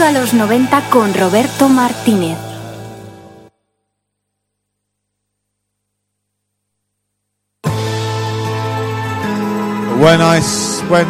Bienvenido 0.00 0.18
a 0.18 0.24
los 0.24 0.32
90 0.32 0.80
con 0.88 1.12
Roberto 1.12 1.68
Martínez. 1.68 2.38
When 10.00 10.20
I 10.20 10.38
s- 10.38 10.82
went 10.90 11.08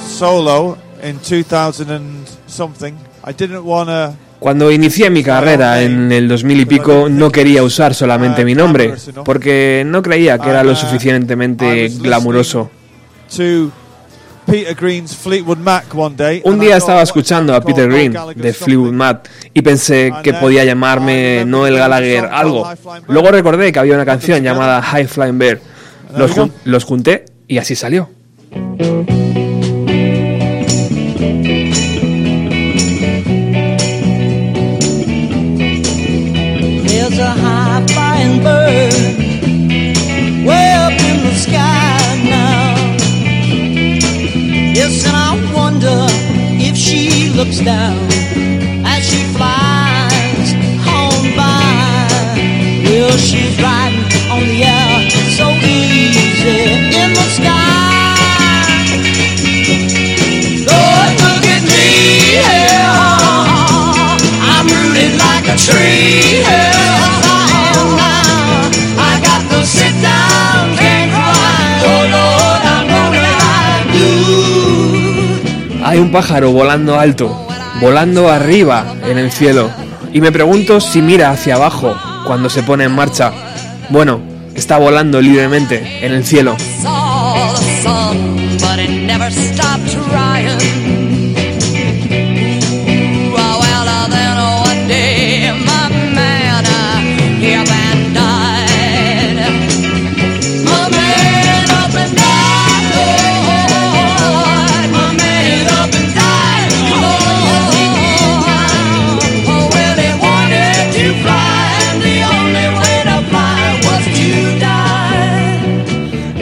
solo 0.00 0.76
in 1.02 1.18
2000 1.18 1.90
and 1.90 2.26
something, 2.46 2.92
I 3.26 3.32
didn't 3.36 3.64
want 3.64 3.88
to. 3.88 4.14
Cuando 4.38 4.70
inicié 4.70 5.10
mi 5.10 5.22
carrera 5.24 5.82
en 5.82 6.12
el 6.12 6.28
2000 6.28 6.60
y 6.60 6.64
pico 6.66 7.08
no 7.08 7.30
quería 7.30 7.62
usar 7.62 7.94
solamente 7.94 8.44
mi 8.44 8.54
nombre, 8.54 8.94
porque 9.24 9.82
no 9.84 10.02
creía 10.02 10.38
que 10.38 10.50
era 10.50 10.62
lo 10.62 10.76
suficientemente 10.76 11.88
glamuroso. 11.88 12.70
Un 16.44 16.58
día 16.60 16.76
estaba 16.76 17.02
escuchando 17.02 17.54
a 17.54 17.60
Peter 17.60 17.88
Green 17.90 18.12
de? 18.12 18.52
Fleetwood 18.52 18.92
Mac 18.92 19.28
y 19.52 19.62
pensé 19.62 20.12
que 20.22 20.32
podía 20.34 20.64
llamarme 20.64 21.44
Noel 21.44 21.76
Gallagher 21.76 22.26
algo. 22.32 22.68
Luego 23.08 23.30
recordé 23.32 23.72
que 23.72 23.78
había 23.78 23.94
una 23.94 24.04
canción 24.04 24.42
llamada 24.42 24.80
High 24.82 25.06
Flying 25.08 25.38
Bird. 25.38 25.58
Los, 26.16 26.30
jun- 26.32 26.52
los 26.64 26.84
junté 26.84 27.24
y 27.48 27.58
así 27.58 27.74
salió. 27.74 28.08
Looks 47.46 47.60
down 47.60 48.45
Hay 75.96 76.02
un 76.02 76.12
pájaro 76.12 76.52
volando 76.52 77.00
alto, 77.00 77.48
volando 77.80 78.28
arriba 78.28 78.84
en 79.06 79.16
el 79.16 79.32
cielo. 79.32 79.70
Y 80.12 80.20
me 80.20 80.30
pregunto 80.30 80.78
si 80.78 81.00
mira 81.00 81.30
hacia 81.30 81.54
abajo 81.54 81.96
cuando 82.26 82.50
se 82.50 82.62
pone 82.62 82.84
en 82.84 82.94
marcha. 82.94 83.32
Bueno, 83.88 84.20
está 84.54 84.76
volando 84.76 85.22
libremente 85.22 86.04
en 86.04 86.12
el 86.12 86.22
cielo. 86.26 86.54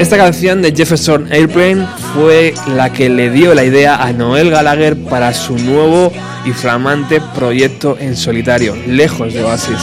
Esta 0.04 0.18
canción 0.18 0.60
de 0.60 0.74
Jefferson 0.76 1.32
Airplane 1.32 1.86
fue 2.12 2.52
la 2.76 2.92
que 2.92 3.08
le 3.08 3.30
dio 3.30 3.54
la 3.54 3.64
idea 3.64 3.96
a 3.96 4.12
Noel 4.12 4.50
Gallagher 4.50 4.98
para 4.98 5.32
su 5.32 5.56
nuevo 5.56 6.12
y 6.44 6.50
flamante 6.50 7.22
proyecto 7.34 7.96
en 7.98 8.14
solitario, 8.14 8.76
lejos 8.86 9.32
de 9.32 9.42
Oasis. 9.42 9.78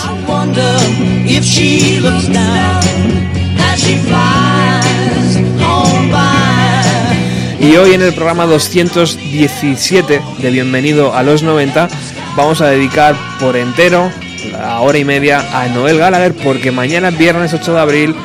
Y 7.60 7.76
hoy 7.78 7.94
en 7.96 8.04
el 8.04 8.14
programa 8.14 8.46
217 8.46 10.22
de 10.38 10.50
Bienvenido 10.52 11.16
a 11.16 11.24
los 11.24 11.42
90 11.42 11.90
vamos 12.38 12.62
a 12.62 12.68
dedicar 12.68 13.16
por 13.40 13.58
entero 13.58 14.12
la 14.52 14.82
hora 14.82 15.00
y 15.00 15.04
media 15.04 15.44
a 15.60 15.68
Noel 15.70 15.98
Gallagher 15.98 16.36
porque 16.36 16.72
mañana 16.72 17.10
es 17.10 17.18
viernes 17.18 17.56
8 17.56 17.74
de 17.74 17.80
abril 17.80 18.16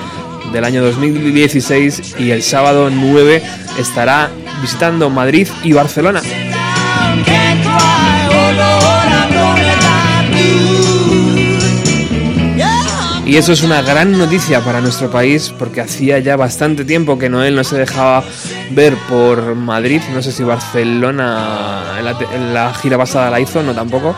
del 0.57 0.65
año 0.65 0.83
2016 0.83 2.15
y 2.19 2.31
el 2.31 2.43
sábado 2.43 2.89
9 2.89 3.43
estará 3.79 4.31
visitando 4.63 5.11
Madrid 5.11 5.47
y 5.63 5.75
Barcelona. 5.75 6.23
Y 13.27 13.37
eso 13.37 13.53
es 13.53 13.63
una 13.63 13.83
gran 13.83 14.17
noticia 14.17 14.61
para 14.61 14.81
nuestro 14.81 15.11
país 15.11 15.53
porque 15.59 15.83
hacía 15.83 16.21
ya 16.21 16.37
bastante 16.37 16.87
tiempo 16.87 17.19
que 17.19 17.29
Noel 17.29 17.55
no 17.55 17.63
se 17.63 17.77
dejaba 17.77 18.25
ver 18.71 18.95
por 19.11 19.57
Madrid, 19.57 20.01
no 20.15 20.23
sé 20.23 20.33
si 20.33 20.43
Barcelona 20.43 21.97
en 21.99 22.05
la, 22.07 22.17
la 22.53 22.75
gira 22.75 22.97
pasada 22.97 23.31
la 23.31 23.41
hizo, 23.41 23.63
no 23.63 23.75
tampoco. 23.75 24.17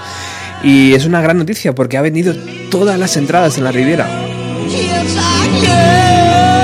Y 0.62 0.94
es 0.94 1.04
una 1.04 1.20
gran 1.20 1.38
noticia 1.38 1.74
porque 1.74 1.96
ha 1.96 2.02
vendido 2.02 2.32
todas 2.70 2.96
las 2.96 3.16
entradas 3.16 3.58
en 3.58 3.64
la 3.64 3.72
Riviera. 3.72 4.27
Yes 4.70 5.16
I 5.16 5.46
can. 5.64 6.57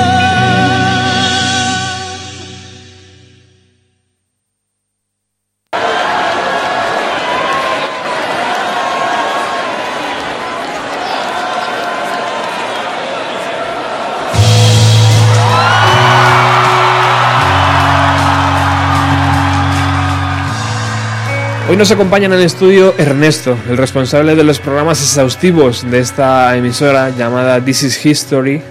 Hoy 21.75 21.79
nos 21.79 21.91
acompaña 21.91 22.27
en 22.27 22.35
el 22.35 22.43
estudio 22.43 22.95
Ernesto, 22.99 23.59
el 23.69 23.77
responsable 23.77 24.37
de 24.37 24.45
los 24.45 24.61
programas 24.61 25.03
exhaustivos 25.03 25.85
de 25.91 25.99
esta 25.99 26.57
emisora 26.57 27.11
llamada 27.11 27.61
This 27.65 27.83
is 27.83 28.07
History, 28.07 28.63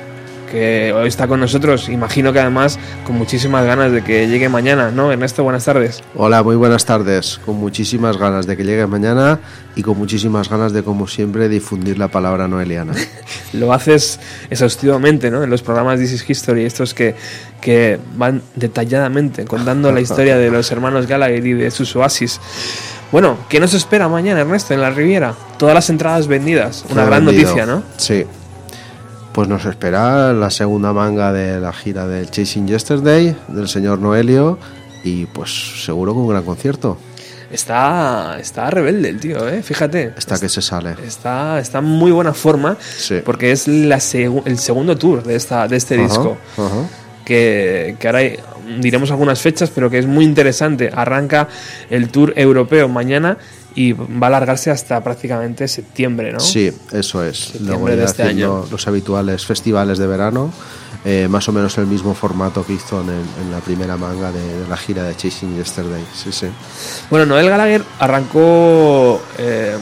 que 0.49 0.93
hoy 0.93 1.09
está 1.09 1.27
con 1.27 1.41
nosotros. 1.41 1.89
Imagino 1.89 2.31
que 2.31 2.39
además 2.39 2.79
con 3.05 3.17
muchísimas 3.17 3.65
ganas 3.65 3.91
de 3.91 4.05
que 4.05 4.29
llegue 4.29 4.47
mañana, 4.47 4.89
¿no? 4.89 5.11
Ernesto, 5.11 5.43
buenas 5.43 5.65
tardes. 5.65 6.01
Hola, 6.15 6.43
muy 6.43 6.55
buenas 6.55 6.85
tardes. 6.85 7.41
Con 7.45 7.57
muchísimas 7.57 8.15
ganas 8.15 8.47
de 8.47 8.55
que 8.55 8.63
llegue 8.63 8.87
mañana 8.87 9.39
y 9.75 9.81
con 9.81 9.97
muchísimas 9.97 10.47
ganas 10.47 10.71
de, 10.71 10.81
como 10.81 11.05
siempre, 11.05 11.49
difundir 11.49 11.99
la 11.99 12.07
palabra 12.07 12.47
noeliana. 12.47 12.93
Lo 13.51 13.73
haces 13.73 14.17
exhaustivamente, 14.49 15.29
¿no? 15.29 15.43
En 15.43 15.49
los 15.49 15.61
programas 15.61 15.99
This 15.99 16.13
is 16.13 16.29
History, 16.29 16.63
estos 16.63 16.93
que, 16.93 17.15
que 17.59 17.99
van 18.15 18.41
detalladamente 18.55 19.43
contando 19.43 19.91
la 19.91 19.99
historia 20.01 20.37
de 20.37 20.49
los 20.49 20.71
hermanos 20.71 21.05
Gallagher 21.05 21.45
y 21.45 21.51
de 21.51 21.69
sus 21.69 21.93
oasis. 21.97 22.39
Bueno, 23.13 23.37
¿qué 23.47 23.59
nos 23.61 23.73
espera 23.75 24.09
mañana, 24.09 24.41
Ernesto, 24.41 24.73
en 24.73 24.81
la 24.81 24.89
Riviera? 24.89 25.33
Todas 25.57 25.73
las 25.75 25.89
entradas 25.89 26.27
vendidas. 26.27 26.83
Una 26.89 26.95
Todo 27.01 27.05
gran 27.05 27.25
vendido. 27.25 27.49
noticia, 27.51 27.65
¿no? 27.65 27.83
Sí. 27.95 28.25
Pues 29.31 29.47
nos 29.47 29.63
espera 29.65 30.33
la 30.33 30.49
segunda 30.49 30.91
manga 30.93 31.31
de 31.31 31.59
la 31.59 31.71
gira 31.73 32.07
del 32.07 32.29
Chasing 32.29 32.67
Yesterday, 32.67 33.35
del 33.47 33.67
señor 33.69 33.99
Noelio, 33.99 34.57
y 35.03 35.25
pues 35.27 35.83
seguro 35.85 36.13
con 36.13 36.23
un 36.23 36.29
gran 36.29 36.43
concierto. 36.43 36.97
Está, 37.51 38.37
está 38.39 38.71
rebelde 38.71 39.09
el 39.09 39.19
tío, 39.19 39.47
¿eh? 39.47 39.61
Fíjate. 39.61 40.11
Hasta 40.17 40.39
que 40.39 40.49
se 40.49 40.61
sale. 40.63 40.95
Está, 41.05 41.59
está 41.59 41.77
en 41.79 41.83
muy 41.85 42.11
buena 42.11 42.33
forma 42.33 42.77
Sí. 42.97 43.21
porque 43.23 43.51
es 43.51 43.67
la 43.67 43.97
segu- 43.97 44.41
el 44.45 44.57
segundo 44.57 44.97
tour 44.97 45.21
de, 45.21 45.35
esta, 45.35 45.67
de 45.67 45.77
este 45.77 45.95
Ajá, 45.95 46.03
disco. 46.03 46.37
ajá. 46.57 46.87
Que, 47.23 47.95
que 47.99 48.07
ahora 48.07 48.21
diremos 48.79 49.11
algunas 49.11 49.39
fechas, 49.41 49.69
pero 49.73 49.89
que 49.89 49.99
es 49.99 50.05
muy 50.07 50.25
interesante. 50.25 50.89
Arranca 50.93 51.47
el 51.89 52.09
tour 52.09 52.33
europeo 52.35 52.87
mañana 52.87 53.37
y 53.75 53.93
va 53.93 54.07
a 54.23 54.27
alargarse 54.27 54.69
hasta 54.71 55.03
prácticamente 55.03 55.67
septiembre, 55.67 56.31
¿no? 56.31 56.39
Sí, 56.39 56.71
eso 56.91 57.23
es. 57.23 57.37
Septiembre 57.39 57.75
Luego 57.77 57.87
de 58.01 58.03
este 58.05 58.23
año. 58.23 58.65
los 58.69 58.87
habituales 58.87 59.45
festivales 59.45 59.97
de 59.97 60.05
verano, 60.07 60.53
eh, 61.05 61.27
más 61.29 61.49
o 61.49 61.51
menos 61.51 61.77
el 61.79 61.87
mismo 61.87 62.13
formato 62.13 62.63
que 62.65 62.73
hizo 62.73 63.01
en, 63.01 63.09
en 63.09 63.51
la 63.51 63.59
primera 63.59 63.97
manga 63.97 64.31
de, 64.31 64.59
de 64.59 64.67
la 64.67 64.77
gira 64.77 65.03
de 65.03 65.15
Chasing 65.15 65.57
Yesterday. 65.57 66.03
Sí, 66.13 66.31
sí. 66.31 66.47
Bueno, 67.09 67.25
Noel 67.25 67.49
Gallagher 67.49 67.81
arrancó. 67.99 69.21
eh, 69.37 69.75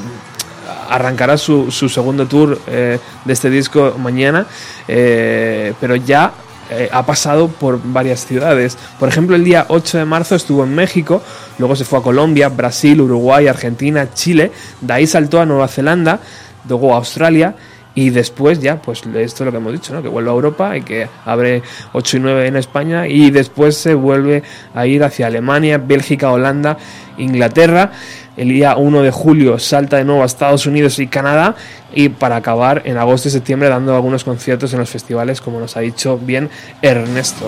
arrancará 0.89 1.38
su, 1.38 1.72
su 1.72 1.88
segundo 1.88 2.27
tour 2.27 2.60
eh, 2.68 3.00
de 3.24 3.34
este 3.34 3.50
disco 3.50 3.95
mañana, 3.98 4.45
eh, 4.88 5.74
pero 5.80 5.95
ya 5.95 6.34
eh, 6.72 6.88
ha 6.90 7.06
pasado 7.06 7.50
por 7.50 7.82
varias 7.84 8.26
ciudades. 8.26 8.78
Por 8.98 9.10
ejemplo, 9.10 9.36
el 9.36 9.44
día 9.44 9.66
8 9.68 9.98
de 9.98 10.06
marzo 10.06 10.36
estuvo 10.36 10.64
en 10.64 10.74
México, 10.74 11.22
luego 11.60 11.76
se 11.76 11.84
fue 11.84 12.00
a 12.00 12.02
Colombia, 12.02 12.48
Brasil, 12.48 13.02
Uruguay, 13.02 13.48
Argentina, 13.48 14.14
Chile, 14.14 14.54
de 14.80 14.94
ahí 14.94 15.06
saltó 15.06 15.42
a 15.42 15.46
Nueva 15.46 15.68
Zelanda, 15.68 16.20
luego 16.68 16.94
a 16.94 16.98
Australia. 16.98 17.56
Y 17.94 18.10
después 18.10 18.62
ya, 18.62 18.82
pues 18.82 19.00
esto 19.00 19.44
es 19.44 19.46
lo 19.46 19.52
que 19.52 19.58
hemos 19.58 19.74
dicho, 19.74 19.94
¿no? 19.94 20.02
Que 20.02 20.08
vuelve 20.08 20.30
a 20.30 20.34
Europa 20.34 20.78
y 20.78 20.82
que 20.82 21.10
abre 21.26 21.62
8 21.92 22.18
y 22.18 22.20
9 22.22 22.48
en 22.48 22.56
España 22.56 23.06
y 23.06 23.32
después 23.32 23.76
se 23.76 23.94
vuelve 23.94 24.44
a 24.74 24.88
ir 24.88 25.04
hacia 25.04 25.28
Alemania, 25.28 25.78
Bélgica, 25.78 26.32
Holanda, 26.32 26.78
Inglaterra. 27.18 27.92
El 28.38 28.48
día 28.48 28.78
1 28.78 29.01
de 29.01 29.12
julio 29.12 29.60
salta 29.60 29.98
de 29.98 30.06
nuevo 30.06 30.24
a 30.24 30.25
Estados 30.25 30.66
Unidos 30.66 31.00
y 31.00 31.07
Canadá 31.07 31.56
y 31.94 32.10
para 32.10 32.38
acabar 32.38 32.81
en 32.86 32.98
agosto 32.98 33.28
y 33.28 33.31
septiembre 33.31 33.68
dando 33.68 33.94
algunos 33.94 34.24
conciertos 34.24 34.72
en 34.72 34.80
los 34.80 34.89
festivales, 34.89 35.42
como 35.42 35.60
nos 35.60 35.75
ha 35.75 35.81
dicho 35.81 36.18
bien 36.18 36.50
Ernesto. 36.81 37.48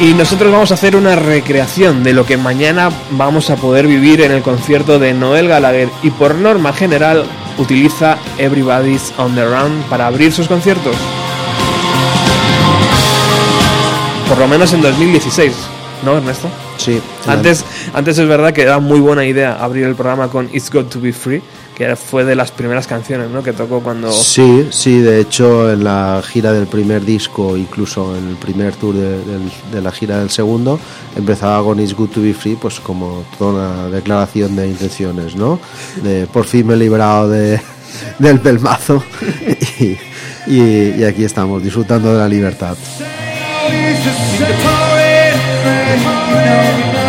Y 0.00 0.14
nosotros 0.14 0.50
vamos 0.50 0.72
a 0.72 0.74
hacer 0.74 0.96
una 0.96 1.14
recreación 1.14 2.02
de 2.02 2.12
lo 2.12 2.26
que 2.26 2.36
mañana 2.36 2.90
vamos 3.12 3.50
a 3.50 3.56
poder 3.56 3.86
vivir 3.86 4.20
en 4.22 4.32
el 4.32 4.42
concierto 4.42 4.98
de 4.98 5.14
Noel 5.14 5.46
Gallagher 5.46 5.88
y 6.02 6.10
por 6.10 6.34
norma 6.34 6.72
general 6.72 7.24
utiliza 7.56 8.18
Everybody's 8.38 9.14
on 9.16 9.36
the 9.36 9.44
Run 9.44 9.84
para 9.88 10.08
abrir 10.08 10.32
sus 10.32 10.48
conciertos. 10.48 10.96
Por 14.32 14.38
lo 14.38 14.48
menos 14.48 14.72
en 14.72 14.80
2016, 14.80 15.52
¿no, 16.06 16.16
Ernesto? 16.16 16.48
Sí. 16.78 17.02
Antes, 17.26 17.64
antes 17.92 18.16
es 18.16 18.26
verdad 18.26 18.54
que 18.54 18.62
era 18.62 18.78
muy 18.78 18.98
buena 18.98 19.26
idea 19.26 19.58
abrir 19.62 19.84
el 19.84 19.94
programa 19.94 20.28
con 20.28 20.48
It's 20.54 20.70
Got 20.72 20.88
to 20.88 21.00
Be 21.02 21.12
Free, 21.12 21.42
que 21.76 21.94
fue 21.96 22.24
de 22.24 22.34
las 22.34 22.50
primeras 22.50 22.86
canciones 22.86 23.28
¿no? 23.30 23.42
que 23.42 23.52
tocó 23.52 23.80
cuando... 23.80 24.10
Sí, 24.10 24.68
sí, 24.70 25.00
de 25.00 25.20
hecho 25.20 25.70
en 25.70 25.84
la 25.84 26.22
gira 26.26 26.50
del 26.52 26.66
primer 26.66 27.04
disco, 27.04 27.58
incluso 27.58 28.16
en 28.16 28.26
el 28.30 28.36
primer 28.36 28.74
tour 28.74 28.94
de, 28.94 29.18
del- 29.18 29.52
de 29.70 29.82
la 29.82 29.92
gira 29.92 30.18
del 30.20 30.30
segundo, 30.30 30.80
empezaba 31.14 31.62
con 31.62 31.78
It's 31.78 31.94
Good 31.94 32.08
to 32.08 32.22
Be 32.22 32.32
Free, 32.32 32.56
pues 32.56 32.80
como 32.80 33.24
toda 33.38 33.52
una 33.52 33.88
declaración 33.90 34.56
de 34.56 34.66
intenciones, 34.68 35.36
¿no? 35.36 35.60
De 36.02 36.26
por 36.26 36.46
fin 36.46 36.66
me 36.66 36.72
he 36.74 36.78
librado 36.78 37.28
de, 37.28 37.60
del 38.18 38.40
pelmazo 38.40 39.04
y, 39.78 39.98
y- 40.46 40.94
y 40.98 41.04
aquí 41.04 41.22
estamos, 41.22 41.62
disfrutando 41.62 42.14
de 42.14 42.18
la 42.18 42.28
libertad. 42.28 42.76
You 43.62 43.68
can't 43.68 44.02
stop 44.02 45.38
the 46.00 46.12
bleeding. 46.32 47.01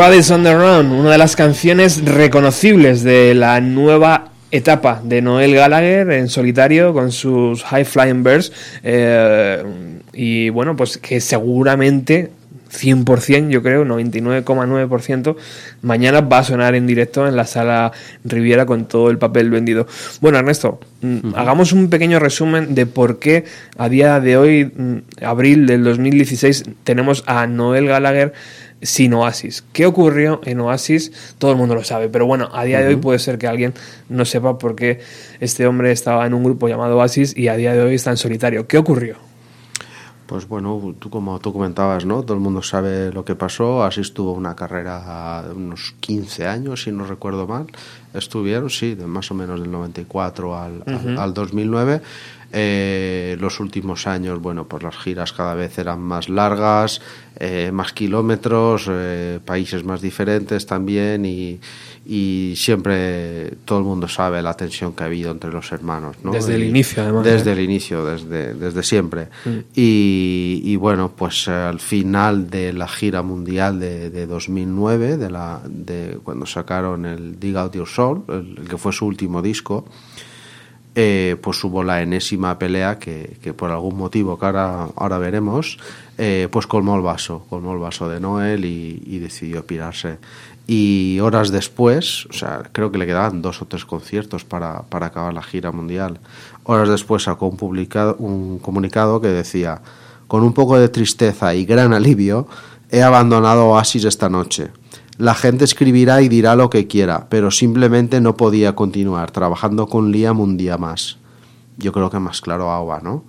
Everybody's 0.00 0.30
on 0.30 0.44
the 0.44 0.54
Run, 0.54 0.92
una 0.92 1.10
de 1.10 1.18
las 1.18 1.36
canciones 1.36 2.02
reconocibles 2.02 3.02
de 3.02 3.34
la 3.34 3.60
nueva 3.60 4.30
etapa 4.50 5.02
de 5.04 5.20
Noel 5.20 5.54
Gallagher 5.54 6.10
en 6.12 6.30
solitario 6.30 6.94
con 6.94 7.12
sus 7.12 7.62
High 7.64 7.84
Flying 7.84 8.22
Birds. 8.22 8.50
eh, 8.82 9.62
y 10.14 10.48
bueno, 10.48 10.74
pues 10.74 10.96
que 10.96 11.20
seguramente 11.20 12.30
100%, 12.70 13.50
yo 13.50 13.62
creo, 13.62 13.84
99,9%, 13.84 15.36
mañana 15.82 16.20
va 16.20 16.38
a 16.38 16.44
sonar 16.44 16.74
en 16.74 16.86
directo 16.86 17.26
en 17.26 17.36
la 17.36 17.44
sala 17.44 17.92
Riviera 18.24 18.64
con 18.64 18.86
todo 18.86 19.10
el 19.10 19.18
papel 19.18 19.50
vendido. 19.50 19.86
Bueno, 20.20 20.38
Ernesto, 20.38 20.80
mm, 21.02 21.34
hagamos 21.34 21.72
un 21.72 21.90
pequeño 21.90 22.18
resumen 22.18 22.74
de 22.74 22.86
por 22.86 23.18
qué 23.18 23.44
a 23.76 23.88
día 23.88 24.20
de 24.20 24.36
hoy, 24.36 24.64
mm, 24.64 25.24
abril 25.24 25.66
del 25.66 25.84
2016, 25.84 26.64
tenemos 26.84 27.22
a 27.26 27.46
Noel 27.46 27.86
Gallagher 27.86 28.32
sin 28.82 29.12
Oasis. 29.14 29.64
¿Qué 29.72 29.86
ocurrió 29.86 30.40
en 30.44 30.60
Oasis? 30.60 31.34
Todo 31.38 31.50
el 31.52 31.56
mundo 31.56 31.74
lo 31.74 31.84
sabe, 31.84 32.08
pero 32.08 32.26
bueno, 32.26 32.48
a 32.52 32.64
día 32.64 32.80
de 32.80 32.88
hoy 32.88 32.96
puede 32.96 33.18
ser 33.18 33.36
que 33.38 33.46
alguien 33.46 33.74
no 34.08 34.24
sepa 34.24 34.58
por 34.58 34.74
qué 34.74 35.00
este 35.40 35.66
hombre 35.66 35.92
estaba 35.92 36.26
en 36.26 36.34
un 36.34 36.44
grupo 36.44 36.68
llamado 36.68 36.96
Oasis 36.98 37.36
y 37.36 37.48
a 37.48 37.56
día 37.56 37.72
de 37.74 37.82
hoy 37.82 37.94
está 37.94 38.10
en 38.10 38.16
solitario. 38.16 38.66
¿Qué 38.66 38.78
ocurrió? 38.78 39.16
Pues 40.26 40.46
bueno, 40.46 40.94
tú 41.00 41.10
como 41.10 41.40
tú 41.40 41.52
comentabas, 41.52 42.04
¿no? 42.04 42.22
Todo 42.22 42.34
el 42.34 42.40
mundo 42.40 42.62
sabe 42.62 43.12
lo 43.12 43.24
que 43.24 43.34
pasó. 43.34 43.82
Así 43.82 44.00
estuvo 44.00 44.32
una 44.32 44.54
carrera 44.54 45.42
de 45.48 45.54
unos 45.54 45.96
15 45.98 46.46
años, 46.46 46.84
si 46.84 46.92
no 46.92 47.04
recuerdo 47.04 47.48
mal. 47.48 47.66
Estuvieron, 48.14 48.70
sí, 48.70 48.94
de 48.94 49.06
más 49.06 49.28
o 49.32 49.34
menos 49.34 49.60
del 49.60 49.72
94 49.72 50.56
al, 50.56 50.84
al- 50.86 50.94
Ujú. 50.94 51.20
al 51.20 51.34
2009. 51.34 52.00
Eh, 52.52 53.36
los 53.40 53.60
últimos 53.60 54.06
años, 54.08 54.40
bueno, 54.40 54.66
pues 54.66 54.82
las 54.82 54.96
giras 54.96 55.32
cada 55.32 55.54
vez 55.54 55.78
eran 55.78 56.00
más 56.00 56.28
largas, 56.28 57.00
eh, 57.38 57.70
más 57.72 57.92
kilómetros, 57.92 58.86
eh, 58.90 59.38
países 59.44 59.84
más 59.84 60.00
diferentes 60.00 60.66
también 60.66 61.24
y, 61.24 61.60
y 62.04 62.54
siempre 62.56 63.52
todo 63.64 63.78
el 63.78 63.84
mundo 63.84 64.08
sabe 64.08 64.42
la 64.42 64.54
tensión 64.54 64.94
que 64.94 65.04
ha 65.04 65.06
habido 65.06 65.30
entre 65.30 65.52
los 65.52 65.70
hermanos, 65.70 66.16
¿no? 66.24 66.32
Desde 66.32 66.56
el 66.56 66.64
Y- 66.64 66.68
inicio, 66.70 67.02
además, 67.04 67.24
Desde 67.24 67.50
¿eh? 67.50 67.52
el 67.54 67.60
inicio, 67.60 68.04
desde, 68.04 68.54
desde 68.54 68.82
siempre. 68.82 69.28
Mm. 69.44 69.50
Y, 69.76 70.60
y 70.64 70.76
bueno, 70.76 71.12
pues 71.16 71.46
eh, 71.46 71.52
al 71.52 71.78
final 71.78 72.50
de 72.50 72.72
la 72.72 72.88
gira 72.88 73.22
mundial 73.22 73.78
de, 73.78 74.10
de 74.10 74.26
2009, 74.26 75.16
de, 75.18 75.30
la, 75.30 75.60
de 75.68 76.18
cuando 76.24 76.46
sacaron 76.46 77.06
el 77.06 77.38
Dig 77.38 77.56
Out 77.56 77.74
Your 77.76 77.86
Soul, 77.88 78.24
el, 78.28 78.58
el 78.62 78.68
que 78.68 78.76
fue 78.76 78.92
su 78.92 79.06
último 79.06 79.40
disco, 79.40 79.84
eh, 80.94 81.36
pues 81.40 81.62
hubo 81.62 81.84
la 81.84 82.02
enésima 82.02 82.58
pelea 82.58 82.98
que, 82.98 83.36
que 83.42 83.54
por 83.54 83.70
algún 83.70 83.96
motivo 83.96 84.38
que 84.38 84.46
ahora, 84.46 84.88
ahora 84.96 85.18
veremos, 85.18 85.78
eh, 86.18 86.48
pues 86.50 86.66
colmó 86.66 86.96
el 86.96 87.02
vaso, 87.02 87.46
colmó 87.48 87.72
el 87.72 87.78
vaso 87.78 88.08
de 88.08 88.20
Noel 88.20 88.64
y, 88.64 89.18
decidió 89.20 89.64
pirarse. 89.64 90.18
Y 90.66 91.18
horas 91.20 91.50
después, 91.50 92.26
o 92.26 92.32
sea, 92.32 92.62
creo 92.72 92.92
que 92.92 92.98
le 92.98 93.06
quedaban 93.06 93.40
dos 93.40 93.62
o 93.62 93.66
tres 93.66 93.84
conciertos 93.84 94.44
para, 94.44 94.82
para 94.82 95.06
acabar 95.06 95.32
la 95.32 95.42
gira 95.42 95.72
mundial. 95.72 96.18
Horas 96.64 96.88
después 96.88 97.22
sacó 97.22 97.46
un, 97.46 97.56
publicado, 97.56 98.16
un 98.18 98.58
comunicado 98.58 99.20
que 99.20 99.28
decía, 99.28 99.80
con 100.26 100.42
un 100.42 100.52
poco 100.52 100.78
de 100.78 100.88
tristeza 100.88 101.54
y 101.54 101.64
gran 101.64 101.94
alivio, 101.94 102.46
he 102.90 103.02
abandonado 103.02 103.68
Oasis 103.68 104.04
esta 104.04 104.28
noche. 104.28 104.68
La 105.20 105.34
gente 105.34 105.66
escribirá 105.66 106.22
y 106.22 106.30
dirá 106.30 106.56
lo 106.56 106.70
que 106.70 106.86
quiera, 106.86 107.26
pero 107.28 107.50
simplemente 107.50 108.22
no 108.22 108.38
podía 108.38 108.74
continuar 108.74 109.30
trabajando 109.30 109.86
con 109.86 110.10
Liam 110.10 110.40
un 110.40 110.56
día 110.56 110.78
más. 110.78 111.18
Yo 111.76 111.92
creo 111.92 112.08
que 112.08 112.18
más 112.18 112.40
claro 112.40 112.70
agua, 112.70 113.02
¿no? 113.04 113.24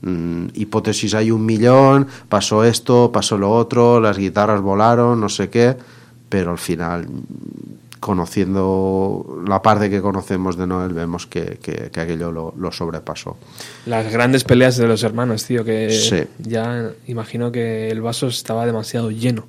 Mm, 0.00 0.46
hipótesis 0.54 1.12
hay 1.12 1.30
un 1.30 1.44
millón, 1.44 2.06
pasó 2.30 2.64
esto, 2.64 3.12
pasó 3.12 3.36
lo 3.36 3.52
otro, 3.52 4.00
las 4.00 4.16
guitarras 4.16 4.62
volaron, 4.62 5.20
no 5.20 5.28
sé 5.28 5.50
qué, 5.50 5.76
pero 6.30 6.50
al 6.50 6.56
final, 6.56 7.06
conociendo 8.04 9.42
la 9.46 9.62
parte 9.62 9.88
que 9.90 10.00
conocemos 10.00 10.56
de 10.56 10.66
Noel, 10.66 10.92
vemos 10.92 11.26
que, 11.26 11.58
que- 11.62 11.90
que 11.90 12.00
aquello 12.00 12.30
lo, 12.32 12.54
lo 12.56 12.70
sobrepasó. 12.70 13.36
Las 13.86 14.12
grandes 14.12 14.44
peleas 14.44 14.76
de 14.76 14.86
los 14.86 15.02
hermanos, 15.02 15.44
tío, 15.44 15.64
que 15.64 15.90
Sí. 15.90 16.24
ya 16.38 16.90
imagino 17.06 17.50
que 17.50 17.88
el 17.88 18.00
vaso 18.02 18.26
estaba 18.28 18.66
demasiado 18.66 19.10
lleno. 19.10 19.46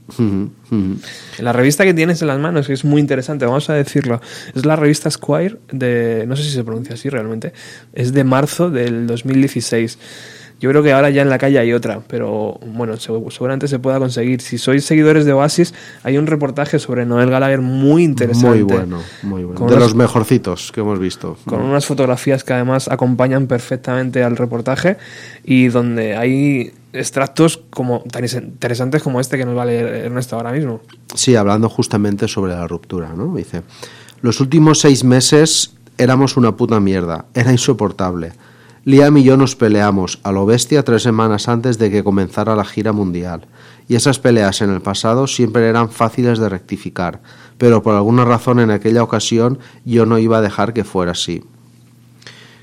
La 1.40 1.54
revista 1.54 1.84
que 1.84 1.94
tienes 1.94 2.22
en 2.22 2.28
las 2.28 2.40
manos, 2.40 2.68
que 2.68 2.74
es 2.74 2.86
muy 2.86 3.02
interesante, 3.02 3.46
vamos 3.46 3.70
a 3.70 3.74
decirlo, 3.74 4.22
es 4.56 4.66
la 4.66 4.76
revista 4.76 5.10
Squire 5.12 5.58
de, 5.72 6.26
no 6.28 6.36
sé 6.36 6.44
si 6.44 6.52
se 6.52 6.64
pronuncia 6.64 6.96
así 6.96 7.10
realmente, 7.10 7.54
es 7.94 8.14
de 8.14 8.24
marzo 8.24 8.70
del 8.70 9.08
2016. 9.08 9.98
Yo 10.60 10.70
creo 10.70 10.82
que 10.82 10.94
ahora 10.94 11.10
ya 11.10 11.22
en 11.22 11.30
la 11.30 11.38
calle 11.38 11.60
hay 11.60 11.74
otra, 11.74 12.00
pero 12.08 12.60
bueno, 12.66 12.94
segu- 12.94 13.30
seguramente 13.30 13.68
se 13.68 13.78
pueda 13.78 14.00
conseguir. 14.00 14.40
Si 14.42 14.58
sois 14.58 14.86
seguidores 14.86 15.26
de 15.26 15.34
Oasis, 15.34 15.74
hay 16.04 16.18
un 16.18 16.28
reportaje 16.28 16.80
sobre 16.80 17.06
Noel 17.06 17.30
Gallagher 17.30 17.60
muy 17.62 18.04
interesante. 18.04 18.48
Muy 18.50 18.62
bueno, 18.64 19.00
muy 19.24 19.44
bueno. 19.44 19.60
Con 19.60 19.68
de 19.68 19.74
unas- 19.76 19.88
los 19.90 19.96
mejorcitos 19.96 20.72
que 20.72 20.80
hemos 20.80 20.98
visto. 21.00 21.38
con 21.46 21.62
unas 21.62 21.86
fotografías 21.86 22.44
que 22.44 22.54
además 22.54 22.88
acompañan 22.88 23.48
perfectamente 23.48 24.24
al 24.24 24.38
reportaje 24.38 24.98
y 25.44 25.68
donde 25.68 26.16
hay 26.16 26.72
extractos 26.94 27.60
como 27.70 28.04
tan 28.10 28.24
interesantes 28.24 29.04
como 29.04 29.20
este 29.20 29.38
que 29.38 29.44
nos 29.46 29.58
va 29.58 29.64
a 29.64 29.66
leer 29.66 29.86
Ernesto 30.06 30.38
ahora 30.38 30.54
mismo. 30.54 30.80
Sí, 31.14 31.36
hablando 31.36 31.68
justamente 31.70 32.28
sobre 32.30 32.54
la 32.54 32.66
ruptura, 32.66 33.12
¿no? 33.14 33.36
Dice, 33.36 33.62
los 34.22 34.40
últimos 34.40 34.80
seis 34.80 35.04
meses 35.04 35.74
éramos 35.98 36.38
una 36.38 36.56
puta 36.56 36.80
mierda, 36.80 37.26
era 37.34 37.52
insoportable. 37.52 38.32
Liam 38.88 39.18
y 39.18 39.24
yo 39.24 39.36
nos 39.36 39.56
peleamos 39.56 40.20
a 40.22 40.32
lo 40.32 40.46
bestia 40.46 40.84
tres 40.84 41.01
semanas 41.01 41.50
antes 41.50 41.80
de 41.80 41.89
que 41.89 42.04
comenzara 42.04 42.56
la 42.56 42.63
gira 42.63 42.94
mundial. 42.94 43.48
Y 43.88 43.96
esas 43.96 44.20
peleas 44.20 44.62
en 44.62 44.70
el 44.70 44.80
pasado 44.80 45.25
siempre 45.25 45.68
eran 45.68 45.89
fáciles 45.89 46.38
de 46.38 46.50
rectificar, 46.50 47.20
pero 47.58 47.82
por 47.82 47.96
alguna 47.96 48.25
razón 48.25 48.60
en 48.60 48.70
aquella 48.70 49.01
ocasión 49.01 49.58
yo 49.86 50.06
no 50.06 50.20
iba 50.20 50.38
a 50.38 50.42
dejar 50.42 50.72
que 50.72 50.84
fuera 50.84 51.13
así. 51.13 51.44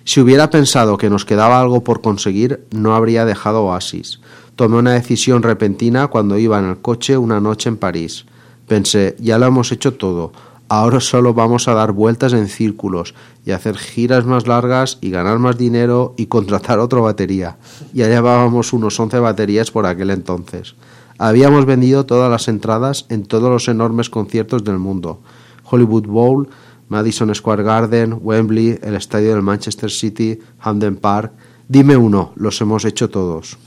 Si 0.04 0.20
hubiera 0.20 0.48
pensado 0.48 0.96
que 0.96 1.10
nos 1.10 1.24
quedaba 1.24 1.60
algo 1.60 1.82
por 1.82 2.00
conseguir, 2.02 2.68
no 2.70 2.94
habría 2.94 3.24
dejado 3.24 3.64
Oasis. 3.64 4.20
Tomé 4.54 4.76
una 4.76 4.92
decisión 4.92 5.42
repentina 5.42 6.06
cuando 6.06 6.38
iba 6.38 6.56
en 6.60 6.66
el 6.66 6.78
coche 6.78 7.18
una 7.18 7.40
noche 7.40 7.68
en 7.68 7.78
París. 7.78 8.26
Pensé, 8.68 9.16
ya 9.18 9.38
lo 9.38 9.46
hemos 9.46 9.72
hecho 9.72 9.94
todo, 9.94 10.32
ahora 10.72 11.00
solo 11.00 11.34
vamos 11.34 11.68
a 11.68 11.74
dar 11.74 11.92
vueltas 11.92 12.32
en 12.32 12.48
círculos 12.48 13.14
y 13.44 13.50
hacer 13.50 13.76
giras 13.76 14.24
más 14.24 14.46
largas 14.46 14.96
y 15.02 15.10
ganar 15.10 15.38
más 15.38 15.58
dinero 15.58 16.14
y 16.16 16.26
contratar 16.26 16.78
otra 16.78 17.00
batería. 17.00 17.58
Ya 17.92 18.08
llevábamos 18.08 18.72
unos 18.72 18.98
11 18.98 19.18
baterías 19.18 19.70
por 19.70 19.84
aquel 19.84 20.08
entonces. 20.08 20.74
Habíamos 21.18 21.66
vendido 21.66 22.06
todas 22.06 22.30
las 22.30 22.48
entradas 22.48 23.04
en 23.10 23.24
todos 23.24 23.50
los 23.50 23.68
enormes 23.68 24.08
conciertos 24.08 24.64
del 24.64 24.78
mundo. 24.78 25.20
Hollywood 25.62 26.06
Bowl, 26.06 26.48
Madison 26.88 27.34
Square 27.34 27.64
Garden, 27.64 28.18
Wembley, 28.22 28.78
el 28.82 28.94
estadio 28.94 29.34
del 29.34 29.42
Manchester 29.42 29.90
City, 29.90 30.38
Hampden 30.58 30.96
Park. 30.96 31.32
Dime 31.68 31.98
uno, 31.98 32.32
los 32.34 32.58
hemos 32.62 32.86
hecho 32.86 33.10
todos. 33.10 33.58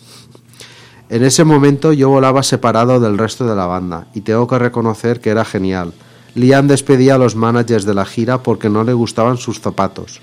En 1.09 1.23
ese 1.23 1.43
momento 1.43 1.93
yo 1.93 2.09
volaba 2.09 2.41
separado 2.41 2.99
del 2.99 3.19
resto 3.19 3.45
de 3.45 3.55
la 3.55 3.67
banda 3.67 4.07
y 4.15 4.21
tengo 4.21 4.47
que 4.47 4.57
reconocer 4.57 5.21
que 5.21 5.29
era 5.29 5.45
genial. 5.45 5.93
Liam 6.35 6.67
despedía 6.67 7.15
a 7.15 7.17
los 7.17 7.35
managers 7.35 7.85
de 7.85 7.93
la 7.93 8.05
gira 8.05 8.43
porque 8.43 8.69
no 8.69 8.83
le 8.83 8.93
gustaban 8.93 9.37
sus 9.37 9.61
zapatos. 9.61 10.19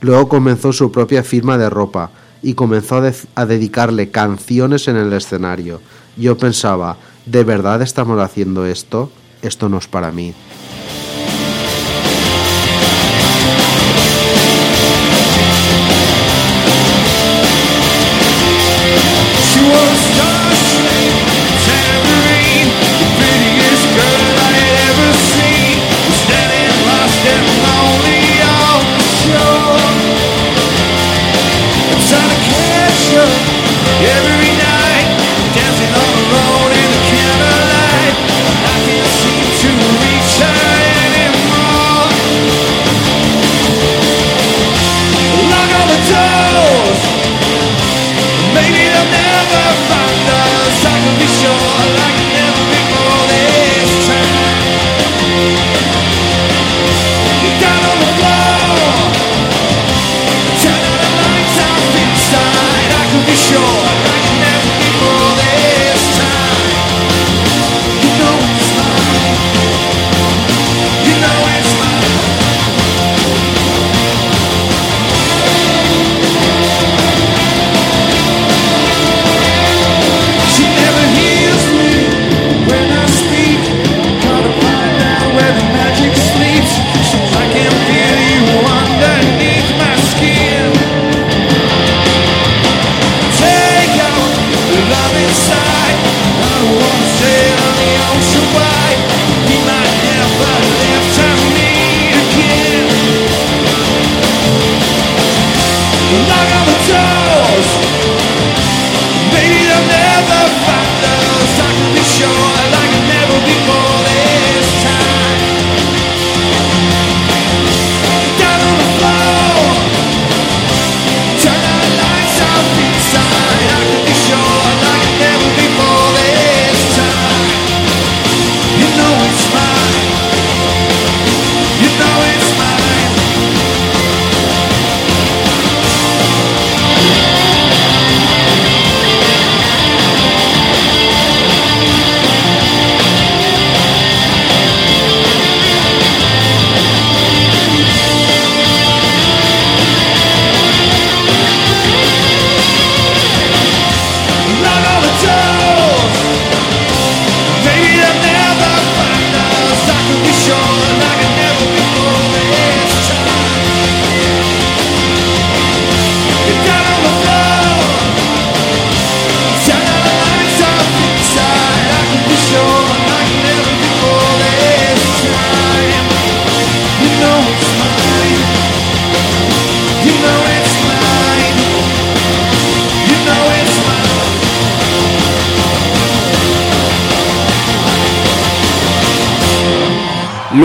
Luego 0.00 0.28
comenzó 0.28 0.72
su 0.72 0.90
propia 0.90 1.22
firma 1.22 1.58
de 1.58 1.70
ropa 1.70 2.10
y 2.42 2.54
comenzó 2.54 2.96
a, 2.96 3.12
a 3.34 3.46
dedicarle 3.46 4.10
canciones 4.10 4.88
en 4.88 4.96
el 4.96 5.12
escenario. 5.12 5.80
Yo 6.16 6.36
pensaba, 6.36 6.96
¿de 7.26 7.44
verdad 7.44 7.82
estamos 7.82 8.18
haciendo 8.20 8.66
esto? 8.66 9.10
Esto 9.42 9.68
no 9.68 9.78
es 9.78 9.86
para 9.86 10.10
mí. 10.10 10.34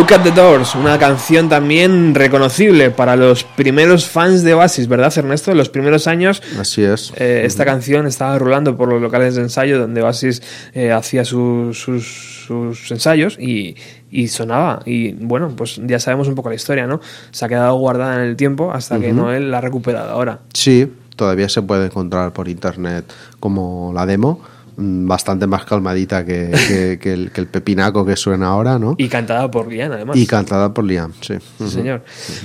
Look 0.10 0.20
at 0.20 0.24
the 0.24 0.32
Doors, 0.32 0.74
una 0.76 0.98
canción 0.98 1.50
también 1.50 2.15
reconocible 2.15 2.91
para 2.91 3.17
los 3.17 3.43
primeros 3.43 4.06
fans 4.08 4.41
de 4.41 4.54
Oasis, 4.54 4.88
¿verdad, 4.88 5.12
Ernesto? 5.17 5.52
En 5.52 5.58
los 5.58 5.67
primeros 5.67 6.08
años 6.08 6.41
Así 6.58 6.82
es. 6.82 7.12
eh, 7.17 7.41
esta 7.43 7.65
canción 7.65 8.08
estaba 8.08 8.39
rulando 8.39 8.78
por 8.78 8.88
los 8.88 9.02
locales 9.02 9.36
de 9.36 9.41
ensayo 9.41 9.78
donde 9.78 10.02
Oasis 10.02 10.41
eh, 10.74 10.93
hacía 10.93 11.26
su- 11.26 11.72
sus, 11.74 12.46
sus 12.48 12.89
ensayos 12.89 13.38
y, 13.38 13.76
y 14.10 14.30
sonaba. 14.30 14.80
Y 14.86 15.12
bueno, 15.12 15.52
pues 15.58 15.82
ya 15.86 16.00
sabemos 16.00 16.30
un 16.30 16.36
poco 16.36 16.48
la 16.48 16.56
historia, 16.56 16.88
¿no? 16.88 17.02
Se 17.32 17.43
ha 17.43 17.50
quedado 17.50 17.76
guardada 17.76 18.15
en 18.15 18.30
el 18.30 18.38
tiempo 18.38 18.72
hasta 18.72 19.02
que 19.02 19.12
Noel 19.12 19.52
la 19.52 19.58
ha 19.58 19.62
recuperado 19.62 20.12
ahora. 20.12 20.39
Sí, 20.54 20.89
todavía 21.17 21.50
se 21.50 21.62
puede 21.63 21.88
encontrar 21.88 22.32
por 22.32 22.48
internet 22.48 23.04
como 23.41 23.91
la 23.93 24.06
demo, 24.06 24.39
bastante 24.77 25.47
más 25.47 25.65
calmadita 25.65 26.23
que, 26.23 26.51
que- 26.67 26.99
que 27.01 27.13
el, 27.13 27.31
que 27.31 27.41
el 27.41 27.47
pepinaco 27.47 28.05
que 28.05 28.15
suena 28.15 28.47
ahora, 28.47 28.77
¿no? 28.77 28.95
Y 28.97 29.07
cantada 29.09 29.49
por 29.49 29.67
Lian, 29.67 29.91
además. 29.91 30.15
Y 30.17 30.25
cantada 30.27 30.73
por 30.73 30.85
Liam, 30.85 31.13
sí. 31.21 31.33
Sí, 31.57 31.69
señor. 31.69 32.03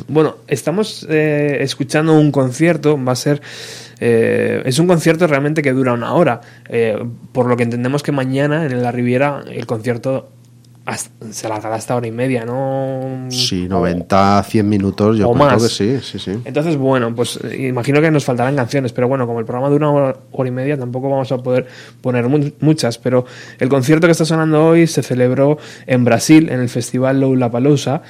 Bueno, 0.09 0.37
estamos 0.49 1.07
eh, 1.11 1.59
escuchando 1.61 2.19
un 2.19 2.33
concierto, 2.33 3.03
va 3.03 3.13
a 3.13 3.17
ser... 3.17 3.43
eh, 4.01 4.63
es 4.65 4.79
un 4.79 4.87
concierto 4.87 5.27
realmente 5.27 5.63
que 5.63 5.73
dura 5.73 5.93
una 5.93 6.15
hora, 6.15 6.41
eh, 6.69 6.99
por 7.33 7.47
lo 7.47 7.57
que 7.57 7.65
entendemos 7.65 8.03
que 8.03 8.13
mañana 8.13 8.65
en 8.67 8.83
la 8.83 8.91
Riviera 8.93 9.43
el 9.51 9.67
concierto 9.67 10.31
hasta- 10.85 11.33
se 11.33 11.47
alargará 11.47 11.77
hasta 11.77 11.95
hora 11.95 12.07
y 12.07 12.11
media, 12.11 12.45
¿no? 12.45 13.27
Sí, 13.31 13.69
90, 13.69 14.43
100 14.43 14.69
minutos, 14.69 15.17
yo 15.17 15.29
O 15.29 15.33
creo 15.35 15.45
más. 15.47 15.63
que 15.63 15.69
sí, 15.69 15.99
sí, 16.03 16.19
sí. 16.19 16.33
Entonces, 16.45 16.77
bueno, 16.77 17.15
pues 17.15 17.39
eh, 17.45 17.69
imagino 17.69 18.01
que 18.01 18.11
nos 18.11 18.25
faltarán 18.25 18.57
canciones, 18.57 18.93
pero 18.93 19.07
bueno, 19.09 19.27
como 19.27 19.39
el 19.39 19.45
programa 19.45 19.69
dura 19.71 19.89
una 19.89 19.97
hora, 20.09 20.17
hora 20.33 20.49
y 20.49 20.53
media, 20.53 20.77
tampoco 20.77 21.09
vamos 21.09 21.31
a 21.31 21.39
poder 21.39 21.67
poner 22.01 22.29
mu- 22.29 22.51
muchas. 22.61 22.99
Pero 22.99 23.25
el 23.61 23.69
concierto 23.69 24.07
que 24.07 24.13
está 24.13 24.25
sonando 24.25 24.65
hoy 24.67 24.87
se 24.87 25.03
celebró 25.03 25.59
en 25.87 26.05
Brasil, 26.05 26.49
en 26.51 26.61
el 26.61 26.69
festival 26.69 27.21
Lollapalooza, 27.21 28.03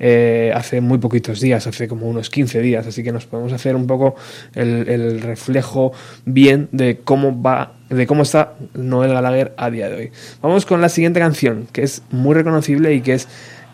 eh, 0.00 0.52
hace 0.54 0.80
muy 0.80 0.98
poquitos 0.98 1.40
días, 1.40 1.66
hace 1.66 1.88
como 1.88 2.08
unos 2.08 2.30
15 2.30 2.60
días, 2.60 2.86
así 2.86 3.02
que 3.02 3.12
nos 3.12 3.26
podemos 3.26 3.52
hacer 3.52 3.76
un 3.76 3.86
poco 3.86 4.14
el, 4.54 5.20
reflejo 5.20 5.92
bien 6.24 6.68
de 6.72 7.00
cómo 7.02 7.40
va, 7.40 7.74
de 7.88 8.06
cómo 8.06 8.22
está 8.22 8.54
Noel 8.74 9.12
Gallagher 9.12 9.54
a 9.56 9.70
día 9.70 9.88
de 9.88 9.96
hoy. 9.96 10.10
Vamos 10.42 10.66
con 10.66 10.80
la 10.80 10.88
siguiente 10.88 11.20
canción, 11.20 11.66
que 11.72 11.82
es 11.82 12.02
muy 12.10 12.34
reconocible 12.34 12.94
y 12.94 13.00
que 13.00 13.14
es 13.14 13.28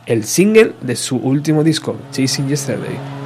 el 0.07 0.25
single 0.25 0.73
de 0.83 0.97
su 0.97 1.17
último 1.17 1.65
disco, 1.65 1.97
Chasing 2.13 2.49
Yesterday. 2.49 3.24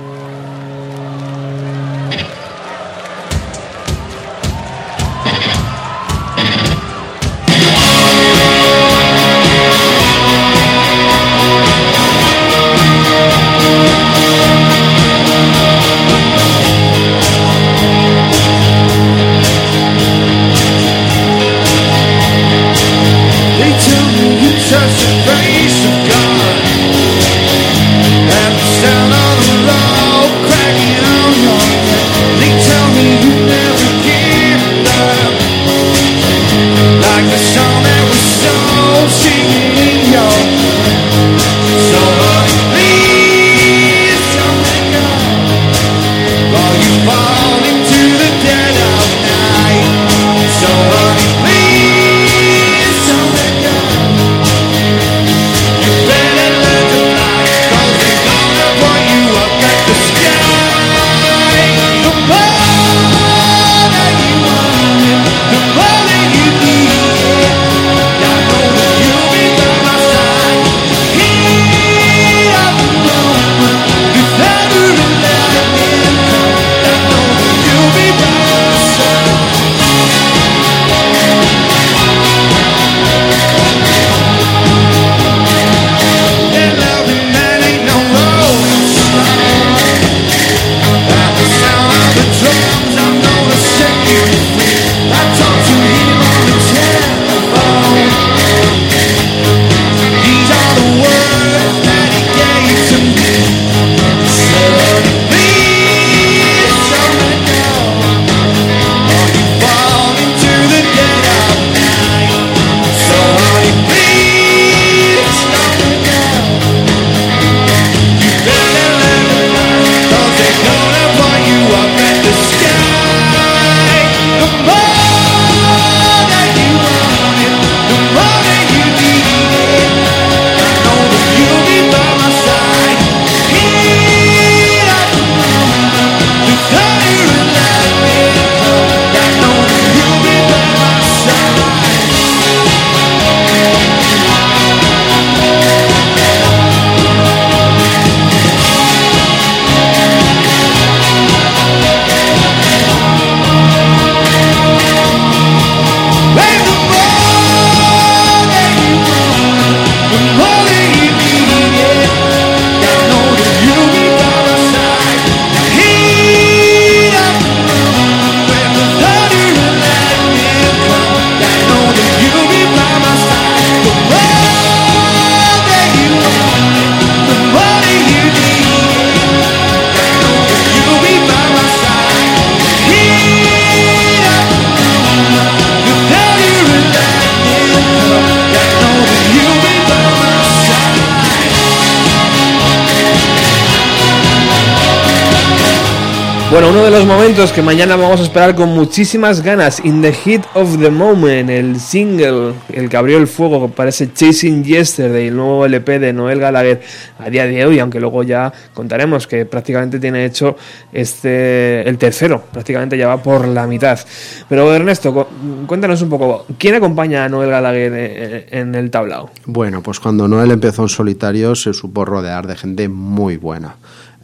Que 197.38 197.62
mañana 197.62 197.94
vamos 197.94 198.18
a 198.18 198.24
esperar 198.24 198.56
con 198.56 198.70
muchísimas 198.70 199.42
ganas, 199.42 199.78
In 199.84 200.02
the 200.02 200.12
Heat 200.12 200.42
of 200.54 200.76
the 200.80 200.90
Moment, 200.90 201.48
el 201.48 201.78
single, 201.78 202.52
el 202.72 202.88
que 202.88 202.96
abrió 202.96 203.16
el 203.18 203.28
fuego 203.28 203.68
para 203.68 203.90
ese 203.90 204.12
Chasing 204.12 204.64
Yesterday, 204.64 205.28
el 205.28 205.36
nuevo 205.36 205.64
LP 205.64 206.00
de 206.00 206.12
Noel 206.12 206.40
Gallagher 206.40 206.80
a 207.16 207.30
día 207.30 207.46
de 207.46 207.64
hoy, 207.64 207.78
aunque 207.78 208.00
luego 208.00 208.24
ya 208.24 208.52
contaremos 208.74 209.28
que 209.28 209.46
prácticamente 209.46 210.00
tiene 210.00 210.24
hecho 210.24 210.56
este 210.92 211.88
el 211.88 211.96
tercero, 211.96 212.42
prácticamente 212.52 212.98
ya 212.98 213.06
va 213.06 213.22
por 213.22 213.46
la 213.46 213.68
mitad. 213.68 214.00
Pero 214.48 214.74
Ernesto, 214.74 215.14
cu- 215.14 215.26
cuéntanos 215.68 216.02
un 216.02 216.08
poco, 216.10 216.44
¿quién 216.58 216.74
acompaña 216.74 217.24
a 217.24 217.28
Noel 217.28 217.50
Gallagher 217.50 217.92
eh, 217.94 218.46
en 218.50 218.74
el 218.74 218.90
tablao? 218.90 219.30
Bueno, 219.46 219.80
pues 219.80 220.00
cuando 220.00 220.26
Noel 220.26 220.50
empezó 220.50 220.82
en 220.82 220.88
solitario 220.88 221.54
se 221.54 221.72
supo 221.72 222.04
rodear 222.04 222.48
de 222.48 222.56
gente 222.56 222.88
muy 222.88 223.36
buena. 223.36 223.76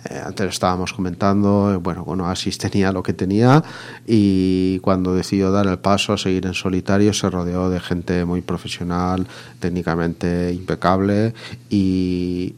Eh, 0.08 0.20
antes 0.24 0.48
estábamos 0.48 0.92
comentando, 0.92 1.72
eh, 1.72 1.76
bueno, 1.76 2.04
con 2.04 2.20
Oasis 2.20 2.58
tenía 2.58 2.92
lo 2.92 3.02
que 3.02 3.12
tenía 3.12 3.62
y 4.06 4.78
cuando 4.80 5.14
decidió 5.14 5.50
dar 5.50 5.66
el 5.66 5.78
paso 5.78 6.12
a 6.12 6.18
seguir 6.18 6.46
en 6.46 6.54
solitario 6.54 7.12
se 7.12 7.30
rodeó 7.30 7.70
de 7.70 7.80
gente 7.80 8.24
muy 8.24 8.42
profesional, 8.42 9.26
técnicamente 9.60 10.52
impecable 10.52 11.32
y 11.70 12.54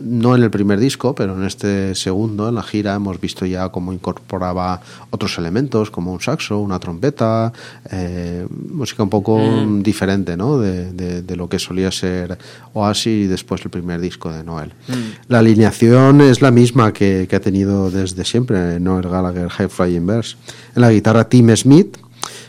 no 0.00 0.34
en 0.36 0.42
el 0.42 0.50
primer 0.50 0.78
disco, 0.78 1.14
pero 1.14 1.34
en 1.36 1.44
este 1.44 1.94
segundo, 1.94 2.48
en 2.48 2.54
la 2.54 2.62
gira, 2.62 2.94
hemos 2.94 3.20
visto 3.20 3.44
ya 3.46 3.68
cómo 3.70 3.92
incorporaba 3.92 4.80
otros 5.10 5.38
elementos, 5.38 5.90
como 5.90 6.12
un 6.12 6.20
saxo, 6.20 6.58
una 6.60 6.78
trompeta, 6.78 7.52
eh, 7.90 8.46
música 8.72 9.02
un 9.02 9.10
poco 9.10 9.38
Mm. 9.38 9.82
diferente, 9.82 10.36
¿no? 10.36 10.58
De, 10.58 10.92
de- 10.92 11.22
de 11.22 11.36
lo 11.36 11.48
que 11.48 11.58
solía 11.58 11.90
ser 11.90 12.38
Oasis 12.74 13.24
y 13.24 13.26
después 13.26 13.62
el 13.64 13.70
primer 13.70 14.00
disco 14.00 14.30
de 14.32 14.44
Noel. 14.44 14.72
Mm. 14.88 14.92
La 15.28 15.38
alineación 15.40 16.20
es 16.20 16.40
la 16.42 16.50
misma 16.50 16.92
que, 16.92 17.26
que 17.28 17.36
ha 17.36 17.40
tenido 17.40 17.90
desde 17.90 18.24
siempre 18.24 18.78
Noel 18.80 19.08
Gallagher, 19.08 19.48
High 19.48 19.68
Flying 19.68 20.06
Birds. 20.06 20.36
En 20.74 20.82
la 20.82 20.90
guitarra 20.92 21.28
Tim 21.28 21.54
Smith, 21.56 21.96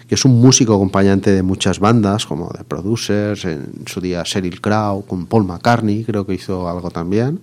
que 0.10 0.16
es 0.16 0.26
un 0.26 0.42
músico 0.42 0.74
acompañante 0.74 1.32
de 1.32 1.44
muchas 1.44 1.80
bandas, 1.80 2.26
como 2.26 2.50
The 2.50 2.64
Producers, 2.64 3.46
en 3.46 3.84
su 3.86 4.02
día 4.02 4.24
Sheryl 4.26 4.60
Crow, 4.60 5.06
con 5.06 5.28
Paul 5.28 5.46
McCartney, 5.46 6.04
creo 6.04 6.26
que 6.26 6.34
hizo 6.34 6.68
algo 6.68 6.90
también. 6.90 7.40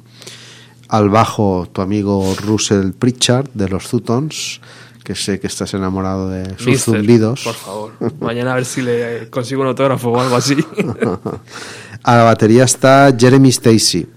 Al 0.88 1.08
bajo, 1.08 1.68
tu 1.72 1.80
amigo 1.80 2.34
Russell 2.44 2.90
Pritchard, 2.90 3.50
de 3.54 3.68
los 3.68 3.86
Zutons, 3.86 4.60
que 5.04 5.14
sé 5.14 5.38
que 5.38 5.46
estás 5.46 5.74
enamorado 5.74 6.28
de 6.28 6.58
sus 6.58 6.66
Mister, 6.66 6.96
zumbidos. 6.96 7.44
Por 7.44 7.54
favor, 7.54 7.92
mañana 8.18 8.50
a 8.50 8.56
ver 8.56 8.64
si 8.64 8.82
le 8.82 9.30
consigo 9.30 9.62
un 9.62 9.68
autógrafo 9.68 10.10
o 10.10 10.20
algo 10.20 10.34
así. 10.34 10.56
A 12.02 12.16
la 12.16 12.24
batería 12.24 12.64
está 12.64 13.14
Jeremy 13.16 13.48
Stacy. 13.50 14.08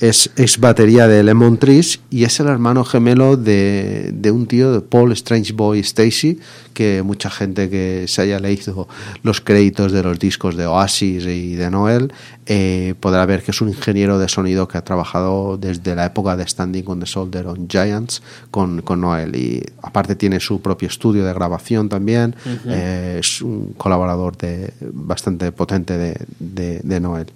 Es 0.00 0.30
ex 0.36 0.58
batería 0.58 1.06
de 1.06 1.22
Lemon 1.22 1.58
Trees 1.58 2.00
y 2.08 2.24
es 2.24 2.40
el 2.40 2.46
hermano 2.46 2.86
gemelo 2.86 3.36
de, 3.36 4.12
de 4.14 4.30
un 4.30 4.46
tío 4.46 4.72
de 4.72 4.80
Paul 4.80 5.12
Strange 5.12 5.52
Boy 5.52 5.80
Stacy, 5.80 6.38
que 6.72 7.02
mucha 7.02 7.28
gente 7.28 7.68
que 7.68 8.06
se 8.08 8.22
haya 8.22 8.40
leído 8.40 8.88
los 9.22 9.42
créditos 9.42 9.92
de 9.92 10.02
los 10.02 10.18
discos 10.18 10.56
de 10.56 10.64
Oasis 10.64 11.26
y 11.26 11.54
de 11.54 11.70
Noel 11.70 12.14
eh, 12.52 12.94
podrá 12.98 13.24
ver 13.26 13.44
que 13.44 13.52
es 13.52 13.60
un 13.60 13.68
ingeniero 13.68 14.18
de 14.18 14.28
sonido 14.28 14.66
que 14.66 14.76
ha 14.76 14.82
trabajado 14.82 15.56
desde 15.56 15.94
la 15.94 16.06
época 16.06 16.36
de 16.36 16.44
Standing 16.44 16.82
on 16.86 16.98
the 16.98 17.06
Shoulder 17.06 17.46
on 17.46 17.68
Giants 17.68 18.22
con, 18.50 18.82
con 18.82 19.00
Noel 19.00 19.36
y 19.36 19.62
aparte 19.82 20.16
tiene 20.16 20.40
su 20.40 20.60
propio 20.60 20.88
estudio 20.88 21.24
de 21.24 21.32
grabación 21.32 21.88
también, 21.88 22.34
eh, 22.66 23.18
es 23.20 23.40
un 23.40 23.74
colaborador 23.76 24.36
de, 24.36 24.72
bastante 24.92 25.52
potente 25.52 25.96
de, 25.96 26.16
de- 26.40 26.80
de 26.82 27.00
Noel. 27.00 27.26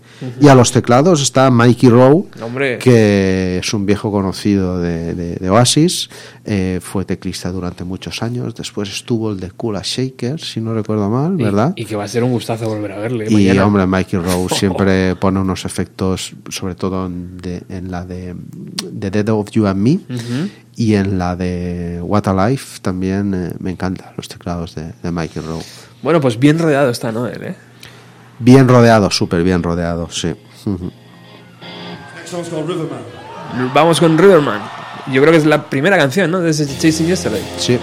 Y 0.40 0.48
a 0.48 0.54
los 0.56 0.72
teclados 0.72 1.22
está 1.22 1.48
Mikey 1.48 1.90
Rowe, 1.90 2.26
Hombre. 2.42 2.78
que 2.78 3.58
es 3.58 3.72
un 3.72 3.86
viejo 3.86 4.10
conocido 4.10 4.80
de, 4.80 5.38
Oasis, 5.48 6.10
eh, 6.44 6.80
fue 6.82 7.04
teclista 7.04 7.52
durante 7.52 7.84
muchos 7.84 8.20
años, 8.20 8.54
después 8.56 8.88
estuvo 8.90 9.30
el 9.30 9.38
de 9.38 9.52
Kula 9.52 9.82
Shaker, 9.84 10.40
si 10.40 10.60
no 10.60 10.74
recuerdo 10.74 11.08
mal, 11.08 11.38
Y- 11.40 11.44
¿verdad? 11.44 11.72
Y, 11.76 11.84
que 11.84 11.94
va 11.94 12.02
a 12.02 12.08
ser 12.08 12.24
un 12.24 12.32
gustazo 12.32 12.68
volver 12.68 12.90
a 12.90 12.98
verle. 12.98 13.26
Y 13.30 13.34
mañana. 13.34 13.66
hombre, 13.66 13.86
Mikey 13.86 14.18
Rowe 14.18 14.48
siempre 14.48 15.03
pone 15.20 15.40
unos 15.40 15.64
efectos, 15.64 16.34
sobre 16.48 16.74
todo 16.74 17.06
en, 17.06 17.36
de- 17.38 17.62
en 17.68 17.90
la 17.90 18.04
de, 18.04 18.34
de 18.90 19.10
Dead 19.10 19.28
of 19.28 19.50
You 19.50 19.66
and 19.66 19.80
Me 19.80 19.98
y 20.76 20.94
en 20.94 21.18
la 21.18 21.36
de 21.36 22.00
What 22.02 22.26
a 22.28 22.48
Life 22.48 22.80
también 22.82 23.32
eh, 23.34 23.52
me 23.60 23.70
encantan 23.70 24.12
los 24.16 24.28
teclados 24.28 24.74
de, 24.74 24.92
de 25.02 25.10
Mikey 25.10 25.42
Rowe. 25.42 25.62
Bueno, 26.02 26.20
pues 26.20 26.38
bien 26.38 26.58
rodeado 26.58 26.90
está 26.90 27.12
Noel, 27.12 27.42
¿eh? 27.42 27.54
Bien 28.38 28.66
rodeado, 28.68 29.10
súper 29.10 29.42
bien 29.44 29.62
rodeado, 29.62 30.08
sí. 30.10 30.32
Vamos 33.74 34.00
con 34.00 34.18
Riverman. 34.18 34.60
Yo 35.12 35.20
creo 35.20 35.30
que 35.32 35.38
es 35.38 35.46
la 35.46 35.68
primera 35.68 35.96
canción, 35.98 36.30
¿no? 36.30 36.40
De 36.40 36.50
ese 36.50 36.66
Chasing 36.66 37.06
Yesterday. 37.06 37.42
Sí. 37.58 37.78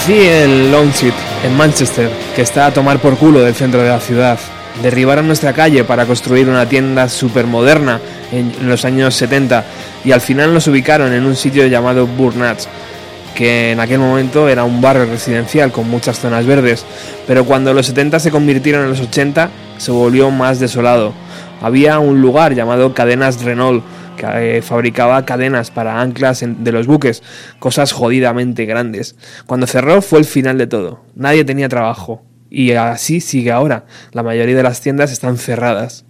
Nací 0.00 0.14
en 0.14 0.72
Longsit, 0.72 1.12
en 1.44 1.54
Manchester, 1.58 2.10
que 2.34 2.40
está 2.40 2.64
a 2.64 2.72
tomar 2.72 3.00
por 3.00 3.18
culo 3.18 3.40
del 3.40 3.54
centro 3.54 3.82
de 3.82 3.90
la 3.90 4.00
ciudad. 4.00 4.38
Derribaron 4.82 5.26
nuestra 5.26 5.52
calle 5.52 5.84
para 5.84 6.06
construir 6.06 6.48
una 6.48 6.66
tienda 6.66 7.06
supermoderna 7.06 8.00
en 8.32 8.50
los 8.66 8.86
años 8.86 9.14
70 9.14 9.62
y 10.02 10.12
al 10.12 10.22
final 10.22 10.54
nos 10.54 10.66
ubicaron 10.68 11.12
en 11.12 11.26
un 11.26 11.36
sitio 11.36 11.66
llamado 11.66 12.06
Burnats, 12.06 12.66
que 13.34 13.72
en 13.72 13.80
aquel 13.80 13.98
momento 13.98 14.48
era 14.48 14.64
un 14.64 14.80
barrio 14.80 15.04
residencial 15.04 15.70
con 15.70 15.90
muchas 15.90 16.18
zonas 16.18 16.46
verdes, 16.46 16.86
pero 17.26 17.44
cuando 17.44 17.74
los 17.74 17.84
70 17.84 18.20
se 18.20 18.30
convirtieron 18.30 18.84
en 18.84 18.90
los 18.90 19.00
80 19.00 19.50
se 19.76 19.90
volvió 19.90 20.30
más 20.30 20.60
desolado. 20.60 21.12
Había 21.60 21.98
un 21.98 22.22
lugar 22.22 22.54
llamado 22.54 22.94
Cadenas 22.94 23.42
Renault 23.44 23.84
que 24.20 24.58
eh, 24.58 24.62
fabricaba 24.62 25.24
cadenas 25.24 25.70
para 25.70 26.00
anclas 26.00 26.44
de 26.44 26.72
los 26.72 26.86
buques, 26.86 27.22
cosas 27.60 27.92
jodidamente 27.92 28.64
grandes. 28.64 29.14
Cuando 29.46 29.68
cerró 29.68 30.02
fue 30.02 30.18
el 30.18 30.24
final 30.24 30.58
de 30.58 30.66
todo. 30.66 31.04
Nadie 31.14 31.44
tenía 31.44 31.68
trabajo. 31.68 32.24
Y 32.50 32.72
así 32.72 33.20
sigue 33.20 33.52
ahora. 33.52 33.86
La 34.10 34.24
mayoría 34.24 34.56
de 34.56 34.64
las 34.64 34.80
tiendas 34.80 35.12
están 35.12 35.38
cerradas. 35.38 36.04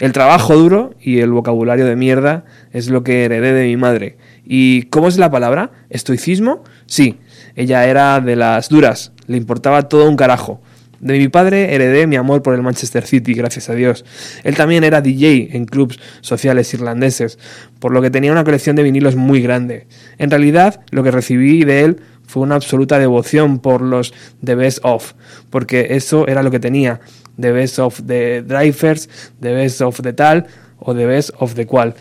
El 0.00 0.12
trabajo 0.12 0.56
duro 0.56 0.94
y 1.00 1.20
el 1.20 1.30
vocabulario 1.30 1.86
de 1.86 1.96
mierda 1.96 2.44
es 2.72 2.88
lo 2.88 3.04
que 3.04 3.24
heredé 3.24 3.52
de 3.52 3.66
mi 3.66 3.76
madre. 3.76 4.16
¿Y 4.44 4.84
cómo 4.84 5.08
es 5.08 5.18
la 5.18 5.30
palabra? 5.30 5.70
¿Estoicismo? 5.90 6.62
Sí, 6.86 7.18
ella 7.56 7.84
era 7.86 8.20
de 8.20 8.36
las 8.36 8.68
duras, 8.68 9.12
le 9.26 9.36
importaba 9.36 9.88
todo 9.88 10.08
un 10.08 10.16
carajo. 10.16 10.60
De 11.00 11.18
mi 11.18 11.28
padre 11.28 11.74
heredé 11.74 12.06
mi 12.06 12.16
amor 12.16 12.42
por 12.42 12.54
el 12.54 12.62
Manchester 12.62 13.06
City, 13.06 13.34
gracias 13.34 13.68
a 13.68 13.74
Dios. 13.74 14.04
Él 14.44 14.56
también 14.56 14.84
era 14.84 15.00
DJ 15.00 15.50
en 15.52 15.66
clubs 15.66 15.98
sociales 16.20 16.72
irlandeses, 16.72 17.38
por 17.78 17.92
lo 17.92 18.00
que 18.00 18.10
tenía 18.10 18.32
una 18.32 18.44
colección 18.44 18.76
de 18.76 18.82
vinilos 18.82 19.16
muy 19.16 19.42
grande. 19.42 19.86
En 20.18 20.30
realidad, 20.30 20.80
lo 20.90 21.02
que 21.02 21.10
recibí 21.10 21.64
de 21.64 21.84
él 21.84 22.00
fue 22.26 22.42
una 22.42 22.56
absoluta 22.56 22.98
devoción 22.98 23.58
por 23.58 23.82
los 23.82 24.12
The 24.44 24.54
Best 24.54 24.78
Of, 24.82 25.12
porque 25.50 25.88
eso 25.90 26.26
era 26.26 26.42
lo 26.42 26.50
que 26.50 26.60
tenía. 26.60 27.00
The 27.38 27.52
Best 27.52 27.78
of 27.78 28.00
the 28.06 28.42
Drivers, 28.42 29.08
The 29.40 29.52
Best 29.52 29.80
of 29.82 30.00
the 30.00 30.12
tal 30.12 30.46
o 30.78 30.94
The 30.94 31.06
Best 31.06 31.30
of 31.38 31.54
the 31.54 31.66
cual. 31.66 31.94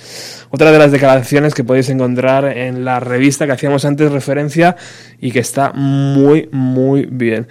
Otra 0.50 0.72
de 0.72 0.80
las 0.80 0.92
declaraciones 0.92 1.54
que 1.54 1.64
podéis 1.64 1.90
encontrar 1.90 2.46
en 2.46 2.86
la 2.86 3.00
revista 3.00 3.46
que 3.46 3.54
hacíamos 3.54 3.86
antes 3.86 4.12
referencia 4.12 4.76
y 5.20 5.32
que 5.32 5.40
está 5.40 5.72
muy, 5.74 6.50
muy 6.52 7.06
bien. 7.06 7.48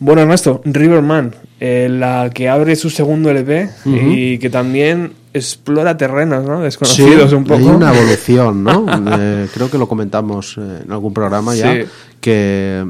Bueno, 0.00 0.22
Ernesto, 0.22 0.62
Riverman, 0.64 1.34
eh, 1.60 1.88
la 1.90 2.30
que 2.32 2.48
abre 2.48 2.74
su 2.74 2.88
segundo 2.90 3.30
LP 3.30 3.68
y 3.84 4.38
que 4.38 4.48
también 4.50 5.12
explora 5.34 5.96
terrenos 5.96 6.44
¿no? 6.44 6.62
desconocidos 6.62 7.30
Sí, 7.30 7.36
un 7.36 7.44
poco. 7.44 7.60
Hay 7.60 7.66
una 7.66 7.94
evolución, 7.94 8.64
¿no? 8.64 8.86
Eh, 9.18 9.46
creo 9.52 9.70
que 9.70 9.76
lo 9.78 9.86
comentamos 9.86 10.56
eh, 10.58 10.80
en 10.84 10.90
algún 10.90 11.12
programa 11.12 11.54
ya, 11.54 11.72
Sí. 11.74 11.80
que 12.20 12.86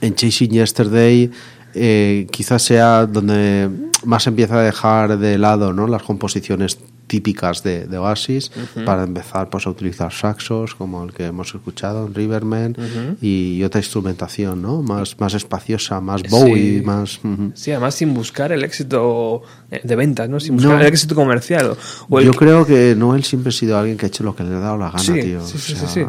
en 0.00 0.14
Chasing 0.14 0.50
Yesterday 0.50 1.30
eh, 1.74 2.26
quizás 2.32 2.62
sea 2.62 3.06
donde 3.06 3.70
más 4.04 4.26
empieza 4.26 4.58
a 4.58 4.62
dejar 4.62 5.16
de 5.18 5.38
lado 5.38 5.72
¿no? 5.72 5.86
las 5.86 6.02
composiciones 6.02 6.78
típicas 7.10 7.64
de, 7.64 7.86
de 7.88 7.98
Oasis 7.98 8.52
para 8.86 9.02
empezar 9.02 9.50
pues, 9.50 9.66
a 9.66 9.70
utilizar 9.70 10.12
saxos 10.12 10.76
como 10.76 11.02
el 11.02 11.12
que 11.12 11.26
hemos 11.26 11.52
escuchado 11.52 12.06
en 12.06 12.14
Riverman 12.14 12.76
y 13.20 13.60
otra 13.64 13.80
instrumentación 13.80 14.62
¿no? 14.62 14.80
más, 14.80 15.18
más 15.18 15.34
espaciosa, 15.34 16.00
más 16.00 16.22
Bowie, 16.30 16.78
Sí. 16.78 16.84
más... 16.86 17.20
Sí, 17.54 17.72
además 17.72 17.96
sin 17.96 18.14
buscar 18.14 18.52
el 18.52 18.62
éxito 18.62 19.42
de 19.82 19.96
ventas, 19.96 20.28
¿no? 20.28 20.38
Sin 20.38 20.54
buscar 20.54 20.74
No. 20.76 20.80
el 20.80 20.86
éxito 20.86 21.16
comercial. 21.16 21.70
o- 21.70 21.76
o 22.08 22.18
el 22.20 22.26
Yo 22.26 22.30
que- 22.30 22.38
creo 22.38 22.64
que 22.64 22.94
Noel 22.96 23.24
siempre 23.24 23.48
ha 23.48 23.52
sido 23.52 23.76
alguien 23.76 23.96
que 23.96 24.06
ha 24.06 24.08
hecho 24.08 24.22
lo 24.22 24.36
que 24.36 24.44
le 24.44 24.54
ha 24.54 24.60
dado 24.60 24.78
la 24.78 24.86
gana, 24.90 24.98
sí, 25.02 25.12
tío. 25.20 25.44
Sí, 25.44 25.74
O 25.82 25.88
sea, 25.88 26.08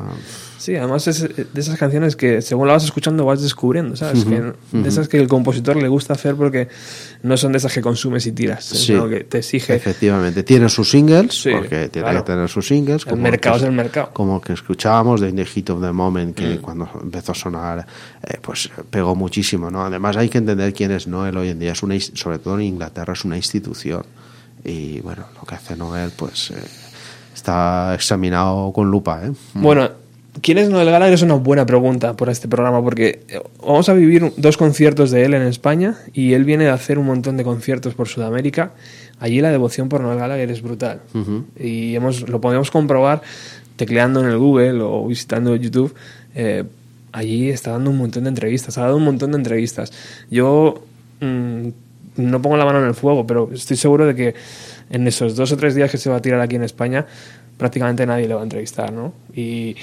sí. 0.61 0.75
Además 0.75 1.07
es 1.07 1.21
de 1.21 1.47
esas 1.59 1.77
canciones 1.77 2.15
que 2.15 2.41
según 2.41 2.67
la 2.67 2.73
vas 2.73 2.83
escuchando 2.83 3.25
vas 3.25 3.41
descubriendo, 3.41 3.95
¿sabes? 3.95 4.25
Que- 4.25 4.53
de 4.71 4.87
esas 4.89 5.07
que 5.07 5.17
el 5.19 5.27
compositor 5.27 5.75
le 5.75 5.87
gusta 5.87 6.13
hacer 6.13 6.35
porque 6.35 6.67
no 7.23 7.35
son 7.37 7.51
de 7.51 7.57
esas 7.57 7.73
que 7.73 7.81
consumes 7.81 8.25
y 8.27 8.31
tiras, 8.31 8.63
Sí. 8.65 8.77
sino 8.87 9.09
que 9.09 9.21
te 9.25 9.39
exige. 9.39 9.75
Efectivamente, 9.75 10.43
tiene 10.43 10.69
sus 10.69 10.89
singles, 10.89 11.33
Sí, 11.41 11.49
porque 11.51 11.89
tiene 11.89 12.07
claro. 12.09 12.23
que 12.23 12.31
tener 12.31 12.49
sus 12.49 12.67
singles. 12.67 13.05
El 13.07 13.17
mercado 13.17 13.55
que- 13.57 13.61
es 13.63 13.67
el 13.69 13.75
mercado. 13.75 14.07
Mm. 14.07 14.13
Como 14.13 14.41
que 14.41 14.53
escuchábamos 14.53 15.19
de 15.21 15.29
In 15.29 15.35
the 15.35 15.45
Heat 15.45 15.69
of 15.71 15.81
the 15.81 15.91
Moment, 15.91 16.35
que 16.35 16.59
cuando 16.59 16.89
empezó 17.01 17.31
a 17.31 17.35
sonar, 17.35 17.85
eh, 18.23 18.37
pues 18.41 18.69
pegó 18.89 19.15
muchísimo, 19.15 19.69
¿no? 19.71 19.83
Además 19.83 20.15
hay 20.17 20.29
que 20.29 20.37
entender 20.37 20.73
quién 20.73 20.91
es 20.91 21.07
Noel 21.07 21.35
hoy 21.37 21.49
en 21.49 21.59
día, 21.59 21.71
es 21.73 21.83
una, 21.83 21.99
sobre 21.99 22.39
todo 22.39 22.55
en 22.55 22.61
Inglaterra, 22.65 23.13
es 23.13 23.25
una 23.25 23.35
institución. 23.37 24.03
Y 24.63 24.99
bueno, 25.01 25.25
lo 25.35 25.41
que 25.47 25.55
hace 25.55 25.75
Noel, 25.75 26.11
pues 26.15 26.51
eh, 26.51 26.55
está 27.33 27.93
examinado 27.95 28.71
con 28.73 28.89
lupa, 28.91 29.25
¿eh? 29.25 29.31
Bueno, 29.55 29.89
¿quién 30.41 30.57
es 30.57 30.69
Noel 30.69 30.89
Gallagher? 30.89 31.13
Es 31.13 31.21
una 31.21 31.35
buena 31.35 31.65
pregunta 31.65 32.15
por 32.15 32.29
este 32.29 32.47
programa 32.47 32.81
porque 32.81 33.23
eh, 33.27 33.41
vamos 33.59 33.89
a 33.89 33.93
vivir 33.93 34.31
dos 34.37 34.57
conciertos 34.57 35.11
de 35.11 35.25
él 35.25 35.33
en 35.33 35.43
España 35.43 35.97
y 36.13 36.33
él 36.33 36.45
viene 36.45 36.65
de 36.65 36.69
hacer 36.69 36.97
un 36.97 37.07
montón 37.07 37.37
de 37.37 37.43
conciertos 37.43 37.93
por 37.93 38.07
Sudamérica. 38.07 38.71
Allí 39.19 39.41
la 39.41 39.51
devoción 39.51 39.89
por 39.89 40.01
Noel 40.01 40.19
Gallagher 40.19 40.49
es 40.49 40.61
brutal 40.61 41.01
y 41.59 41.95
hemos, 41.95 42.27
lo 42.27 42.41
podemos 42.41 42.71
comprobar 42.71 43.21
tecleando 43.75 44.21
en 44.21 44.27
el 44.27 44.37
Google 44.37 44.81
o 44.81 45.07
visitando 45.07 45.55
YouTube. 45.55 45.93
eh, 46.35 46.63
allí 47.11 47.49
está 47.49 47.71
dando 47.71 47.89
un 47.89 47.97
montón 47.97 48.23
de 48.23 48.29
entrevistas, 48.29 48.77
ha 48.77 48.83
dado 48.83 48.97
un 48.97 49.03
montón 49.03 49.31
de 49.31 49.37
entrevistas. 49.37 49.91
Yo 50.29 50.83
mm, 51.19 51.67
no 52.17 52.41
pongo 52.41 52.57
la 52.57 52.65
mano 52.65 52.79
en 52.79 52.87
el 52.87 52.93
fuego, 52.93 53.25
pero 53.25 53.49
estoy 53.53 53.77
seguro 53.77 54.05
de 54.05 54.15
que 54.15 54.35
en 54.89 55.07
esos 55.07 55.35
dos 55.35 55.51
o 55.51 55.57
tres 55.57 55.75
días 55.75 55.89
que 55.91 55.97
se 55.97 56.09
va 56.09 56.17
a 56.17 56.21
tirar 56.21 56.41
aquí 56.41 56.55
en 56.55 56.63
España, 56.63 57.05
prácticamente 57.61 58.07
nadie 58.07 58.27
le 58.27 58.33
va 58.33 58.39
a 58.39 58.43
entrevistar, 58.43 58.91
¿no? 58.91 59.13
Y 59.35 59.75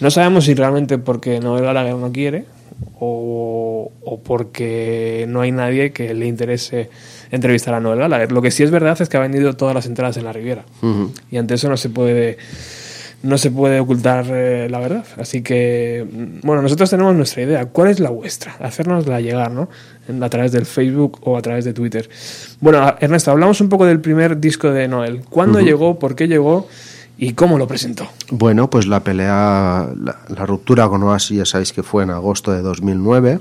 no 0.00 0.10
sabemos 0.10 0.44
si 0.44 0.52
realmente 0.52 0.98
porque 0.98 1.40
Noel 1.40 1.64
Gallagher 1.64 1.94
no 1.94 2.12
quiere 2.12 2.44
o, 3.00 3.90
o 4.04 4.20
porque 4.20 5.24
no 5.30 5.40
hay 5.40 5.50
nadie 5.50 5.92
que 5.92 6.12
le 6.12 6.26
interese 6.26 6.90
entrevistar 7.30 7.72
a 7.72 7.80
Noel 7.80 8.00
Gallagher. 8.00 8.32
Lo 8.32 8.42
que 8.42 8.50
sí 8.50 8.64
es 8.64 8.70
verdad 8.70 9.00
es 9.00 9.08
que 9.08 9.16
ha 9.16 9.20
vendido 9.20 9.56
todas 9.56 9.74
las 9.74 9.86
entradas 9.86 10.18
en 10.18 10.24
la 10.24 10.32
Riviera. 10.34 10.66
Y 11.30 11.38
ante 11.38 11.54
eso 11.54 11.70
no 11.70 11.78
se 11.78 11.88
puede 11.88 12.36
no 13.22 13.38
se 13.38 13.50
puede 13.50 13.80
ocultar 13.80 14.26
eh, 14.28 14.68
la 14.68 14.78
verdad. 14.78 15.06
Así 15.16 15.42
que, 15.42 16.04
mm, 16.04 16.46
bueno, 16.46 16.60
nosotros 16.60 16.90
tenemos 16.90 17.14
nuestra 17.14 17.42
idea. 17.42 17.64
¿Cuál 17.66 17.88
es 17.88 18.00
la 18.00 18.10
vuestra? 18.10 18.56
Hacérnosla 18.60 19.22
llegar, 19.22 19.52
¿no? 19.52 19.70
A 20.20 20.28
través 20.28 20.52
del 20.52 20.66
Facebook 20.66 21.20
o 21.22 21.38
a 21.38 21.40
través 21.40 21.64
de 21.64 21.72
Twitter. 21.72 22.10
Bueno, 22.60 22.94
Ernesto, 23.00 23.30
hablamos 23.30 23.60
un 23.62 23.70
poco 23.70 23.86
del 23.86 24.00
primer 24.00 24.38
disco 24.38 24.70
de 24.70 24.86
Noel. 24.86 25.22
¿Cuándo 25.30 25.60
llegó? 25.60 25.98
¿Por 25.98 26.14
qué 26.14 26.28
llegó? 26.28 26.68
¿Y 27.18 27.34
cómo 27.34 27.58
lo 27.58 27.66
presentó? 27.68 28.08
Bueno, 28.30 28.68
pues 28.70 28.86
la 28.86 29.04
pelea, 29.04 29.88
la, 29.96 30.46
ruptura 30.46 30.88
con 30.88 31.02
Oasis, 31.02 31.38
ya 31.38 31.44
sabéis 31.44 31.72
que 31.72 31.82
fue 31.82 32.02
en 32.02 32.10
agosto 32.10 32.52
de 32.52 32.62
2009 32.62 33.38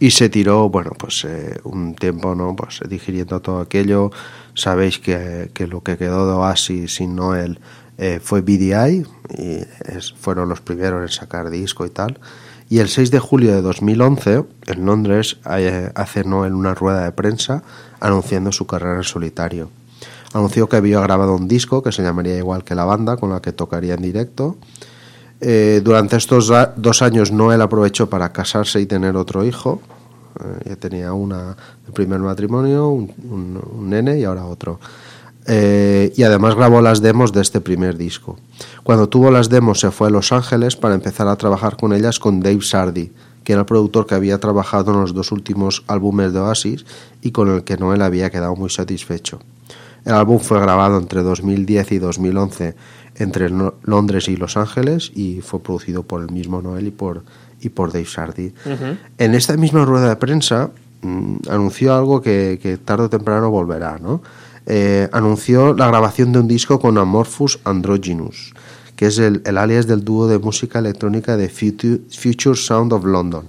y 0.00 0.12
se 0.12 0.28
tiró, 0.28 0.68
bueno, 0.68 0.92
pues 0.96 1.24
eh, 1.24 1.58
un 1.64 1.94
tiempo, 1.94 2.34
¿no? 2.34 2.54
Pues 2.54 2.80
digiriendo 2.88 3.40
todo 3.40 3.60
aquello. 3.60 4.10
Sabéis 4.54 4.98
que, 4.98 5.50
lo 5.68 5.82
que 5.82 5.96
quedó 5.98 6.26
de 6.26 6.32
Oasis 6.34 6.94
sin 6.94 7.16
Noel 7.16 7.58
eh, 7.98 8.20
fue 8.22 8.42
BDI 8.42 9.04
y 9.36 9.58
fueron 10.18 10.48
los 10.48 10.60
primeros 10.60 11.02
en 11.02 11.08
sacar 11.08 11.50
disco 11.50 11.84
y 11.84 11.90
tal. 11.90 12.18
Y 12.70 12.78
el 12.78 12.88
6 12.88 13.10
de 13.10 13.18
julio 13.18 13.54
de 13.54 13.62
2011, 13.62 14.44
en 14.66 14.84
Londres, 14.84 15.38
eh, 15.50 15.90
hace 15.94 16.22
Noel 16.24 16.54
una 16.54 16.74
rueda 16.74 17.04
de 17.04 17.12
prensa 17.12 17.62
anunciando 17.98 18.52
su 18.52 18.66
carrera 18.66 18.96
en 18.96 19.04
solitario. 19.04 19.70
Anunció 20.34 20.68
que 20.68 20.76
había 20.76 21.00
grabado 21.00 21.34
un 21.34 21.48
disco 21.48 21.82
que 21.82 21.92
se 21.92 22.02
llamaría 22.02 22.36
igual 22.36 22.64
que 22.64 22.74
la 22.74 22.84
banda, 22.84 23.16
con 23.16 23.30
la 23.30 23.40
que 23.40 23.52
tocaría 23.52 23.94
en 23.94 24.02
directo. 24.02 24.56
Eh, 25.40 25.80
durante 25.82 26.16
estos 26.16 26.52
dos 26.76 27.02
años 27.02 27.30
Noel 27.30 27.62
aprovechó 27.62 28.10
para 28.10 28.32
casarse 28.32 28.80
y 28.80 28.86
tener 28.86 29.16
otro 29.16 29.44
hijo. 29.44 29.80
Eh, 30.40 30.70
ya 30.70 30.76
tenía 30.76 31.12
una 31.12 31.56
el 31.86 31.92
primer 31.92 32.20
matrimonio, 32.20 32.88
un 32.90 33.86
nene 33.88 34.18
y 34.18 34.24
ahora 34.24 34.44
otro. 34.44 34.78
Eh, 35.50 36.12
y 36.14 36.24
además 36.24 36.54
grabó 36.56 36.82
las 36.82 37.00
demos 37.00 37.32
de 37.32 37.40
este 37.40 37.62
primer 37.62 37.96
disco. 37.96 38.38
Cuando 38.82 39.08
tuvo 39.08 39.30
las 39.30 39.48
demos 39.48 39.80
se 39.80 39.90
fue 39.90 40.08
a 40.08 40.10
Los 40.10 40.30
Ángeles 40.30 40.76
para 40.76 40.94
empezar 40.94 41.26
a 41.26 41.36
trabajar 41.36 41.78
con 41.78 41.94
ellas 41.94 42.18
con 42.18 42.40
Dave 42.40 42.60
Sardi, 42.60 43.12
que 43.44 43.54
era 43.54 43.60
el 43.60 43.66
productor 43.66 44.06
que 44.06 44.14
había 44.14 44.38
trabajado 44.38 44.92
en 44.92 45.00
los 45.00 45.14
dos 45.14 45.32
últimos 45.32 45.84
álbumes 45.86 46.34
de 46.34 46.40
Oasis 46.40 46.84
y 47.22 47.30
con 47.30 47.48
el 47.48 47.64
que 47.64 47.78
Noel 47.78 48.02
había 48.02 48.28
quedado 48.28 48.54
muy 48.56 48.68
satisfecho. 48.68 49.40
El 50.04 50.14
álbum 50.14 50.38
fue 50.38 50.60
grabado 50.60 50.98
entre 50.98 51.22
2010 51.22 51.92
y 51.92 51.98
2011 51.98 52.74
entre 53.16 53.50
Londres 53.82 54.28
y 54.28 54.36
Los 54.36 54.56
Ángeles 54.56 55.10
y 55.14 55.40
fue 55.40 55.60
producido 55.60 56.04
por 56.04 56.22
el 56.22 56.30
mismo 56.30 56.62
Noel 56.62 56.86
y 56.86 56.90
por, 56.90 57.24
y 57.60 57.68
por 57.68 57.92
Dave 57.92 58.06
Sardi. 58.06 58.52
En 59.18 59.34
esta 59.34 59.56
misma 59.56 59.84
rueda 59.84 60.08
de 60.08 60.16
prensa 60.16 60.70
mm, 61.02 61.36
anunció 61.50 61.94
algo 61.94 62.20
que, 62.22 62.58
que 62.62 62.78
tarde 62.78 63.04
o 63.04 63.10
temprano 63.10 63.50
volverá, 63.50 63.98
¿no? 63.98 64.22
Eh, 64.70 65.08
anunció 65.12 65.72
la 65.74 65.86
grabación 65.88 66.32
de 66.32 66.40
un 66.40 66.48
disco 66.48 66.78
con 66.78 66.98
Amorphous 66.98 67.58
Androgynous, 67.64 68.52
que 68.96 69.06
es 69.06 69.18
el, 69.18 69.40
el 69.46 69.56
alias 69.56 69.86
del 69.86 70.04
dúo 70.04 70.28
de 70.28 70.38
música 70.38 70.78
electrónica 70.78 71.38
de 71.38 71.48
Future, 71.48 72.00
Future 72.10 72.54
Sound 72.54 72.92
of 72.92 73.04
London. 73.04 73.44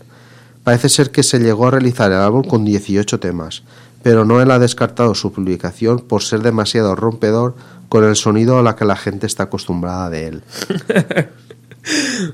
Parece 0.64 0.88
ser 0.88 1.12
que 1.12 1.24
se 1.24 1.39
llegó 1.39 1.68
a 1.68 1.72
realizar 1.72 2.10
el 2.12 2.20
álbum 2.20 2.43
con 2.43 2.64
18 2.64 3.20
temas, 3.20 3.64
pero 4.04 4.26
Noel 4.26 4.52
ha 4.52 4.60
descartado 4.60 5.16
su 5.16 5.32
publicación 5.32 6.00
por 6.00 6.24
ser 6.24 6.41
demasiado 6.41 6.95
rompedor 6.95 7.56
con 7.89 8.04
el 8.04 8.16
sonido 8.16 8.60
a 8.60 8.64
la 8.64 8.76
que 8.76 8.86
la 8.86 8.95
gente 8.95 9.26
está 9.26 9.43
acostumbrada 9.43 10.10
de 10.10 10.28
él. 10.28 10.43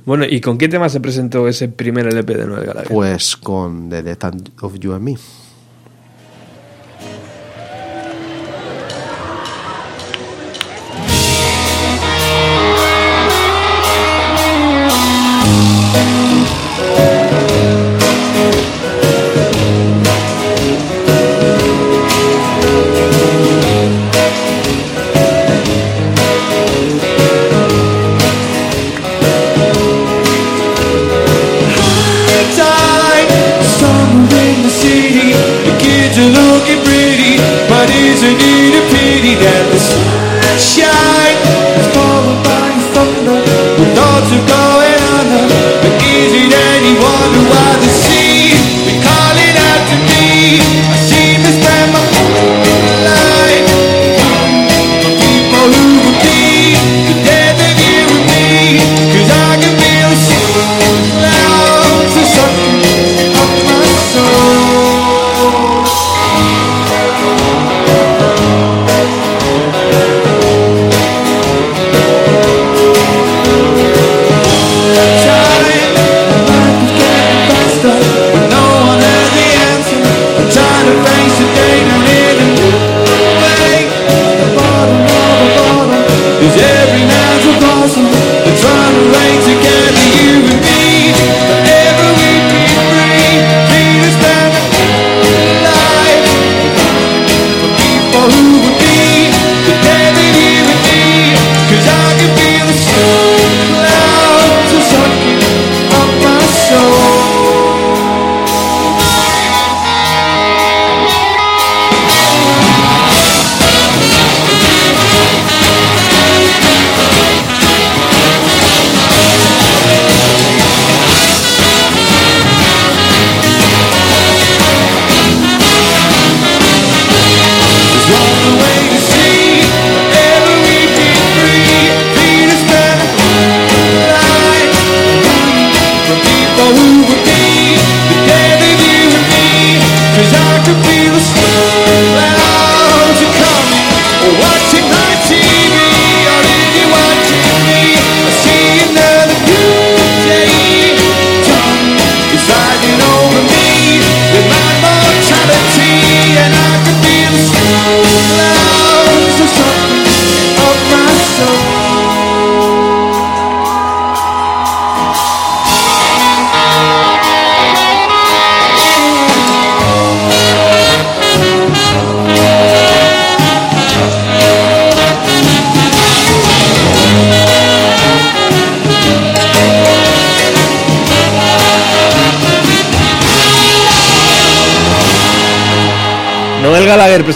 Bueno, 0.06 0.26
¿y 0.26 0.42
con 0.42 0.58
qué 0.58 0.68
tema 0.68 0.90
se 0.90 1.00
presentó 1.00 1.48
ese 1.48 1.70
primer 1.70 2.08
LP 2.08 2.36
de 2.36 2.48
Noel 2.48 2.66
Gallagher? 2.66 2.90
Pues 2.90 3.38
con 3.38 3.90
The 3.90 4.02
Death 4.02 4.26
of 4.62 4.74
You 4.80 4.94
and 4.94 5.04
Me. 5.04 5.16
at 39.46 39.72
the 39.72 39.80
sunshine. 39.80 40.95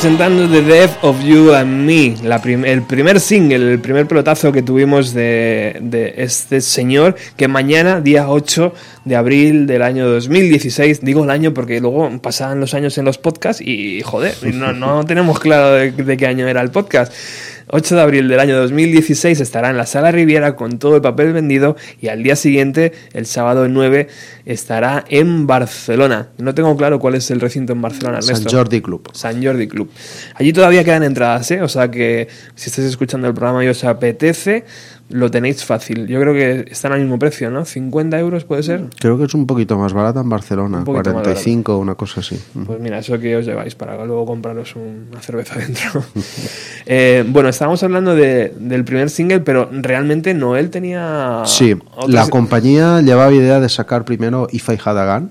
Presentando 0.02 0.48
The 0.48 0.62
Death 0.62 0.98
of 1.02 1.22
You 1.26 1.54
and 1.54 1.86
Me, 1.86 2.16
el 2.72 2.84
primer 2.84 3.20
single, 3.20 3.74
el 3.74 3.80
primer 3.82 4.08
pelotazo 4.08 4.54
que 4.54 4.62
tuvimos 4.62 5.14
de, 5.14 5.78
de 5.82 6.14
este 6.16 6.62
señor, 6.62 7.18
que 7.36 7.50
mañana, 7.50 8.00
día 8.00 8.30
8 8.30 8.74
de 9.04 9.16
abril 9.18 9.68
del 9.68 9.82
año 9.82 10.08
2016, 10.08 11.02
digo 11.04 11.26
el 11.26 11.30
año 11.30 11.54
porque 11.54 11.82
luego 11.82 12.10
pasaban 12.22 12.62
los 12.62 12.74
años 12.74 12.98
en 12.98 13.04
los 13.04 13.18
podcasts 13.18 13.62
y 13.62 14.02
joder, 14.02 14.36
no, 14.54 14.72
no 14.72 15.04
tenemos 15.04 15.38
claro 15.38 15.72
de 15.72 16.16
qué 16.18 16.28
año 16.28 16.48
era 16.48 16.62
el 16.62 16.72
podcast. 16.72 17.12
8 17.72 17.96
de 17.96 18.02
abril 18.02 18.28
del 18.28 18.40
año 18.40 18.58
2016 18.58 19.40
estará 19.40 19.70
en 19.70 19.78
la 19.78 19.86
Sala 19.86 20.12
Riviera 20.12 20.56
con 20.56 20.80
todo 20.80 20.96
el 20.96 21.02
papel 21.02 21.34
vendido 21.34 21.76
y 22.02 22.08
al 22.08 22.24
día 22.24 22.36
siguiente, 22.36 22.94
el 23.14 23.26
sábado 23.26 23.68
9, 23.68 24.08
estará 24.46 25.06
en 25.08 25.46
Barcelona. 25.46 26.30
No 26.38 26.56
tengo 26.56 26.76
claro 26.78 27.00
cuál 27.00 27.16
es 27.16 27.30
el 27.30 27.40
recinto 27.40 27.74
en 27.74 27.82
Barcelona, 27.82 28.22
San. 28.22 28.44
Jordi 28.44 28.82
Club. 28.82 29.10
San 29.14 29.44
Jordi 29.44 29.68
Club. 29.68 29.92
Allí 30.36 30.52
todavía 30.52 30.84
quedan 30.84 31.04
entradas, 31.04 31.52
¿eh? 31.52 31.62
O 31.62 31.68
sea 31.68 31.92
que 31.92 32.28
si 32.56 32.70
estáis 32.70 32.88
escuchando 32.88 33.28
el 33.28 33.34
programa 33.34 33.64
y 33.64 33.68
os 33.68 33.84
apetece, 33.84 34.66
lo 35.10 35.30
tenéis 35.32 35.66
fácil. 35.66 36.06
Yo 36.08 36.20
creo 36.22 36.34
que 36.34 36.72
están 36.72 36.92
al 36.92 37.00
mismo 37.02 37.18
precio, 37.20 37.50
¿no? 37.50 37.66
50 37.66 38.20
euros 38.20 38.44
puede 38.46 38.64
ser. 38.64 38.86
Creo 39.00 39.18
que 39.18 39.26
es 39.26 39.34
un 39.34 39.48
poquito 39.48 39.78
más 39.78 39.92
barata 39.94 40.22
en 40.22 40.30
Barcelona, 40.30 40.80
Un 40.80 40.84
poquito 40.86 41.14
más 41.14 41.24
45 41.24 41.78
una 41.78 41.96
cosa 41.96 42.20
así. 42.22 42.40
Pues 42.66 42.80
mira, 42.80 43.00
eso 43.00 43.18
que 43.20 43.36
os 43.36 43.46
lleváis 43.46 43.76
para 43.76 44.06
luego 44.06 44.26
compraros 44.26 44.76
un- 44.76 45.08
una 45.12 45.20
cerveza 45.22 45.58
dentro. 45.60 46.04
Eh, 46.92 47.24
bueno, 47.28 47.50
estábamos 47.50 47.84
hablando 47.84 48.16
de- 48.16 48.54
del 48.58 48.84
primer 48.84 49.10
single, 49.12 49.42
pero 49.42 49.70
realmente 49.72 50.34
Noel 50.34 50.70
tenía. 50.72 51.44
Sí, 51.46 51.76
la 52.08 52.28
compañía 52.30 53.02
llevaba 53.02 53.32
idea 53.32 53.60
de 53.60 53.70
sacar 53.70 54.06
primero 54.06 54.48
If 54.52 54.70
I 54.70 54.80
Had 54.84 54.98
a 54.98 55.20
Gun, 55.20 55.30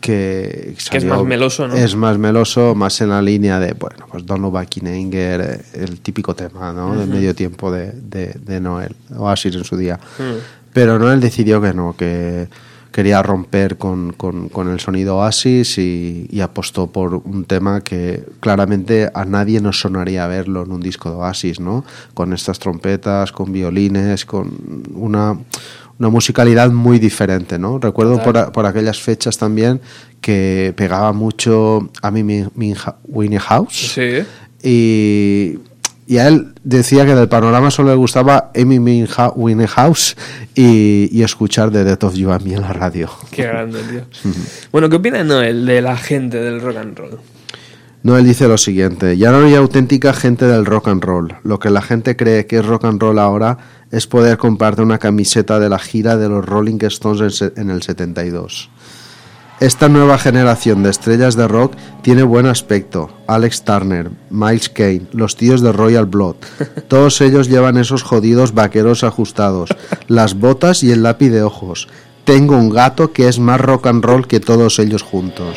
que, 0.00 0.74
Que 0.90 0.98
es 0.98 1.04
más 1.04 1.22
meloso, 1.22 1.68
¿no? 1.68 1.74
Es 1.74 1.94
más 1.94 2.18
meloso, 2.18 2.74
más 2.74 3.00
en 3.00 3.10
la 3.10 3.22
línea 3.22 3.58
de, 3.60 3.74
bueno, 3.74 4.06
pues 4.10 4.24
Anger, 4.28 5.40
eh, 5.40 5.60
el 5.74 6.00
típico 6.00 6.34
tema, 6.34 6.72
¿no? 6.72 6.92
Del 6.96 7.08
Ujú. 7.08 7.16
medio 7.16 7.34
tiempo 7.34 7.70
de, 7.70 7.92
de, 7.92 8.34
de 8.44 8.60
Noel, 8.60 8.94
Oasis 9.16 9.54
en 9.54 9.64
su 9.64 9.76
día. 9.76 9.98
Mm. 10.18 10.72
Pero 10.72 10.98
Noel 10.98 11.20
decidió 11.20 11.60
que 11.60 11.74
no, 11.74 11.94
que 11.96 12.48
quería 12.92 13.22
romper 13.22 13.76
con, 13.78 14.12
con- 14.14 14.48
con 14.48 14.68
el 14.68 14.80
sonido 14.80 15.18
Oasis 15.18 15.78
y, 15.78 16.26
y 16.28 16.40
apostó 16.40 16.88
por 16.88 17.14
un 17.14 17.44
tema 17.44 17.82
que 17.82 18.24
claramente 18.40 19.08
a 19.14 19.24
nadie 19.24 19.60
nos 19.60 19.80
sonaría 19.80 20.26
verlo 20.26 20.64
en 20.64 20.72
un 20.72 20.80
disco 20.80 21.08
de 21.10 21.16
Oasis, 21.16 21.60
¿no? 21.60 21.84
Con 22.14 22.32
estas 22.32 22.58
trompetas, 22.58 23.30
con 23.30 23.52
violines, 23.52 24.24
con 24.24 24.50
una, 24.92 25.38
una 26.00 26.08
musicalidad 26.08 26.70
muy 26.72 26.98
diferente, 26.98 27.58
¿no? 27.58 27.78
Recuerdo 27.78 28.20
por, 28.22 28.36
a- 28.36 28.50
por 28.50 28.66
aquellas 28.66 28.98
fechas 29.00 29.38
también 29.38 29.80
que 30.20 30.72
pegaba 30.76 31.12
mucho 31.12 31.90
a 32.02 32.10
mí 32.10 32.44
Winehouse 33.06 33.92
Sí. 33.94 34.24
y, 34.62 35.58
y 36.06 36.18
a 36.18 36.26
él 36.28 36.54
decía 36.64 37.04
que 37.06 37.14
del 37.14 37.28
panorama 37.28 37.70
solo 37.70 37.90
le 37.90 37.96
gustaba 37.96 38.50
Amy 38.56 38.78
Minha- 38.80 39.32
Winehouse 39.36 40.16
y, 40.54 41.08
y 41.12 41.22
escuchar 41.22 41.70
The 41.70 41.84
Death 41.84 42.04
of 42.04 42.14
You 42.14 42.30
and 42.32 42.44
Me 42.46 42.54
en 42.54 42.62
la 42.62 42.72
radio. 42.72 43.08
Qué 43.30 43.44
grande, 43.44 43.80
tío. 43.82 44.02
Bueno, 44.72 44.88
¿qué 44.88 44.96
opina 44.96 45.22
Noel 45.22 45.64
de 45.66 45.80
la 45.82 45.96
gente 45.96 46.38
del 46.38 46.60
rock 46.60 46.76
and 46.78 46.98
roll? 46.98 47.18
No, 48.02 48.16
él 48.16 48.24
dice 48.24 48.48
lo 48.48 48.56
siguiente, 48.56 49.18
ya 49.18 49.30
no 49.30 49.44
hay 49.44 49.54
auténtica 49.54 50.14
gente 50.14 50.46
del 50.46 50.64
rock 50.64 50.88
and 50.88 51.04
roll. 51.04 51.34
Lo 51.44 51.58
que 51.58 51.68
la 51.68 51.82
gente 51.82 52.16
cree 52.16 52.46
que 52.46 52.56
es 52.60 52.64
rock 52.64 52.86
and 52.86 52.98
roll 53.00 53.18
ahora 53.18 53.58
es 53.90 54.06
poder 54.06 54.38
comprarte 54.38 54.82
una 54.82 54.98
camiseta 54.98 55.58
de 55.58 55.68
la 55.68 55.78
gira 55.78 56.16
de 56.16 56.28
los 56.28 56.44
Rolling 56.44 56.78
Stones 56.82 57.42
en 57.56 57.70
el 57.70 57.82
72. 57.82 58.70
Esta 59.60 59.90
nueva 59.90 60.16
generación 60.16 60.82
de 60.82 60.88
estrellas 60.88 61.36
de 61.36 61.46
rock 61.46 61.74
tiene 62.00 62.22
buen 62.22 62.46
aspecto. 62.46 63.10
Alex 63.26 63.62
Turner, 63.62 64.10
Miles 64.30 64.70
Kane, 64.70 65.02
los 65.12 65.36
tíos 65.36 65.60
de 65.60 65.70
Royal 65.70 66.06
Blood. 66.06 66.36
Todos 66.88 67.20
ellos 67.20 67.50
llevan 67.50 67.76
esos 67.76 68.02
jodidos 68.02 68.54
vaqueros 68.54 69.04
ajustados, 69.04 69.68
las 70.08 70.38
botas 70.38 70.82
y 70.82 70.92
el 70.92 71.02
lápiz 71.02 71.28
de 71.28 71.42
ojos. 71.42 71.88
Tengo 72.24 72.56
un 72.56 72.70
gato 72.70 73.12
que 73.12 73.28
es 73.28 73.38
más 73.38 73.60
rock 73.60 73.88
and 73.88 74.02
roll 74.02 74.26
que 74.26 74.40
todos 74.40 74.78
ellos 74.78 75.02
juntos. 75.02 75.56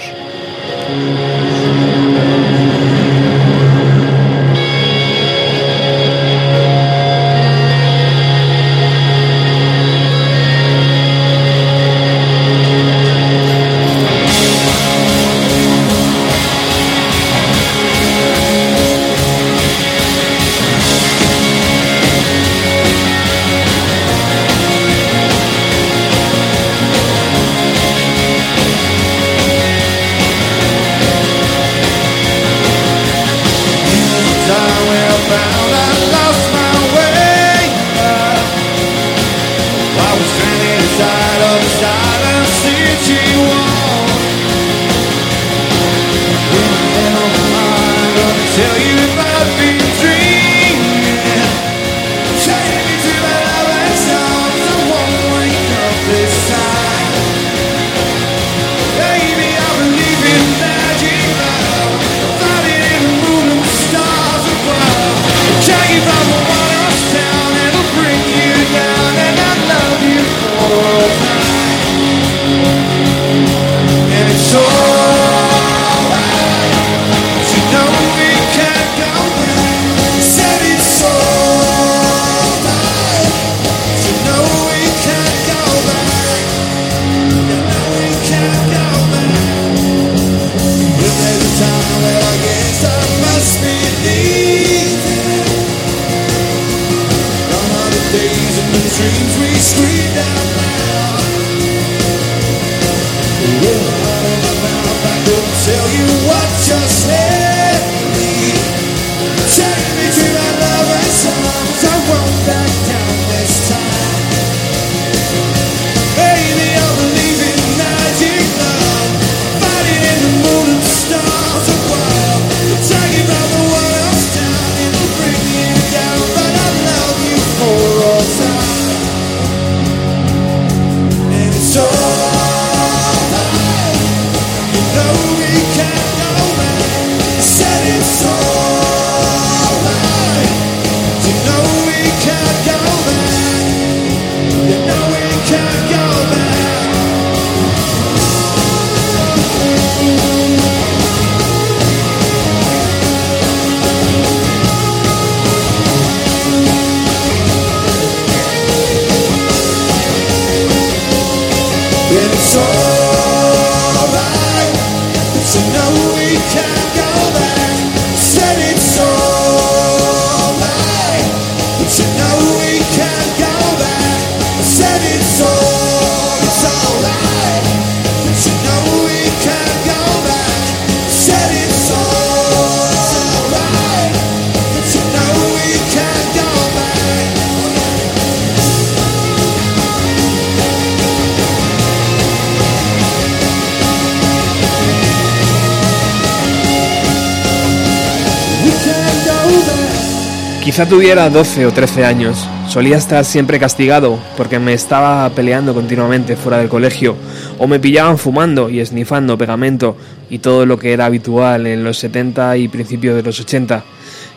Tuviera 201.04 201.30
12 201.30 201.66
o 201.66 201.74
13 201.74 202.06
años. 202.06 202.48
Solía 202.70 202.96
estar 202.96 203.26
siempre 203.26 203.60
castigado 203.60 204.18
porque 204.38 204.58
me 204.58 204.72
estaba 204.72 205.30
peleando 205.32 205.74
continuamente 205.74 206.38
fuera 206.38 206.60
del 206.60 206.70
colegio 206.70 207.18
o 207.60 207.68
me 207.68 207.78
pillaban 207.78 208.18
fumando 208.18 208.70
y 208.70 208.80
esnifando 208.80 209.38
pegamento 209.38 209.98
y 210.30 210.40
todo 210.40 210.66
lo 210.66 210.80
que 210.80 210.94
era 210.94 211.06
habitual 211.06 211.68
en 211.68 211.84
los 211.84 211.98
70 211.98 212.56
y 212.56 212.70
principios 212.70 213.18
de 213.18 213.22
los 213.22 213.38
80. 213.38 213.84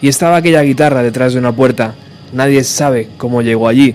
Y 0.03 0.09
estaba 0.09 0.39
aquella 0.39 0.61
guitarra 0.63 1.05
detrás 1.05 1.35
de 1.35 1.39
una 1.39 1.55
puerta. 1.55 1.95
Nadie 2.33 2.65
sabe 2.65 3.11
cómo 3.17 3.43
llegó 3.43 3.69
allí. 3.69 3.95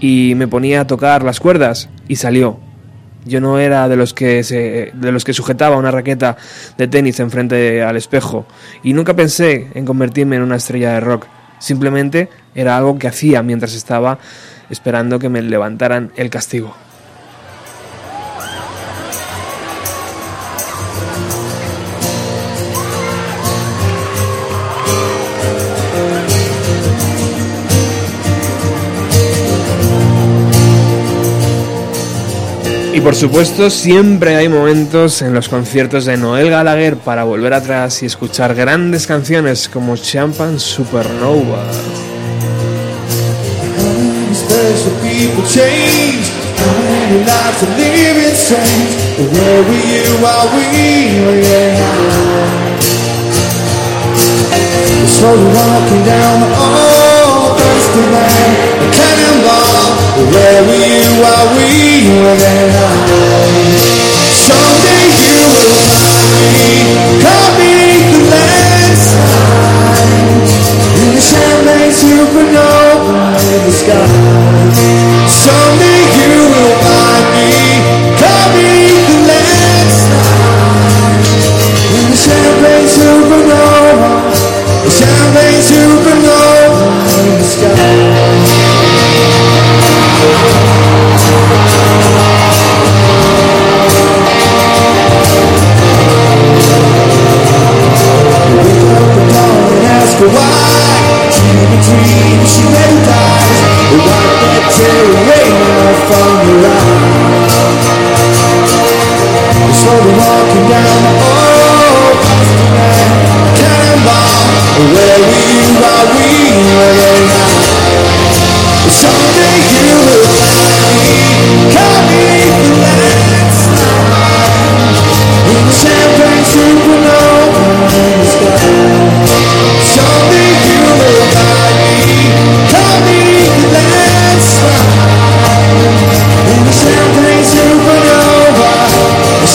Y 0.00 0.34
me 0.34 0.48
ponía 0.48 0.80
a 0.80 0.86
tocar 0.88 1.22
las 1.22 1.38
cuerdas 1.38 1.90
y 2.08 2.16
salió. 2.16 2.58
Yo 3.24 3.40
no 3.40 3.60
era 3.60 3.88
de 3.88 3.94
los 3.94 4.14
que 4.14 4.42
se, 4.42 4.90
de 4.92 5.12
los 5.12 5.24
que 5.24 5.32
sujetaba 5.32 5.76
una 5.76 5.92
raqueta 5.92 6.36
de 6.76 6.88
tenis 6.88 7.20
enfrente 7.20 7.84
al 7.84 7.96
espejo 7.96 8.46
y 8.82 8.94
nunca 8.94 9.14
pensé 9.14 9.68
en 9.74 9.84
convertirme 9.84 10.34
en 10.34 10.42
una 10.42 10.56
estrella 10.56 10.94
de 10.94 11.00
rock. 11.00 11.28
Simplemente 11.60 12.28
era 12.56 12.76
algo 12.76 12.98
que 12.98 13.06
hacía 13.06 13.44
mientras 13.44 13.74
estaba 13.74 14.18
esperando 14.70 15.20
que 15.20 15.28
me 15.28 15.42
levantaran 15.42 16.10
el 16.16 16.30
castigo. 16.30 16.74
Y 32.92 33.00
por 33.00 33.14
supuesto, 33.14 33.70
siempre 33.70 34.36
hay 34.36 34.48
momentos 34.48 35.22
en 35.22 35.32
los 35.32 35.48
conciertos 35.48 36.04
de 36.06 36.16
Noel 36.16 36.50
Gallagher 36.50 36.96
para 36.96 37.22
volver 37.24 37.54
atrás 37.54 38.02
y 38.02 38.06
escuchar 38.06 38.54
grandes 38.54 39.06
canciones 39.06 39.68
como 39.68 39.96
Champagne 39.96 40.58
Supernova. 40.58 41.64
Where 60.20 60.60
were 60.68 60.76
you 60.76 61.16
while 61.16 61.48
we 61.56 62.04
were 62.20 62.36
there? 62.36 62.68
Someday 64.36 65.08
you 65.16 65.48
will 65.48 65.80
find 65.88 66.44
me 66.52 66.92
caught 67.24 67.56
beneath 67.56 68.12
the 68.12 68.20
landslide 68.28 70.12
in 71.00 71.16
the 71.16 71.24
champagne 71.24 71.88
supernova 71.88 73.32
in 73.40 73.64
the 73.64 73.72
sky. 73.72 74.04
Someday 75.24 76.04
you 76.20 76.52
will 76.52 76.76
find 76.84 77.24
me 77.32 77.80
caught 78.20 78.52
beneath 78.52 79.00
the 79.08 79.24
landslide 79.24 81.24
in 81.96 82.12
the 82.12 82.18
champagne 82.20 82.92
supernova, 82.92 84.28
the 84.84 84.92
champagne 84.92 85.64
supernova 85.64 85.99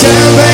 The 0.06 0.45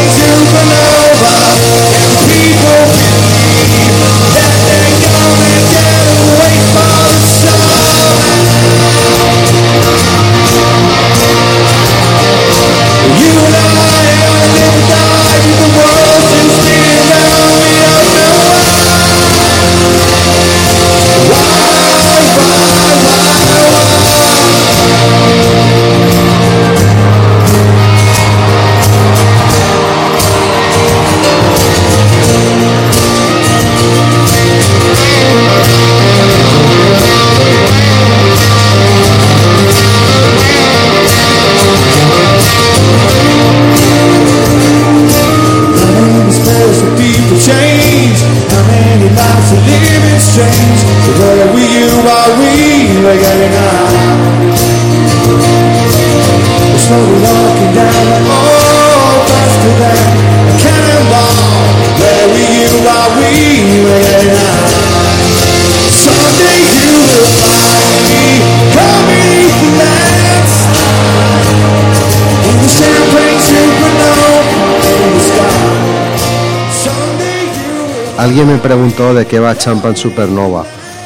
Alguien 78.21 78.49
me 78.49 78.59
preguntó 78.59 79.15
de 79.15 79.25
qué 79.25 79.39
va 79.39 79.57
Champagne 79.57 79.97
Supernova. 79.97 80.63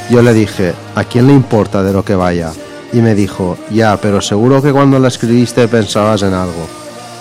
Yo 0.09 0.21
le 0.21 0.33
dije, 0.33 0.73
¿a 0.95 1.05
quién 1.05 1.27
le 1.27 1.33
importa 1.33 1.81
de 1.81 1.93
lo 1.93 2.03
que 2.03 2.13
vaya? 2.13 2.51
Y 2.91 2.97
me 2.97 3.15
dijo, 3.15 3.57
ya, 3.71 3.95
pero 3.95 4.19
seguro 4.19 4.61
que 4.61 4.73
cuando 4.73 4.99
la 4.99 5.07
escribiste 5.07 5.69
pensabas 5.69 6.23
en 6.23 6.33
algo. 6.33 6.67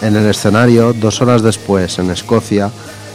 En 0.03 0.17
el 0.17 0.27
escenario, 0.27 0.93
dos 0.95 1.23
horas 1.23 1.43
después, 1.43 1.97
en 2.01 2.11
Escocia, 2.11 2.73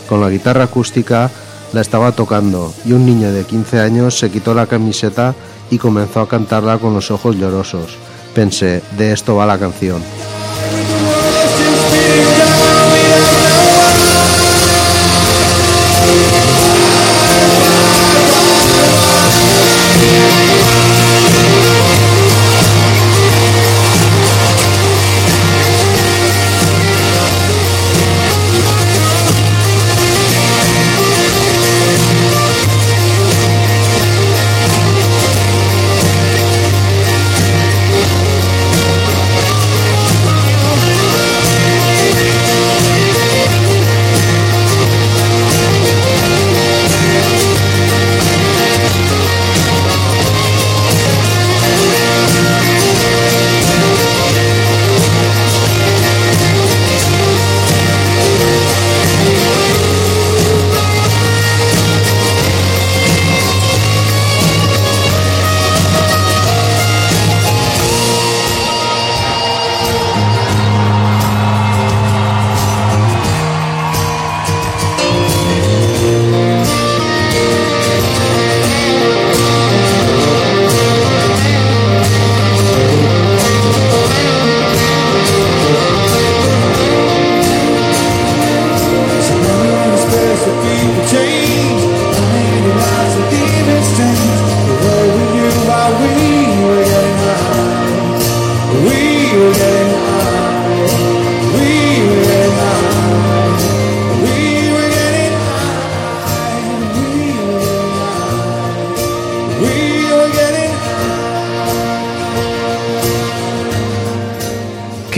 con 0.07 0.21
la 0.21 0.29
guitarra 0.29 0.63
acústica, 0.63 1.29
la 1.73 1.81
estaba 1.81 2.13
tocando 2.13 2.73
y 2.85 2.93
un 2.93 3.05
niño 3.05 3.33
de 3.33 3.43
15 3.43 3.81
años 3.81 4.17
se 4.17 4.31
quitó 4.31 4.53
la 4.53 4.65
camiseta 4.65 5.35
y 5.69 5.79
comenzó 5.79 6.21
a 6.21 6.29
cantarla 6.29 6.77
con 6.77 6.93
los 6.93 7.11
ojos 7.11 7.35
llorosos. 7.35 7.97
Pensé, 8.33 8.81
de 8.97 9.11
esto 9.11 9.35
va 9.35 9.45
la 9.45 9.59
canción. 9.59 10.01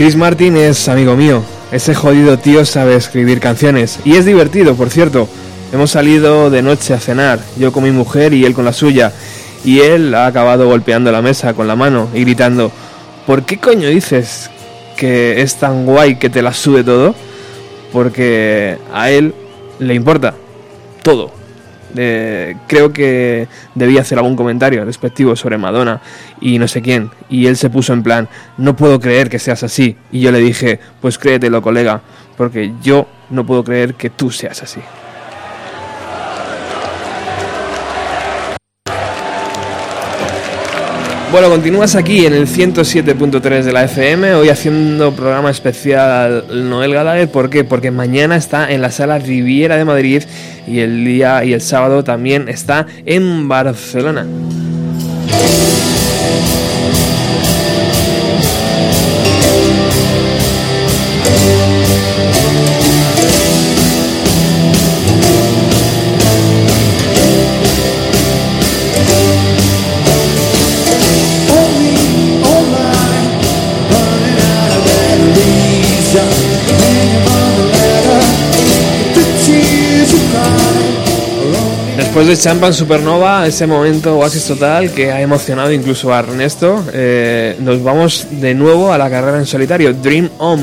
Chris 0.02 0.16
Martin 0.16 0.56
es 0.56 0.88
amigo 0.88 1.14
mío. 1.14 1.44
Ese 1.70 1.94
jodido 1.94 2.36
tío 2.36 2.64
sabe 2.64 2.96
escribir 2.96 3.38
canciones. 3.38 4.00
Y 4.04 4.16
es 4.16 4.24
divertido, 4.24 4.74
por 4.74 4.90
cierto. 4.90 5.28
Hemos 5.72 5.92
salido 5.92 6.50
de 6.50 6.60
noche 6.60 6.92
a 6.92 6.98
cenar, 6.98 7.38
yo 7.56 7.70
con 7.70 7.84
mi 7.84 7.92
mujer 7.92 8.34
y 8.34 8.44
él 8.44 8.52
con 8.52 8.64
la 8.64 8.72
suya, 8.72 9.12
y 9.64 9.78
él 9.78 10.12
ha 10.16 10.26
acabado 10.26 10.66
golpeando 10.66 11.12
la 11.12 11.22
mesa 11.22 11.54
con 11.54 11.68
la 11.68 11.76
mano 11.76 12.08
y 12.12 12.22
gritando, 12.22 12.72
¿por 13.28 13.44
qué 13.44 13.58
coño 13.58 13.88
dices 13.90 14.50
que 14.96 15.40
es 15.40 15.54
tan 15.54 15.86
guay 15.86 16.16
que 16.16 16.30
te 16.30 16.42
la 16.42 16.52
sube 16.52 16.82
todo? 16.82 17.14
Porque 17.92 18.78
a 18.92 19.08
él 19.08 19.32
le 19.78 19.94
importa 19.94 20.34
todo. 21.04 21.30
Eh, 21.96 22.56
creo 22.66 22.92
que 22.92 23.48
debía 23.74 24.00
hacer 24.00 24.18
algún 24.18 24.36
comentario 24.36 24.84
respectivo 24.84 25.36
sobre 25.36 25.58
Madonna 25.58 26.00
y 26.40 26.58
no 26.58 26.68
sé 26.68 26.82
quién. 26.82 27.10
Y 27.28 27.46
él 27.46 27.56
se 27.56 27.70
puso 27.70 27.92
en 27.92 28.02
plan, 28.02 28.28
no 28.56 28.76
puedo 28.76 29.00
creer 29.00 29.28
que 29.28 29.38
seas 29.38 29.62
así. 29.62 29.96
Y 30.10 30.20
yo 30.20 30.32
le 30.32 30.40
dije, 30.40 30.80
pues 31.00 31.18
créetelo, 31.18 31.62
colega, 31.62 32.00
porque 32.36 32.72
yo 32.82 33.06
no 33.30 33.44
puedo 33.46 33.64
creer 33.64 33.94
que 33.94 34.10
tú 34.10 34.30
seas 34.30 34.62
así. 34.62 34.80
Bueno, 41.32 41.48
continúas 41.48 41.96
aquí 41.96 42.26
en 42.26 42.34
el 42.34 42.46
107.3 42.46 43.62
de 43.62 43.72
la 43.72 43.84
FM, 43.84 44.34
hoy 44.34 44.50
haciendo 44.50 45.12
programa 45.14 45.50
especial 45.50 46.44
Noel 46.68 46.92
Gallagher. 46.92 47.30
¿Por 47.30 47.48
qué? 47.48 47.64
Porque 47.64 47.90
mañana 47.90 48.36
está 48.36 48.70
en 48.70 48.82
la 48.82 48.90
sala 48.90 49.18
Riviera 49.18 49.78
de 49.78 49.86
Madrid 49.86 50.24
y 50.66 50.80
el 50.80 51.06
día 51.06 51.42
y 51.42 51.54
el 51.54 51.62
sábado 51.62 52.04
también 52.04 52.50
está 52.50 52.86
en 53.06 53.48
Barcelona. 53.48 54.26
Después 82.12 82.26
de 82.26 82.36
Champan 82.36 82.74
Supernova, 82.74 83.46
ese 83.46 83.66
momento 83.66 84.18
oasis 84.18 84.44
total 84.44 84.90
que 84.90 85.10
ha 85.10 85.22
emocionado 85.22 85.72
incluso 85.72 86.12
a 86.12 86.18
Ernesto, 86.18 86.84
eh, 86.92 87.56
nos 87.60 87.82
vamos 87.82 88.26
de 88.32 88.52
nuevo 88.52 88.92
a 88.92 88.98
la 88.98 89.08
carrera 89.08 89.38
en 89.38 89.46
solitario, 89.46 89.94
Dream 89.94 90.28
On. 90.36 90.60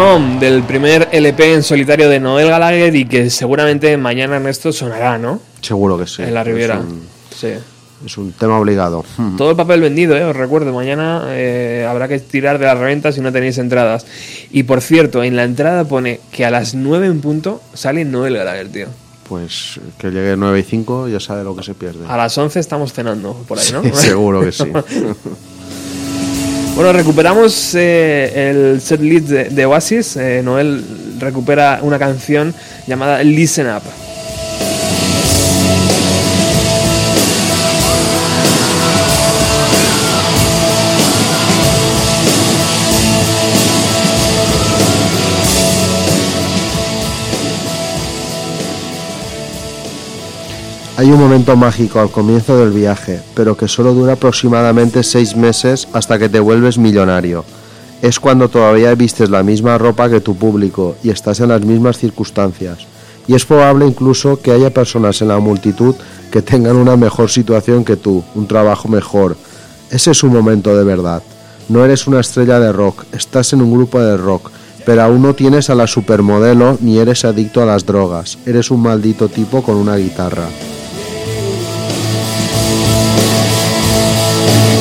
On, 0.00 0.40
del 0.40 0.62
primer 0.64 1.08
LP 1.12 1.54
en 1.54 1.62
solitario 1.62 2.08
de 2.08 2.18
Noel 2.20 2.48
Gallagher 2.48 2.94
y 2.94 3.04
que 3.06 3.30
seguramente 3.30 3.96
mañana 3.96 4.36
Ernesto 4.36 4.72
sonará, 4.72 5.18
¿no? 5.18 5.40
Seguro 5.60 5.96
que 5.98 6.06
sí. 6.06 6.22
En 6.22 6.34
la 6.34 6.42
Riviera. 6.44 6.78
Un, 6.80 7.02
Sí. 7.34 7.48
es 8.04 8.18
un 8.18 8.32
tema 8.32 8.58
obligado. 8.58 9.04
Todo 9.36 9.50
el 9.50 9.56
papel 9.56 9.80
vendido, 9.80 10.16
¿eh? 10.16 10.24
os 10.24 10.34
recuerdo, 10.36 10.72
mañana 10.72 11.24
eh, 11.28 11.86
habrá 11.88 12.08
que 12.08 12.18
tirar 12.20 12.58
de 12.58 12.66
las 12.66 12.78
reventas 12.78 13.14
si 13.14 13.20
no 13.20 13.32
tenéis 13.32 13.58
entradas. 13.58 14.06
Y 14.50 14.64
por 14.64 14.80
cierto, 14.80 15.22
en 15.22 15.36
la 15.36 15.44
entrada 15.44 15.84
pone 15.84 16.20
que 16.32 16.44
a 16.44 16.50
las 16.50 16.74
9 16.74 17.06
en 17.06 17.20
punto 17.20 17.60
sale 17.74 18.04
Noel 18.04 18.36
Gallagher, 18.36 18.68
tío. 18.70 18.86
Pues 19.28 19.80
que 19.98 20.10
llegue 20.10 20.36
9 20.36 20.60
y 20.60 20.62
5 20.64 21.08
ya 21.08 21.18
sabe 21.18 21.44
lo 21.44 21.56
que 21.56 21.62
se 21.62 21.74
pierde. 21.74 22.06
A 22.08 22.16
las 22.16 22.36
11 22.36 22.60
estamos 22.60 22.92
cenando 22.92 23.32
por 23.48 23.58
ahí, 23.58 23.66
¿no? 23.72 23.82
Seguro 23.94 24.40
que 24.42 24.52
sí. 24.52 24.64
Bueno, 26.74 26.92
recuperamos 26.92 27.76
eh, 27.76 28.50
el 28.50 28.80
set 28.80 29.00
list 29.00 29.28
de, 29.28 29.44
de 29.44 29.64
Oasis. 29.64 30.16
Eh, 30.16 30.42
Noel 30.42 30.84
recupera 31.20 31.78
una 31.82 32.00
canción 32.00 32.52
llamada 32.88 33.22
Listen 33.22 33.68
Up. 33.68 33.82
Hay 50.96 51.10
un 51.10 51.18
momento 51.18 51.56
mágico 51.56 51.98
al 51.98 52.08
comienzo 52.08 52.56
del 52.56 52.70
viaje, 52.70 53.20
pero 53.34 53.56
que 53.56 53.66
solo 53.66 53.92
dura 53.94 54.12
aproximadamente 54.12 55.02
seis 55.02 55.34
meses 55.34 55.88
hasta 55.92 56.20
que 56.20 56.28
te 56.28 56.38
vuelves 56.38 56.78
millonario. 56.78 57.44
Es 58.00 58.20
cuando 58.20 58.48
todavía 58.48 58.94
vistes 58.94 59.28
la 59.28 59.42
misma 59.42 59.76
ropa 59.76 60.08
que 60.08 60.20
tu 60.20 60.36
público 60.36 60.94
y 61.02 61.10
estás 61.10 61.40
en 61.40 61.48
las 61.48 61.62
mismas 61.62 61.98
circunstancias. 61.98 62.86
Y 63.26 63.34
es 63.34 63.44
probable 63.44 63.88
incluso 63.88 64.40
que 64.40 64.52
haya 64.52 64.72
personas 64.72 65.20
en 65.20 65.28
la 65.28 65.40
multitud 65.40 65.96
que 66.30 66.42
tengan 66.42 66.76
una 66.76 66.96
mejor 66.96 67.28
situación 67.28 67.84
que 67.84 67.96
tú, 67.96 68.22
un 68.36 68.46
trabajo 68.46 68.86
mejor. 68.86 69.36
Ese 69.90 70.12
es 70.12 70.22
un 70.22 70.32
momento 70.32 70.76
de 70.76 70.84
verdad. 70.84 71.24
No 71.68 71.84
eres 71.84 72.06
una 72.06 72.20
estrella 72.20 72.60
de 72.60 72.72
rock, 72.72 73.02
estás 73.10 73.52
en 73.52 73.62
un 73.62 73.72
grupo 73.72 74.00
de 74.00 74.16
rock, 74.16 74.52
pero 74.86 75.02
aún 75.02 75.22
no 75.22 75.34
tienes 75.34 75.70
a 75.70 75.74
la 75.74 75.88
supermodelo 75.88 76.78
ni 76.80 76.98
eres 76.98 77.24
adicto 77.24 77.60
a 77.60 77.66
las 77.66 77.84
drogas. 77.84 78.38
Eres 78.46 78.70
un 78.70 78.82
maldito 78.82 79.28
tipo 79.28 79.60
con 79.60 79.74
una 79.74 79.96
guitarra. 79.96 80.46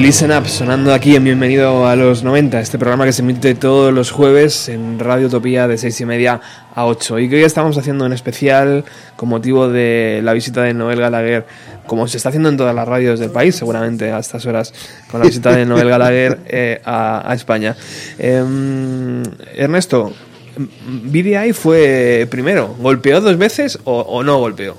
Listen 0.00 0.32
Up 0.32 0.48
sonando 0.48 0.94
aquí 0.94 1.14
en 1.14 1.24
Bienvenido 1.24 1.86
a 1.86 1.94
los 1.94 2.22
90, 2.22 2.58
este 2.58 2.78
programa 2.78 3.04
que 3.04 3.12
se 3.12 3.20
emite 3.20 3.54
todos 3.54 3.92
los 3.92 4.10
jueves 4.10 4.70
en 4.70 4.98
Radio 4.98 5.26
Utopía 5.26 5.68
de 5.68 5.76
6 5.76 6.00
y 6.00 6.06
media 6.06 6.40
a 6.74 6.86
8 6.86 7.18
y 7.18 7.28
que 7.28 7.36
hoy 7.36 7.42
estamos 7.42 7.76
haciendo 7.76 8.06
en 8.06 8.14
especial 8.14 8.86
con 9.16 9.28
motivo 9.28 9.68
de 9.68 10.22
la 10.24 10.32
visita 10.32 10.62
de 10.62 10.72
Noel 10.72 11.00
Gallagher, 11.00 11.44
como 11.86 12.08
se 12.08 12.16
está 12.16 12.30
haciendo 12.30 12.48
en 12.48 12.56
todas 12.56 12.74
las 12.74 12.88
radios 12.88 13.20
del 13.20 13.30
país, 13.30 13.54
seguramente 13.54 14.10
a 14.10 14.20
estas 14.20 14.46
horas, 14.46 14.72
con 15.10 15.20
la 15.20 15.26
visita 15.26 15.54
de 15.54 15.66
Noel 15.66 15.90
Gallagher 15.90 16.38
eh, 16.46 16.80
a, 16.82 17.30
a 17.30 17.34
España. 17.34 17.76
Em, 18.18 19.22
Ernesto, 19.54 20.14
BDI 20.56 21.52
fue 21.52 22.26
primero, 22.30 22.74
¿golpeó 22.78 23.20
dos 23.20 23.36
veces 23.36 23.78
o, 23.84 24.00
o 24.00 24.24
no 24.24 24.38
golpeó? 24.38 24.78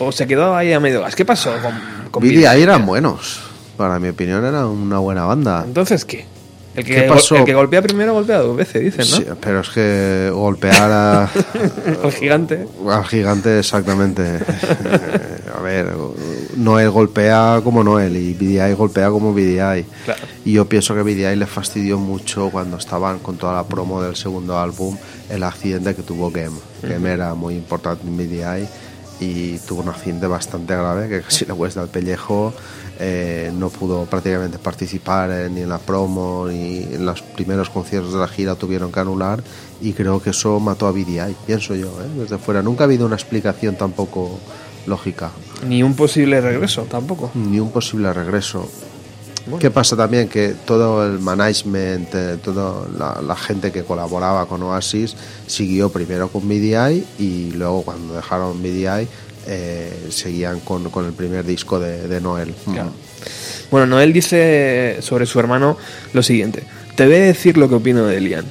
¿O 0.00 0.10
se 0.10 0.26
quedó 0.26 0.56
ahí 0.56 0.72
a 0.72 0.80
medio 0.80 1.02
gas? 1.02 1.14
¿Qué 1.14 1.24
pasó 1.24 1.52
con, 1.62 2.10
con 2.10 2.20
Billy 2.20 2.38
BDI? 2.38 2.46
ahí 2.46 2.62
eran 2.62 2.84
buenos. 2.84 3.45
Para 3.76 3.98
mi 3.98 4.08
opinión 4.08 4.44
era 4.44 4.66
una 4.66 4.98
buena 4.98 5.24
banda. 5.24 5.64
Entonces, 5.66 6.04
¿qué? 6.04 6.24
El 6.76 6.84
que, 6.84 6.94
¿Qué 6.94 7.02
pasó? 7.04 7.36
el 7.36 7.44
que 7.44 7.54
golpea 7.54 7.80
primero 7.80 8.12
golpea 8.12 8.38
dos 8.40 8.54
veces, 8.54 8.82
dicen, 8.82 9.10
¿no? 9.10 9.16
Sí, 9.16 9.24
pero 9.40 9.60
es 9.60 9.68
que 9.70 10.30
golpear 10.30 10.92
a, 10.92 11.30
El 12.04 12.12
gigante. 12.12 12.68
al 12.86 13.04
gigante 13.06 13.58
exactamente. 13.58 14.40
a 15.56 15.60
ver, 15.62 15.90
Noel 16.56 16.90
golpea 16.90 17.62
como 17.64 17.82
Noel 17.82 18.14
y 18.16 18.34
BDI 18.34 18.74
golpea 18.74 19.08
como 19.08 19.32
BDI. 19.32 19.84
Claro. 20.04 20.20
Y 20.44 20.52
yo 20.52 20.66
pienso 20.66 20.94
que 20.94 21.00
BDI 21.00 21.36
le 21.36 21.46
fastidió 21.46 21.96
mucho 21.98 22.50
cuando 22.50 22.76
estaban 22.76 23.20
con 23.20 23.38
toda 23.38 23.54
la 23.54 23.64
promo 23.64 24.02
del 24.02 24.14
segundo 24.14 24.58
álbum 24.58 24.98
el 25.30 25.42
accidente 25.44 25.94
que 25.94 26.02
tuvo 26.02 26.30
Game. 26.30 26.58
Game 26.82 27.10
era 27.10 27.32
muy 27.32 27.54
importante 27.54 28.06
en 28.06 28.18
BDI 28.18 28.68
y 29.20 29.58
tuvo 29.60 29.80
un 29.80 29.88
accidente 29.88 30.26
bastante 30.26 30.76
grave 30.76 31.08
que 31.08 31.22
casi 31.22 31.46
le 31.46 31.54
cuesta 31.54 31.82
el 31.82 31.88
pellejo. 31.88 32.52
Eh, 32.98 33.52
no 33.54 33.68
pudo 33.68 34.04
prácticamente 34.06 34.58
participar 34.58 35.30
eh, 35.30 35.50
ni 35.50 35.60
en 35.62 35.68
la 35.68 35.78
promo 35.78 36.46
ni 36.48 36.78
en 36.78 37.04
los 37.04 37.20
primeros 37.22 37.68
conciertos 37.70 38.12
de 38.14 38.18
la 38.18 38.28
gira 38.28 38.54
tuvieron 38.54 38.90
que 38.90 39.00
anular 39.00 39.42
y 39.80 39.92
creo 39.92 40.22
que 40.22 40.30
eso 40.30 40.58
mató 40.60 40.86
a 40.86 40.92
BDI, 40.92 41.34
pienso 41.46 41.74
yo, 41.74 41.88
¿eh? 41.88 42.08
desde 42.16 42.38
fuera. 42.38 42.62
Nunca 42.62 42.84
ha 42.84 42.86
habido 42.86 43.04
una 43.06 43.16
explicación 43.16 43.76
tampoco 43.76 44.38
lógica 44.86 45.30
Ni 45.66 45.82
un 45.82 45.94
posible 45.94 46.40
regreso 46.40 46.82
tampoco. 46.82 47.30
ni 47.34 47.60
un 47.60 47.70
posible 47.70 48.12
regreso. 48.12 48.68
Bueno. 49.44 49.60
¿Qué 49.60 49.70
pasa 49.70 49.94
también? 49.96 50.28
Que 50.28 50.56
todo 50.64 51.06
el 51.06 51.20
management, 51.20 52.10
toda 52.42 52.88
la, 52.98 53.22
la 53.22 53.36
gente 53.36 53.70
que 53.70 53.84
colaboraba 53.84 54.46
con 54.46 54.60
Oasis 54.64 55.14
siguió 55.46 55.88
primero 55.90 56.28
con 56.28 56.48
BDI 56.48 57.04
y 57.20 57.52
luego 57.52 57.82
cuando 57.82 58.14
dejaron 58.14 58.60
BDI 58.60 59.06
eh, 59.46 60.06
seguían 60.10 60.60
con, 60.60 60.90
con 60.90 61.06
el 61.06 61.12
primer 61.12 61.44
disco 61.44 61.78
de, 61.78 62.08
de 62.08 62.20
Noel. 62.20 62.54
Claro. 62.72 62.90
Bueno, 63.70 63.86
Noel 63.86 64.12
dice 64.12 64.98
sobre 65.00 65.26
su 65.26 65.40
hermano 65.40 65.76
lo 66.12 66.22
siguiente. 66.22 66.62
Te 66.94 67.06
voy 67.06 67.16
a 67.16 67.20
decir 67.20 67.56
lo 67.58 67.68
que 67.68 67.74
opino 67.76 68.04
de 68.06 68.20
Liam. 68.20 68.44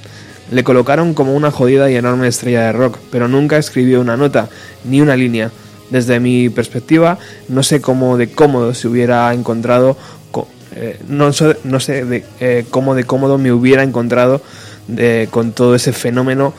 Le 0.52 0.64
colocaron 0.64 1.14
como 1.14 1.34
una 1.34 1.50
jodida 1.52 1.90
y 1.90 1.96
enorme 1.96 2.28
estrella 2.28 2.62
de 2.64 2.72
rock, 2.74 2.98
pero 3.12 3.28
nunca 3.28 3.58
escribió 3.58 4.02
una 4.02 4.18
nota, 4.18 4.50
ni 4.84 5.02
una 5.02 5.16
línea. 5.16 5.52
Desde 5.90 6.20
mi 6.20 6.50
perspectiva, 6.50 7.18
no 7.48 7.64
sé 7.64 7.80
cómo 7.82 8.18
de 8.18 8.30
cómodo 8.32 8.74
se 8.74 8.88
hubiera 8.88 9.32
encontrado, 9.34 9.96
co- 10.32 10.48
eh, 10.76 11.00
no, 11.08 11.32
sé, 11.32 11.58
no 11.64 11.80
sé 11.80 12.04
de, 12.06 12.26
eh, 12.40 12.66
cómo 12.70 12.96
de 12.96 13.04
cómodo 13.06 13.38
me 13.38 13.52
hubiera 13.52 13.84
encontrado 13.84 14.42
de- 14.88 15.28
con 15.32 15.52
todo 15.52 15.76
ese 15.76 15.94
fenómeno 15.94 16.54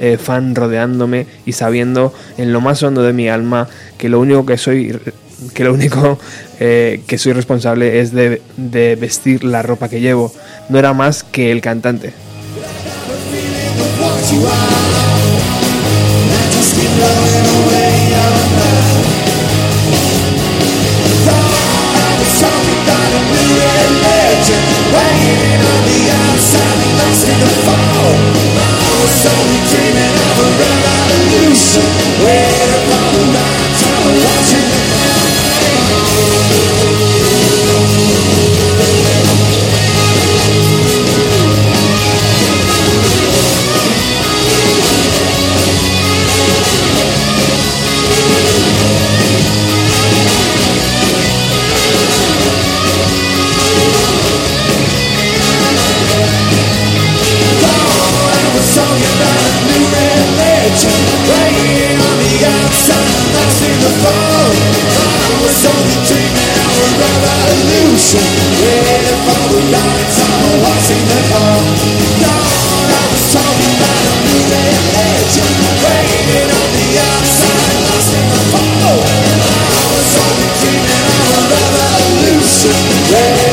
eh, 0.00 0.18
fan 0.18 0.54
rodeándome 0.54 1.26
y 1.46 1.52
sabiendo 1.52 2.12
en 2.38 2.52
lo 2.52 2.60
más 2.60 2.82
hondo 2.82 3.02
de 3.02 3.12
mi 3.12 3.28
alma 3.28 3.68
que 3.98 4.08
lo 4.08 4.18
único 4.18 4.46
que 4.46 4.58
soy 4.58 4.98
que 5.54 5.64
lo 5.64 5.72
único 5.72 6.18
eh, 6.60 7.02
que 7.06 7.18
soy 7.18 7.32
responsable 7.32 8.00
es 8.00 8.12
de, 8.12 8.42
de 8.56 8.96
vestir 8.96 9.44
la 9.44 9.62
ropa 9.62 9.88
que 9.88 10.00
llevo. 10.00 10.32
No 10.68 10.78
era 10.78 10.92
más 10.92 11.22
que 11.22 11.52
el 11.52 11.60
cantante 11.60 12.12
place 31.60 31.76
where 32.24 32.79
kitchen, 60.70 61.02
playing 61.26 61.98
on 61.98 62.16
the 62.22 62.46
outside, 62.46 63.26
passing 63.34 63.78
the 63.82 63.92
phone. 64.02 64.54
I 65.10 65.34
was 65.42 65.58
only 65.66 65.98
dreaming 66.06 66.56
of 66.62 66.74
a 66.78 67.10
revolution, 67.26 68.22
waiting 68.62 69.18
for 69.26 69.42
the 69.50 69.60
lights, 69.74 70.18
I 70.22 70.30
was 70.30 70.56
watching 70.62 71.04
them 71.10 71.26
all. 71.42 71.62
Dawn, 72.22 72.86
I 72.86 73.04
was 73.10 73.24
talking 73.34 73.74
about 73.74 73.98
a 73.98 74.14
new 74.30 74.42
day 74.46 74.70
of 74.78 74.86
legend, 74.94 75.58
waiting 75.82 76.50
on 76.54 76.70
the 76.78 76.90
outside, 77.02 77.76
lost 77.90 78.14
in 78.14 78.26
the 78.30 78.42
phone. 78.54 79.02
I 79.42 79.82
was 79.90 80.10
only 80.22 80.50
dreaming 80.62 81.06
of 81.18 81.34
a 81.34 81.62
revolution, 81.74 83.49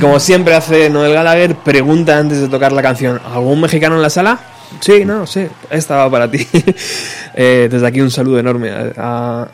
como 0.00 0.18
siempre 0.20 0.54
hace 0.54 0.90
Noel 0.90 1.12
Gallagher 1.12 1.54
pregunta 1.56 2.18
antes 2.18 2.40
de 2.40 2.48
tocar 2.48 2.72
la 2.72 2.82
canción 2.82 3.20
¿algún 3.32 3.60
mexicano 3.60 3.96
en 3.96 4.02
la 4.02 4.10
sala? 4.10 4.38
Sí, 4.80 5.04
no, 5.04 5.26
sí, 5.26 5.46
esta 5.70 5.96
va 5.96 6.10
para 6.10 6.30
ti. 6.30 6.46
Eh, 7.32 7.68
desde 7.70 7.86
aquí 7.86 8.00
un 8.00 8.10
saludo 8.10 8.40
enorme 8.40 8.70
a, 8.70 8.90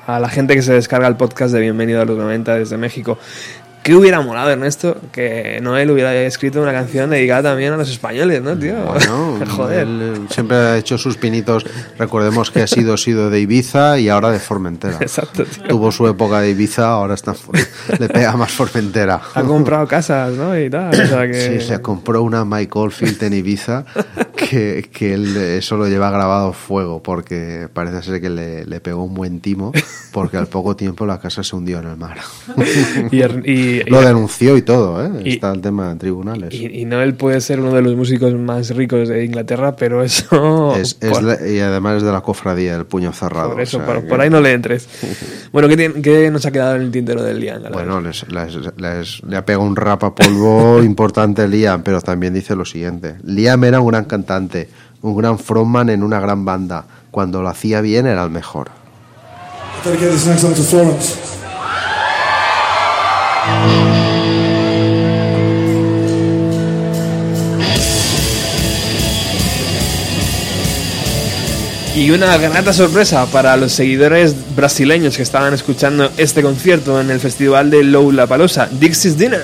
a- 0.06 0.16
a 0.16 0.18
la 0.18 0.30
gente 0.30 0.54
que 0.54 0.62
se 0.62 0.72
descarga 0.72 1.06
el 1.08 1.16
podcast 1.16 1.52
de 1.52 1.60
Bienvenido 1.60 2.00
a 2.00 2.06
los 2.06 2.16
90 2.16 2.56
desde 2.56 2.78
México. 2.78 3.18
¿Qué 3.82 3.94
hubiera 3.94 4.20
molado, 4.22 4.50
Ernesto? 4.50 4.96
Que 5.12 5.60
Noel 5.62 5.90
hubiera 5.90 6.12
escrito 6.14 6.60
una 6.62 6.72
canción 6.72 7.10
dedicada 7.10 7.50
también 7.50 7.74
a 7.74 7.76
los 7.76 7.90
españoles, 7.90 8.40
¿no, 8.42 8.56
tío? 8.58 8.74
Bueno, 8.76 9.25
Joder. 9.48 9.80
él 9.86 10.26
siempre 10.30 10.56
ha 10.56 10.76
hecho 10.78 10.98
sus 10.98 11.16
pinitos. 11.16 11.64
Recordemos 11.98 12.50
que 12.50 12.62
ha 12.62 12.66
sido 12.66 12.96
sido 12.96 13.30
de 13.30 13.40
Ibiza 13.40 13.98
y 13.98 14.08
ahora 14.08 14.30
de 14.30 14.38
Formentera. 14.38 14.98
Exacto, 15.00 15.44
tío. 15.44 15.64
Tuvo 15.64 15.92
su 15.92 16.06
época 16.08 16.40
de 16.40 16.50
Ibiza, 16.50 16.88
ahora 16.88 17.14
está 17.14 17.34
le 17.98 18.08
pega 18.08 18.36
más 18.36 18.50
Formentera. 18.52 19.20
Ha 19.34 19.42
comprado 19.42 19.86
casas, 19.86 20.32
¿no? 20.32 20.58
Y 20.58 20.70
tal. 20.70 20.90
O 20.90 21.06
sea 21.06 21.26
que... 21.26 21.60
Sí, 21.60 21.66
se 21.66 21.80
compró 21.80 22.22
una 22.22 22.44
Mike 22.44 22.78
Oldfield 22.78 23.22
en 23.22 23.32
Ibiza 23.34 23.84
que, 24.36 24.88
que 24.92 25.14
él 25.14 25.36
eso 25.36 25.76
lo 25.76 25.88
lleva 25.88 26.10
grabado 26.10 26.52
fuego 26.52 27.02
porque 27.02 27.68
parece 27.72 28.02
ser 28.02 28.20
que 28.20 28.30
le, 28.30 28.64
le 28.64 28.80
pegó 28.80 29.04
un 29.04 29.14
buen 29.14 29.40
timo 29.40 29.72
porque 30.12 30.36
al 30.36 30.46
poco 30.46 30.76
tiempo 30.76 31.04
la 31.06 31.18
casa 31.20 31.42
se 31.42 31.54
hundió 31.56 31.78
en 31.80 31.86
el 31.88 31.96
mar. 31.96 32.18
Y, 33.10 33.20
Er- 33.20 33.42
y- 33.44 33.80
y- 33.80 33.84
Lo 33.84 34.00
denunció 34.00 34.56
y 34.56 34.62
todo, 34.62 35.04
¿eh? 35.04 35.10
Y- 35.24 35.32
Está 35.34 35.52
el 35.52 35.60
tema 35.60 35.90
en 35.90 35.98
tribunales. 35.98 36.54
y- 36.54 36.66
y 36.80 36.84
Noel 36.84 37.14
puede 37.14 37.40
ser 37.40 37.60
uno 37.60 37.72
de 37.74 37.82
los 37.82 37.94
músicos 37.96 38.34
más 38.34 38.70
ricos 38.74 39.08
de 39.08 39.25
Inglaterra, 39.26 39.76
pero 39.76 40.02
eso... 40.02 40.74
Es- 40.76 40.96
es 41.00 41.10
por- 41.10 41.22
la- 41.22 41.46
y 41.46 41.60
además 41.60 41.98
es 41.98 42.02
de 42.02 42.12
la 42.12 42.20
cofradía, 42.20 42.74
el 42.76 42.86
puño 42.86 43.12
cerrado. 43.12 43.50
Por 43.52 43.60
eso, 43.60 43.76
o 43.78 43.80
sea 43.80 43.86
por, 43.94 44.02
que- 44.02 44.08
por 44.08 44.20
ahí 44.20 44.30
no 44.30 44.40
le 44.40 44.52
entres. 44.52 44.88
Bueno, 45.52 45.68
¿qué, 45.68 46.30
nos 46.30 46.44
ha 46.44 46.50
quedado 46.50 46.76
en 46.76 46.82
el 46.82 46.90
tintero 46.90 47.22
del 47.22 47.40
Liam? 47.40 47.62
Bueno, 47.72 48.00
les, 48.00 48.26
les- 48.30 48.58
les- 48.76 49.22
le 49.24 49.36
ha 49.36 49.44
pegado 49.46 49.64
un 49.64 49.74
rap 49.76 50.04
a 50.04 50.14
polvo 50.14 50.82
importante 50.82 51.48
Liam, 51.48 51.82
pero 51.82 52.00
también 52.02 52.34
dice 52.34 52.54
lo 52.54 52.64
siguiente. 52.64 53.16
Liam 53.24 53.64
era 53.64 53.80
un 53.80 53.88
gran 53.88 54.04
cantante, 54.04 54.68
un 55.02 55.16
gran 55.16 55.38
frontman 55.38 55.88
en 55.88 56.02
una 56.02 56.20
gran 56.20 56.44
banda. 56.44 56.84
Cuando 57.10 57.40
lo 57.40 57.48
hacía 57.48 57.80
bien 57.80 58.06
era 58.06 58.22
el 58.24 58.30
mejor. 58.30 58.68
Y 71.96 72.10
una 72.10 72.36
grata 72.36 72.74
sorpresa 72.74 73.24
para 73.24 73.56
los 73.56 73.72
seguidores 73.72 74.34
brasileños 74.54 75.16
que 75.16 75.22
estaban 75.22 75.54
escuchando 75.54 76.12
este 76.18 76.42
concierto 76.42 77.00
en 77.00 77.10
el 77.10 77.20
festival 77.20 77.70
de 77.70 77.84
Lollapalooza, 77.84 78.68
Dixie's 78.70 79.16
Dinner. 79.16 79.42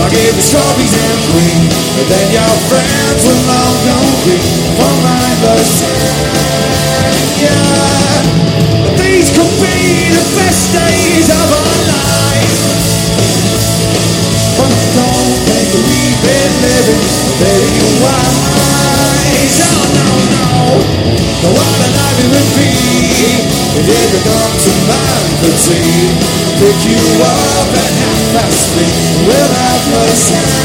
I'll 0.00 0.10
give 0.10 0.34
you 0.34 0.42
strawberries 0.42 0.90
and 0.90 1.20
cream. 1.30 1.70
And 1.70 2.06
then 2.10 2.26
your 2.34 2.54
friends 2.66 3.20
will 3.22 3.46
all 3.46 3.74
go 3.86 3.98
green 4.26 4.42
for 4.74 4.90
oh 4.90 4.96
my 5.06 5.30
lasagna. 5.44 5.94
These 8.98 9.30
could 9.30 9.54
be 9.62 10.10
the 10.10 10.24
best 10.34 10.74
days 10.74 11.28
of 11.30 11.46
our 11.46 11.78
life. 11.94 12.58
But 14.58 14.72
don't 14.98 15.38
think 15.46 15.68
we've 15.78 16.20
been 16.26 16.52
living 16.58 17.02
very 17.38 17.84
wise. 19.24 19.60
Oh 19.64 19.84
no, 19.96 20.08
no. 20.34 20.44
No, 21.42 21.48
what 21.52 21.80
a 21.80 21.88
life 21.96 22.18
it 22.20 22.28
would 22.32 22.50
be 22.56 22.72
if 23.78 23.84
you 23.84 24.00
could 24.12 24.24
come 24.24 24.54
to 24.64 24.72
mine 24.88 25.32
for 25.40 25.54
tea. 25.64 26.08
Pick 26.58 26.78
you 26.88 27.02
up 27.20 27.70
at 27.74 27.92
half 28.00 28.20
past 28.32 28.60
three. 28.72 28.92
We'll 29.26 29.52
have 29.52 29.84
lasagna. 29.92 30.64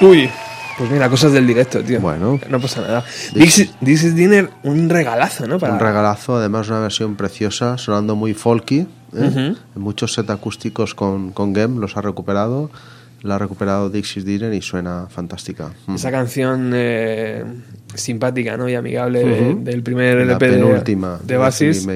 Uy, 0.00 0.30
pues 0.78 0.90
mira, 0.90 1.08
cosas 1.08 1.32
del 1.32 1.44
directo, 1.44 1.82
tío. 1.82 2.00
Bueno. 2.00 2.38
No 2.48 2.60
pasa 2.60 2.80
nada. 2.82 3.04
This, 3.34 4.14
Dinner, 4.14 4.48
un 4.62 4.88
regalazo, 4.88 5.48
¿no? 5.48 5.56
Un 5.56 5.80
regalazo, 5.80 6.36
además 6.36 6.68
una 6.68 6.78
versión 6.78 7.16
preciosa, 7.16 7.76
sonando 7.78 8.14
muy 8.14 8.32
folky. 8.32 8.86
¿eh? 9.16 9.54
Muchos 9.74 10.12
set 10.12 10.30
acústicos 10.30 10.94
con, 10.94 11.32
con 11.32 11.52
Gem 11.52 11.78
los 11.78 11.96
ha 11.96 12.02
recuperado. 12.02 12.70
La 13.22 13.34
ha 13.34 13.38
recuperado 13.38 13.90
Dixie's 13.90 14.24
Dinner 14.24 14.54
y 14.54 14.62
suena 14.62 15.08
fantástica. 15.10 15.72
Mm. 15.88 15.94
Esa 15.96 16.12
canción 16.12 16.70
eh, 16.72 17.42
simpática 17.94 18.56
¿no? 18.56 18.68
y 18.68 18.76
amigable 18.76 19.56
del 19.56 19.82
primer 19.82 20.18
LP 20.18 20.32
la 20.32 20.38
penúltima, 20.38 21.18
de, 21.18 21.26
de 21.26 21.36
Basis 21.36 21.86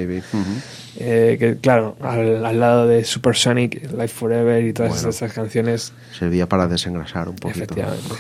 eh, 1.05 1.36
que 1.38 1.57
claro, 1.57 1.96
al, 2.00 2.46
al 2.46 2.61
lado 2.61 2.86
de 2.86 3.03
Supersonic, 3.05 3.90
Life 3.92 4.09
Forever 4.09 4.64
y 4.64 4.72
todas 4.72 4.92
Bueno. 4.92 5.09
esas 5.11 5.32
canciones, 5.32 5.92
Servía 6.16 6.48
para 6.48 6.68
desengrasar 6.68 7.28
un 7.28 7.34
poquito. 7.36 7.64
efectivamente, 7.64 8.14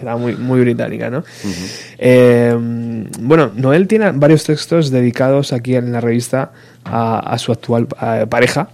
era 0.00 0.16
muy, 0.16 0.34
muy 0.36 0.60
británica, 0.60 1.10
¿no? 1.10 1.22
Eh, 1.98 2.56
bueno, 3.20 3.52
Noel 3.54 3.86
tiene 3.88 4.10
varios 4.12 4.44
textos 4.44 4.90
dedicados 4.90 5.52
aquí 5.52 5.76
en 5.76 5.92
la 5.92 6.00
revista 6.00 6.52
a, 6.84 7.18
a 7.20 7.38
su 7.38 7.50
actual 7.52 7.88
eh, 8.02 8.26
pareja. 8.28 8.68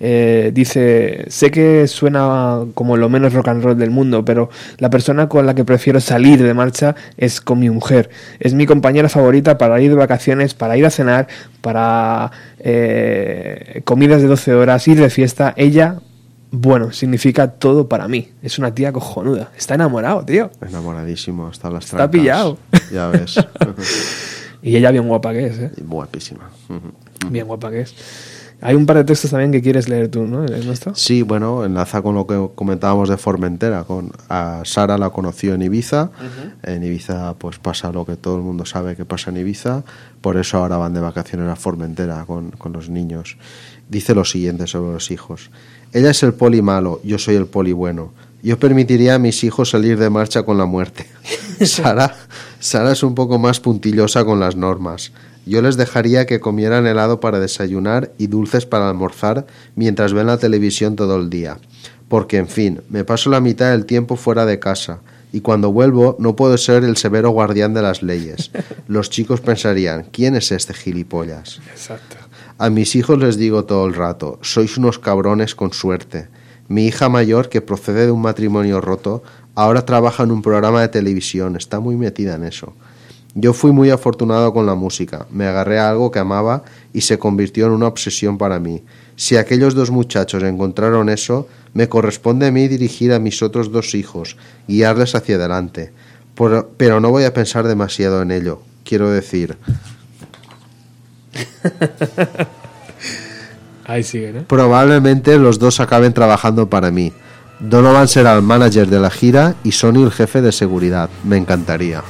Eh, 0.00 0.50
dice, 0.52 1.24
sé 1.28 1.50
que 1.50 1.86
suena 1.88 2.60
como 2.74 2.96
lo 2.96 3.08
menos 3.08 3.32
rock 3.32 3.48
and 3.48 3.62
roll 3.64 3.78
del 3.78 3.90
mundo, 3.90 4.24
pero 4.24 4.50
la 4.78 4.90
persona 4.90 5.28
con 5.28 5.46
la 5.46 5.54
que 5.54 5.64
prefiero 5.64 6.00
salir 6.00 6.42
de 6.42 6.52
marcha 6.54 6.94
es 7.16 7.40
con 7.40 7.58
mi 7.60 7.70
mujer. 7.70 8.10
Es 8.40 8.54
mi 8.54 8.66
compañera 8.66 9.08
favorita 9.08 9.56
para 9.58 9.80
ir 9.80 9.90
de 9.90 9.96
vacaciones, 9.96 10.54
para 10.54 10.76
ir 10.76 10.84
a 10.86 10.90
cenar, 10.90 11.28
para 11.60 12.30
eh, 12.58 13.82
comidas 13.84 14.20
de 14.22 14.28
12 14.28 14.54
horas, 14.54 14.86
ir 14.88 14.98
de 15.00 15.10
fiesta. 15.10 15.54
Ella, 15.56 16.00
bueno, 16.50 16.92
significa 16.92 17.48
todo 17.52 17.88
para 17.88 18.08
mí. 18.08 18.30
Es 18.42 18.58
una 18.58 18.74
tía 18.74 18.92
cojonuda. 18.92 19.50
Está 19.56 19.74
enamorado, 19.74 20.24
tío. 20.24 20.50
Enamoradísimo 20.66 21.46
hasta 21.48 21.70
las 21.70 21.84
Está 21.84 21.96
trancas. 21.98 22.12
pillado. 22.20 22.58
Ya 22.92 23.08
ves. 23.08 23.36
Y 24.64 24.76
ella 24.76 24.90
bien 24.90 25.06
guapa 25.06 25.32
que 25.32 25.46
es, 25.46 25.58
¿eh? 25.58 25.70
Guapísima. 25.76 26.50
Ujú. 26.70 27.30
Bien 27.30 27.46
guapa 27.46 27.70
que 27.70 27.82
es. 27.82 27.94
Hay 28.62 28.74
un 28.74 28.86
par 28.86 28.96
de 28.96 29.04
textos 29.04 29.30
también 29.30 29.52
que 29.52 29.60
quieres 29.60 29.90
leer 29.90 30.08
tú, 30.08 30.22
¿no? 30.26 30.42
¿El 30.42 30.64
nuestro? 30.64 30.94
Sí, 30.94 31.20
bueno, 31.20 31.66
enlaza 31.66 32.00
con 32.00 32.14
lo 32.14 32.26
que 32.26 32.48
comentábamos 32.54 33.10
de 33.10 33.18
Formentera. 33.18 33.84
Con, 33.84 34.10
a 34.30 34.62
Sara 34.64 34.96
la 34.96 35.10
conoció 35.10 35.52
en 35.52 35.60
Ibiza. 35.60 36.10
En 36.62 36.82
Ibiza 36.82 37.34
pues 37.34 37.58
pasa 37.58 37.92
lo 37.92 38.06
que 38.06 38.16
todo 38.16 38.36
el 38.36 38.42
mundo 38.42 38.64
sabe 38.64 38.96
que 38.96 39.04
pasa 39.04 39.30
en 39.30 39.36
Ibiza. 39.36 39.84
Por 40.22 40.38
eso 40.38 40.56
ahora 40.56 40.78
van 40.78 40.94
de 40.94 41.00
vacaciones 41.00 41.46
a 41.46 41.56
Formentera 41.56 42.24
con, 42.24 42.52
con 42.52 42.72
los 42.72 42.88
niños. 42.88 43.36
Dice 43.90 44.14
lo 44.14 44.24
siguiente 44.24 44.66
sobre 44.66 44.94
los 44.94 45.10
hijos. 45.10 45.50
Ella 45.92 46.10
es 46.10 46.22
el 46.22 46.32
poli 46.32 46.62
malo, 46.62 47.00
yo 47.04 47.18
soy 47.18 47.34
el 47.34 47.46
poli 47.46 47.72
bueno. 47.72 48.12
Yo 48.44 48.58
permitiría 48.58 49.14
a 49.14 49.18
mis 49.18 49.42
hijos 49.42 49.70
salir 49.70 49.98
de 49.98 50.10
marcha 50.10 50.42
con 50.42 50.58
la 50.58 50.66
muerte. 50.66 51.06
Sara, 51.64 52.14
Sara 52.60 52.92
es 52.92 53.02
un 53.02 53.14
poco 53.14 53.38
más 53.38 53.58
puntillosa 53.58 54.26
con 54.26 54.38
las 54.38 54.54
normas. 54.54 55.12
Yo 55.46 55.62
les 55.62 55.78
dejaría 55.78 56.26
que 56.26 56.40
comieran 56.40 56.86
helado 56.86 57.20
para 57.20 57.40
desayunar 57.40 58.12
y 58.18 58.26
dulces 58.26 58.66
para 58.66 58.90
almorzar 58.90 59.46
mientras 59.76 60.12
ven 60.12 60.26
la 60.26 60.36
televisión 60.36 60.94
todo 60.94 61.16
el 61.16 61.30
día. 61.30 61.56
Porque, 62.08 62.36
en 62.36 62.46
fin, 62.46 62.82
me 62.90 63.02
paso 63.02 63.30
la 63.30 63.40
mitad 63.40 63.70
del 63.70 63.86
tiempo 63.86 64.16
fuera 64.16 64.44
de 64.44 64.58
casa 64.58 65.00
y 65.32 65.40
cuando 65.40 65.72
vuelvo 65.72 66.14
no 66.18 66.36
puedo 66.36 66.58
ser 66.58 66.84
el 66.84 66.98
severo 66.98 67.30
guardián 67.30 67.72
de 67.72 67.80
las 67.80 68.02
leyes. 68.02 68.50
Los 68.88 69.08
chicos 69.08 69.40
pensarían, 69.40 70.04
¿quién 70.12 70.36
es 70.36 70.52
este 70.52 70.74
gilipollas? 70.74 71.60
Exacto. 71.70 72.16
A 72.58 72.68
mis 72.68 72.94
hijos 72.94 73.18
les 73.18 73.38
digo 73.38 73.64
todo 73.64 73.86
el 73.86 73.94
rato, 73.94 74.38
sois 74.42 74.76
unos 74.76 74.98
cabrones 74.98 75.54
con 75.54 75.72
suerte. 75.72 76.28
Mi 76.68 76.86
hija 76.86 77.08
mayor, 77.08 77.48
que 77.48 77.60
procede 77.60 78.06
de 78.06 78.12
un 78.12 78.22
matrimonio 78.22 78.80
roto, 78.80 79.22
ahora 79.54 79.84
trabaja 79.84 80.22
en 80.22 80.30
un 80.30 80.42
programa 80.42 80.80
de 80.80 80.88
televisión, 80.88 81.56
está 81.56 81.80
muy 81.80 81.96
metida 81.96 82.34
en 82.34 82.44
eso. 82.44 82.72
Yo 83.34 83.52
fui 83.52 83.72
muy 83.72 83.90
afortunado 83.90 84.52
con 84.52 84.64
la 84.64 84.76
música, 84.76 85.26
me 85.30 85.46
agarré 85.46 85.80
a 85.80 85.90
algo 85.90 86.12
que 86.12 86.20
amaba 86.20 86.62
y 86.92 87.00
se 87.00 87.18
convirtió 87.18 87.66
en 87.66 87.72
una 87.72 87.88
obsesión 87.88 88.38
para 88.38 88.60
mí. 88.60 88.84
Si 89.16 89.36
aquellos 89.36 89.74
dos 89.74 89.90
muchachos 89.90 90.42
encontraron 90.44 91.08
eso, 91.08 91.48
me 91.72 91.88
corresponde 91.88 92.46
a 92.46 92.52
mí 92.52 92.68
dirigir 92.68 93.12
a 93.12 93.18
mis 93.18 93.42
otros 93.42 93.72
dos 93.72 93.96
hijos, 93.96 94.36
guiarles 94.68 95.16
hacia 95.16 95.34
adelante. 95.34 95.92
Pero 96.76 97.00
no 97.00 97.10
voy 97.10 97.24
a 97.24 97.34
pensar 97.34 97.66
demasiado 97.66 98.22
en 98.22 98.30
ello. 98.30 98.62
Quiero 98.84 99.10
decir, 99.10 99.58
Ahí 103.86 104.02
sigue, 104.02 104.32
¿no? 104.32 104.44
Probablemente 104.44 105.38
los 105.38 105.58
dos 105.58 105.80
acaben 105.80 106.12
trabajando 106.12 106.68
para 106.68 106.90
mí. 106.90 107.12
Donovan 107.60 108.08
será 108.08 108.34
el 108.34 108.42
manager 108.42 108.88
de 108.88 108.98
la 109.00 109.10
gira 109.10 109.54
y 109.62 109.72
Sony 109.72 110.04
el 110.04 110.12
jefe 110.12 110.42
de 110.42 110.52
seguridad. 110.52 111.08
Me 111.24 111.36
encantaría. 111.36 112.02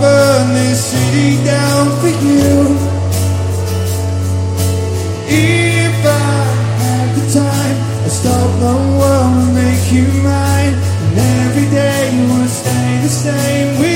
Burn 0.00 0.52
this 0.52 0.90
city 0.90 1.42
down 1.44 1.88
for 2.00 2.08
you. 2.08 3.06
You 9.92 10.02
mine, 10.22 10.74
and 10.74 11.18
every 11.46 11.68
day 11.70 12.10
would 12.28 12.48
stay 12.48 13.00
the 13.02 13.08
same. 13.08 13.78
With 13.78 13.95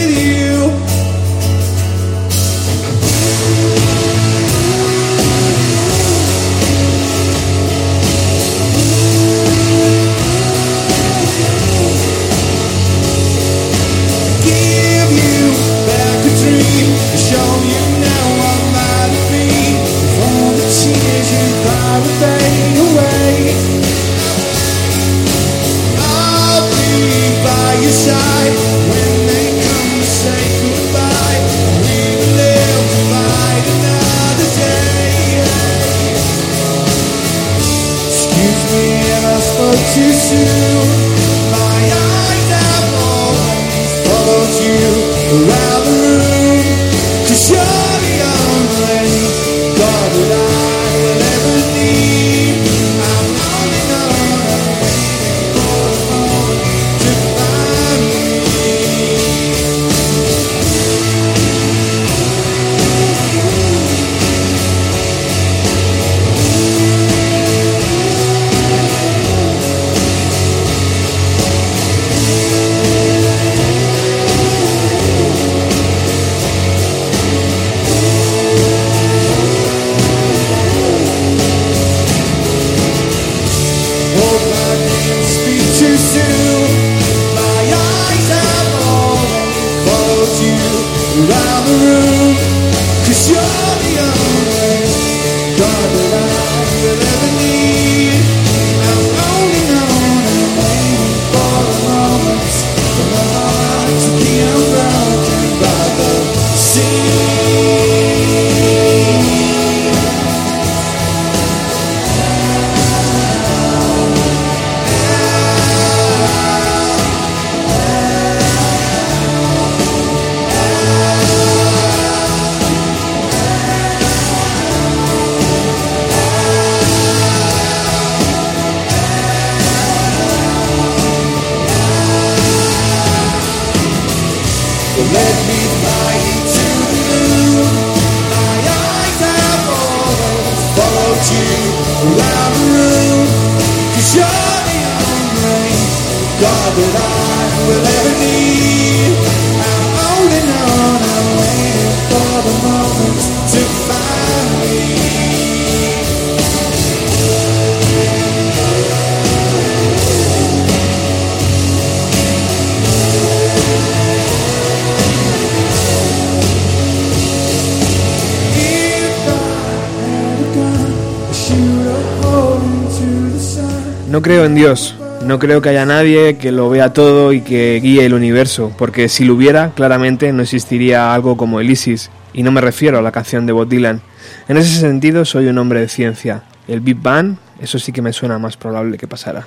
No 174.10 174.22
creo 174.22 174.44
en 174.44 174.56
Dios. 174.56 174.96
No 175.24 175.38
creo 175.38 175.62
que 175.62 175.68
haya 175.68 175.86
nadie 175.86 176.36
que 176.36 176.50
lo 176.50 176.68
vea 176.68 176.92
todo 176.92 177.32
y 177.32 177.42
que 177.42 177.78
guíe 177.80 178.04
el 178.04 178.12
universo, 178.12 178.72
porque 178.76 179.08
si 179.08 179.24
lo 179.24 179.34
hubiera, 179.34 179.70
claramente 179.70 180.32
no 180.32 180.42
existiría 180.42 181.14
algo 181.14 181.36
como 181.36 181.60
el 181.60 181.70
ISIS, 181.70 182.10
y 182.32 182.42
no 182.42 182.50
me 182.50 182.60
refiero 182.60 182.98
a 182.98 183.02
la 183.02 183.12
canción 183.12 183.46
de 183.46 183.52
Bob 183.52 183.68
Dylan. 183.68 184.00
En 184.48 184.56
ese 184.56 184.80
sentido, 184.80 185.24
soy 185.24 185.46
un 185.46 185.58
hombre 185.58 185.78
de 185.78 185.88
ciencia. 185.88 186.42
El 186.66 186.80
Big 186.80 186.96
Bang, 187.00 187.36
eso 187.60 187.78
sí 187.78 187.92
que 187.92 188.02
me 188.02 188.12
suena 188.12 188.36
más 188.40 188.56
probable 188.56 188.98
que 188.98 189.06
pasara. 189.06 189.46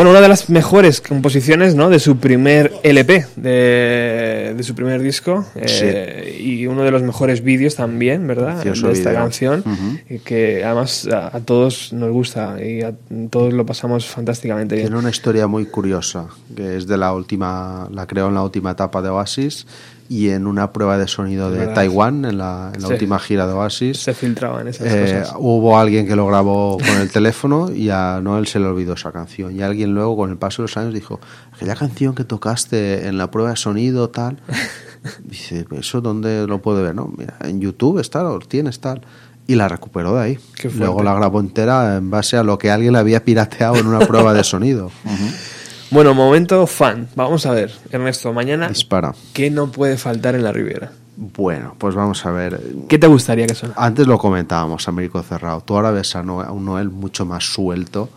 Bueno, 0.00 0.12
una 0.12 0.22
de 0.22 0.28
las 0.28 0.48
mejores 0.48 1.02
composiciones 1.02 1.74
¿no? 1.74 1.90
de 1.90 1.98
su 2.00 2.16
primer 2.16 2.72
LP, 2.82 3.26
de, 3.36 4.54
de 4.56 4.62
su 4.62 4.74
primer 4.74 5.02
disco, 5.02 5.44
eh, 5.54 6.38
y 6.42 6.66
uno 6.66 6.84
de 6.84 6.90
los 6.90 7.02
mejores 7.02 7.42
vídeos 7.44 7.74
también, 7.74 8.26
¿verdad? 8.26 8.54
Precioso 8.62 8.86
de 8.86 8.94
esta 8.94 9.10
vídeo. 9.10 9.22
canción, 9.22 9.60
Ujú. 9.60 9.98
y 10.08 10.18
que 10.20 10.64
además 10.64 11.06
a, 11.06 11.36
a 11.36 11.40
todos 11.40 11.92
nos 11.92 12.10
gusta 12.12 12.56
y 12.64 12.80
a 12.80 12.94
todos 13.28 13.52
lo 13.52 13.66
pasamos 13.66 14.06
fantásticamente 14.06 14.74
bien. 14.74 14.86
Tiene 14.86 14.98
una 14.98 15.10
historia 15.10 15.46
muy 15.46 15.66
curiosa, 15.66 16.28
que 16.56 16.78
es 16.78 16.86
de 16.86 16.96
la 16.96 17.12
última, 17.12 17.86
la 17.92 18.06
creó 18.06 18.28
en 18.28 18.34
la 18.36 18.42
última 18.42 18.70
etapa 18.70 19.02
de 19.02 19.10
Oasis 19.10 19.66
y 20.12 20.30
en 20.30 20.48
una 20.48 20.72
prueba 20.72 20.98
de 20.98 21.06
sonido 21.06 21.52
de 21.52 21.58
¿Verdad? 21.60 21.74
Taiwán, 21.76 22.24
en 22.24 22.36
la, 22.38 22.72
en 22.74 22.82
la 22.82 22.88
Sí. 22.88 22.94
última 22.94 23.20
gira 23.20 23.46
de 23.46 23.52
Oasis. 23.52 23.98
Se 24.02 24.12
filtraban 24.12 24.66
esas 24.66 24.88
Eh, 24.92 25.20
cosas. 25.22 25.36
hubo 25.38 25.78
alguien 25.78 26.04
que 26.08 26.16
lo 26.16 26.26
grabó 26.26 26.78
con 26.78 26.96
el 27.00 27.08
teléfono 27.12 27.70
y 27.70 27.90
a 27.90 28.18
Noel 28.20 28.48
se 28.48 28.58
le 28.58 28.66
olvidó 28.66 28.94
esa 28.94 29.12
canción. 29.12 29.54
Y 29.54 29.62
alguien 29.62 29.94
luego, 29.94 30.16
con 30.16 30.30
el 30.30 30.36
paso 30.36 30.62
de 30.62 30.64
los 30.64 30.76
años, 30.76 30.92
dijo: 30.92 31.20
Aquella 31.54 31.76
canción 31.76 32.16
que 32.16 32.24
tocaste 32.24 33.06
en 33.06 33.18
la 33.18 33.30
prueba 33.30 33.50
de 33.50 33.56
sonido, 33.56 34.10
tal. 34.10 34.40
Dice: 35.24 35.64
¿Eso 35.78 36.00
dónde 36.00 36.44
lo 36.48 36.60
puede 36.60 36.82
ver? 36.82 36.94
No, 36.96 37.10
mira, 37.16 37.36
en 37.42 37.60
YouTube 37.60 38.00
está, 38.00 38.24
lo 38.24 38.38
tienes, 38.40 38.80
tal. 38.80 39.02
Y 39.46 39.54
la 39.54 39.68
recuperó 39.68 40.14
de 40.16 40.22
ahí. 40.22 40.38
Luego 40.76 41.04
la 41.04 41.14
grabó 41.14 41.38
entera 41.38 41.96
en 41.96 42.10
base 42.10 42.36
a 42.36 42.42
lo 42.42 42.58
que 42.58 42.70
alguien 42.72 42.92
le 42.94 42.98
había 42.98 43.24
pirateado 43.24 43.76
en 43.76 43.86
una 43.86 44.00
prueba 44.00 44.34
de 44.34 44.42
sonido. 44.44 44.90
Bueno, 45.90 46.14
momento 46.14 46.66
fan. 46.66 47.08
Vamos 47.16 47.46
a 47.46 47.52
ver, 47.52 47.72
Ernesto, 47.90 48.32
mañana, 48.32 48.68
Dispara. 48.68 49.14
¿qué 49.32 49.50
no 49.50 49.70
puede 49.72 49.96
faltar 49.96 50.34
en 50.34 50.44
la 50.44 50.52
Riviera? 50.52 50.92
Bueno, 51.16 51.74
pues 51.78 51.94
vamos 51.94 52.24
a 52.24 52.30
ver. 52.30 52.60
¿Qué 52.88 52.98
te 52.98 53.06
gustaría 53.06 53.46
que 53.46 53.54
sonara? 53.54 53.82
Antes 53.82 54.06
lo 54.06 54.16
comentábamos, 54.16 54.88
Américo 54.88 55.22
Cerrado. 55.22 55.60
Tú 55.62 55.74
ahora 55.74 55.90
ves 55.90 56.14
a, 56.16 56.22
Noel, 56.22 56.48
a 56.48 56.52
un 56.52 56.64
Noel 56.64 56.90
mucho 56.90 57.26
más 57.26 57.44
suelto 57.44 58.08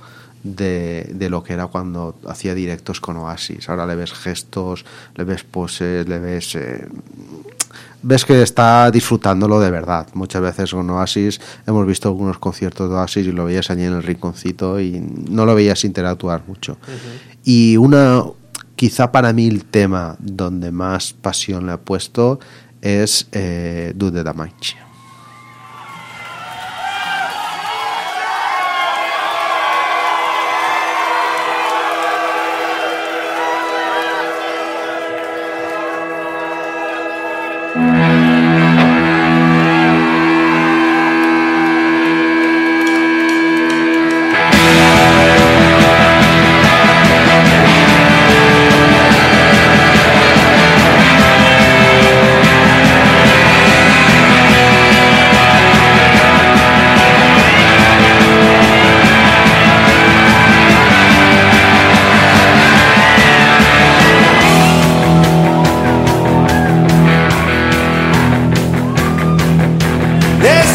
de, 0.44 1.10
de 1.14 1.30
lo 1.30 1.44
que 1.44 1.54
era 1.54 1.68
cuando 1.68 2.16
hacía 2.28 2.54
directos 2.54 3.02
con 3.02 3.18
Oasis. 3.18 3.68
Ahora 3.70 3.86
le 3.88 3.96
ves 3.96 4.14
gestos, 4.14 4.86
le 5.16 5.24
ves 5.24 5.44
poses, 5.44 6.08
le 6.08 6.20
ves... 6.20 6.56
eh, 6.56 6.88
ves 8.04 8.26
que 8.26 8.42
está 8.42 8.92
disfrutándolo 8.92 9.60
de 9.60 9.72
verdad. 9.72 10.08
Muchas 10.14 10.42
veces 10.42 10.72
con 10.72 10.90
Oasis 10.90 11.42
hemos 11.66 11.88
visto 11.88 12.10
algunos 12.10 12.38
conciertos 12.38 12.90
de 12.90 12.96
Oasis 12.96 13.28
y 13.28 13.32
lo 13.32 13.46
veías 13.46 13.70
allí 13.70 13.84
en 13.84 13.94
el 13.94 14.04
rinconcito 14.04 14.80
y 14.80 15.00
no 15.30 15.46
lo 15.46 15.56
veías 15.56 15.84
interactuar 15.86 16.44
mucho. 16.48 16.78
Y 17.44 17.78
una, 17.78 18.24
quizá 18.76 19.12
para 19.12 19.34
mí 19.34 19.48
el 19.48 19.66
tema 19.66 20.16
donde 20.20 20.72
más 20.72 21.14
pasión 21.14 21.66
le 21.66 21.74
he 21.74 21.78
puesto 21.78 22.40
es 22.82 23.28
eh, 23.32 23.94
Do 23.96 24.12
the 24.12 24.24
Damage. 24.24 24.83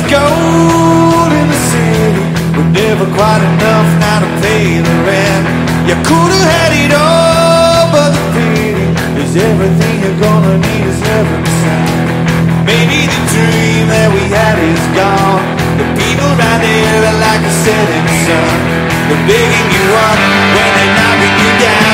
Gold 0.08 1.30
in 1.36 1.46
the 1.52 1.60
city, 1.68 2.24
but 2.56 2.66
never 2.72 3.06
quite 3.12 3.42
enough 3.44 3.88
now 4.00 4.18
to 4.24 4.30
pay 4.40 4.80
the 4.80 4.96
rent. 5.04 5.44
You 5.84 5.96
could 6.08 6.30
have 6.32 6.46
had 6.48 6.72
it 6.72 6.92
all, 6.96 7.92
but 7.92 8.10
the 8.16 8.24
pity 8.32 8.88
is 9.20 9.36
everything 9.36 9.94
you're 10.00 10.20
gonna 10.20 10.56
need 10.56 10.84
is 10.88 11.00
heaven 11.04 11.42
sent. 11.60 12.08
Maybe 12.64 13.04
the 13.04 13.20
dream 13.32 13.84
that 13.92 14.08
we 14.16 14.24
had 14.32 14.56
is 14.60 14.84
gone. 14.96 15.44
The 15.80 15.86
people 16.00 16.28
around 16.36 16.62
here 16.64 17.00
are 17.08 17.18
like 17.20 17.42
a 17.44 17.54
setting 17.64 18.08
sun. 18.24 18.56
They're 19.08 19.24
bigging 19.28 19.68
you 19.76 19.84
up 20.08 20.20
when 20.56 20.68
they're 20.76 20.94
knocking 21.00 21.36
you 21.40 21.52
down, 21.64 21.87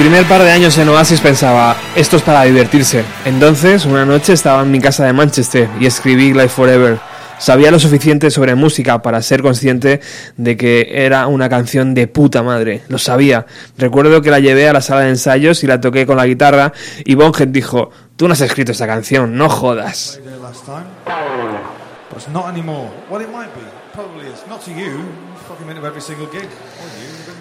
primer 0.00 0.24
par 0.24 0.42
de 0.42 0.50
años 0.50 0.78
en 0.78 0.88
Oasis 0.88 1.20
pensaba, 1.20 1.76
esto 1.94 2.16
es 2.16 2.22
para 2.22 2.44
divertirse. 2.44 3.04
Entonces, 3.26 3.84
una 3.84 4.06
noche 4.06 4.32
estaba 4.32 4.62
en 4.62 4.70
mi 4.70 4.80
casa 4.80 5.04
de 5.04 5.12
Manchester 5.12 5.68
y 5.78 5.84
escribí 5.84 6.32
Life 6.32 6.48
Forever. 6.48 6.98
Sabía 7.36 7.70
lo 7.70 7.78
suficiente 7.78 8.30
sobre 8.30 8.54
música 8.54 9.02
para 9.02 9.20
ser 9.20 9.42
consciente 9.42 10.00
de 10.38 10.56
que 10.56 10.88
era 11.04 11.26
una 11.26 11.50
canción 11.50 11.92
de 11.92 12.06
puta 12.06 12.42
madre. 12.42 12.80
Lo 12.88 12.96
sabía. 12.96 13.44
Recuerdo 13.76 14.22
que 14.22 14.30
la 14.30 14.40
llevé 14.40 14.70
a 14.70 14.72
la 14.72 14.80
sala 14.80 15.02
de 15.02 15.10
ensayos 15.10 15.62
y 15.64 15.66
la 15.66 15.82
toqué 15.82 16.06
con 16.06 16.16
la 16.16 16.26
guitarra 16.26 16.72
y 17.04 17.14
Bonhead 17.14 17.48
dijo, 17.48 17.90
tú 18.16 18.26
no 18.26 18.32
has 18.32 18.40
escrito 18.40 18.72
esta 18.72 18.86
canción, 18.86 19.36
no 19.36 19.50
jodas. 19.50 20.18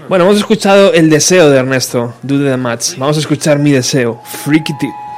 Bueno, 0.07 0.25
hemos 0.25 0.37
escuchado 0.37 0.93
el 0.93 1.09
deseo 1.09 1.49
de 1.49 1.57
Ernesto, 1.57 2.13
Do 2.23 2.43
the 2.43 2.57
Match. 2.57 2.97
Vamos 2.97 3.17
a 3.17 3.19
escuchar 3.19 3.59
mi 3.59 3.71
deseo, 3.71 4.19
Freaky 4.43 4.73
Tip. 4.79 5.08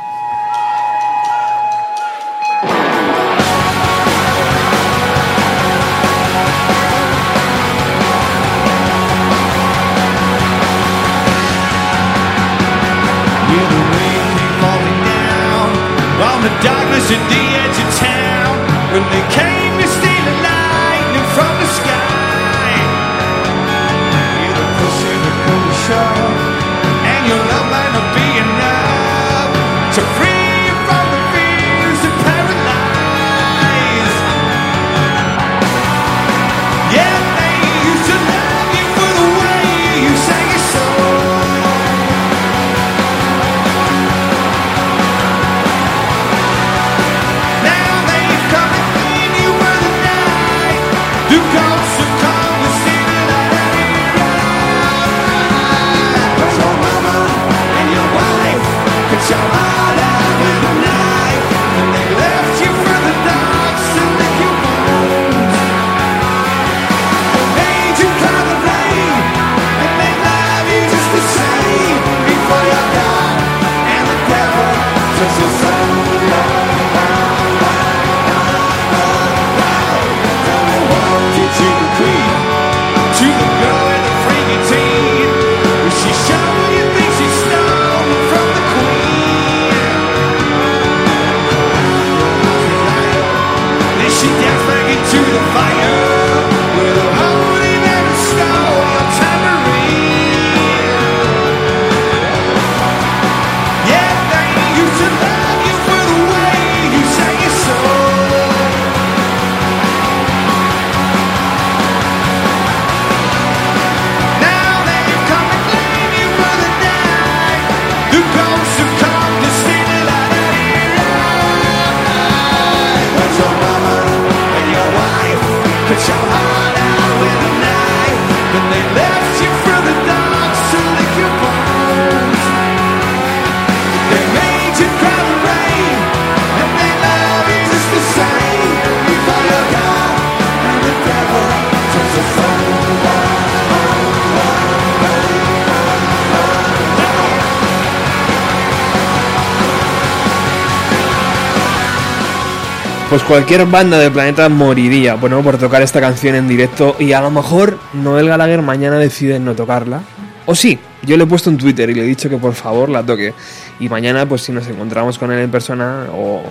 Pues 153.12 153.24
cualquier 153.24 153.66
banda 153.66 154.00
del 154.00 154.10
planeta 154.10 154.48
moriría, 154.48 155.16
bueno, 155.16 155.44
por 155.44 155.58
tocar 155.58 155.82
esta 155.82 156.00
canción 156.00 156.34
en 156.34 156.48
directo 156.48 156.96
y 156.98 157.12
a 157.12 157.20
lo 157.20 157.30
mejor 157.30 157.78
Noel 157.92 158.30
Gallagher 158.30 158.62
mañana 158.62 158.98
decide 159.00 159.38
no 159.38 159.54
tocarla. 159.54 160.00
O 160.46 160.56
sí, 160.56 160.80
yo 161.02 161.18
le 161.18 161.26
he 161.26 161.28
puesto 161.28 161.50
en 161.50 161.58
Twitter 161.58 161.90
y 161.90 161.94
le 161.94 162.04
he 162.04 162.06
dicho 162.06 162.30
que 162.30 162.38
por 162.38 162.54
favor 162.54 162.88
la 162.88 163.04
toque. 163.04 163.34
Y 163.82 163.90
mañana, 163.90 164.26
pues 164.26 164.44
si 164.44 164.54
nos 164.54 164.66
encontramos 164.68 165.20
con 165.20 165.30
él 165.30 165.40
en 165.40 165.52
persona 165.52 166.06
o, 166.14 166.42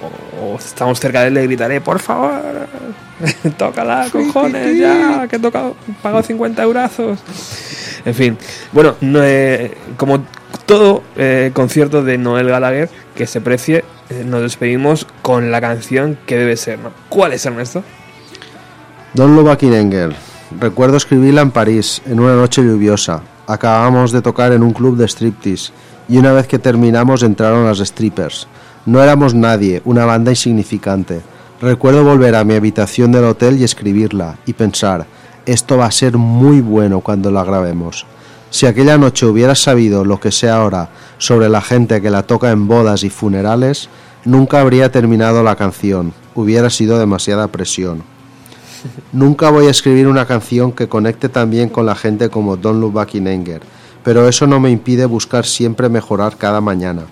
o 0.43 0.57
estamos 0.59 1.01
cerca 1.01 1.23
de 1.23 1.29
él, 1.29 1.35
le 1.35 1.45
gritaré, 1.45 1.81
por 1.81 1.99
favor, 1.99 2.43
tócala, 3.57 4.09
cojones, 4.13 4.79
ya, 4.79 5.27
que 5.29 5.37
he 5.37 5.39
tocado, 5.39 5.75
pagado 6.03 6.23
50 6.23 6.63
eurazos. 6.63 7.21
En 8.05 8.15
fin, 8.15 8.37
bueno, 8.73 8.97
no, 9.01 9.21
eh, 9.25 9.79
como 9.97 10.25
todo 10.67 11.03
eh, 11.17 11.53
concierto 11.55 12.05
de 12.05 12.19
Noel 12.19 12.49
Gallagher 12.49 12.91
que 13.21 13.27
se 13.27 13.43
precie, 13.43 13.85
eh, 14.09 14.25
nos 14.27 14.41
despedimos 14.41 15.07
con 15.21 15.51
la 15.51 15.61
canción 15.61 16.17
que 16.25 16.39
debe 16.39 16.57
ser. 16.57 16.79
¿Cuál 17.11 17.35
es, 17.35 17.45
Ernesto? 17.45 17.85
Don 19.13 19.37
Lobakinenger. 19.37 20.17
Recuerdo 20.59 20.97
escribirla 20.97 21.43
en 21.43 21.51
París, 21.51 22.01
en 22.07 22.19
una 22.19 22.35
noche 22.35 22.63
lluviosa. 22.63 23.21
Acabábamos 23.47 24.11
de 24.13 24.23
tocar 24.23 24.53
en 24.53 24.63
un 24.63 24.73
club 24.73 24.97
de 24.97 25.07
striptease 25.07 25.71
y 26.09 26.17
una 26.17 26.33
vez 26.33 26.47
que 26.47 26.59
terminamos 26.59 27.23
entraron 27.23 27.67
las 27.67 27.81
strippers. 27.81 28.49
No 28.87 29.03
éramos 29.03 29.35
nadie, 29.35 29.83
una 29.85 30.07
banda 30.07 30.31
insignificante. 30.31 31.21
Recuerdo 31.61 32.03
volver 32.03 32.35
a 32.37 32.45
mi 32.45 32.55
habitación 32.55 33.13
del 33.13 33.25
hotel 33.25 33.61
y 33.61 33.65
escribirla 33.65 34.39
y 34.47 34.55
pensar, 34.55 35.05
esto 35.45 35.77
va 35.77 35.85
a 35.85 35.91
ser 35.91 36.17
muy 36.17 36.63
bueno 36.63 37.03
cuando 37.03 37.31
la 37.31 37.45
grabemos. 37.45 38.07
Si 38.51 38.67
aquella 38.67 38.99
noche 38.99 39.27
hubiera 39.27 39.55
sabido 39.55 40.05
lo 40.05 40.19
que 40.19 40.33
sé 40.33 40.51
ahora 40.51 40.91
sobre 41.19 41.49
la 41.49 41.61
gente 41.61 42.03
que 42.03 42.11
la 42.11 42.25
toca 42.25 42.51
en 42.51 42.67
bodas 42.67 43.05
y 43.05 43.11
funerales, 43.11 43.89
nunca 44.25 44.61
habría 44.61 44.91
terminado 44.91 45.43
la 45.43 45.55
canción. 45.55 46.13
Hubiera 46.35 46.69
sido 46.69 46.99
demasiada 46.99 47.49
presión. 47.49 48.03
Nunca 49.13 49.51
voy 49.51 49.67
a 49.67 49.71
escribir 49.71 50.09
una 50.09 50.27
canción 50.27 50.73
que 50.73 50.89
conecte 50.89 51.29
tan 51.29 51.51
bien 51.51 51.69
con 51.69 51.87
la 51.87 51.95
gente 51.95 52.29
como 52.29 52.57
Don 52.57 52.81
Lubakinenger, 52.81 53.63
pero 54.03 54.27
eso 54.29 54.47
no 54.47 54.59
me 54.59 54.71
impide 54.71 55.07
buscar 55.07 55.45
siempre 55.47 55.89
mejorar 55.89 56.37
cada 56.37 56.61
mañana. 56.61 57.03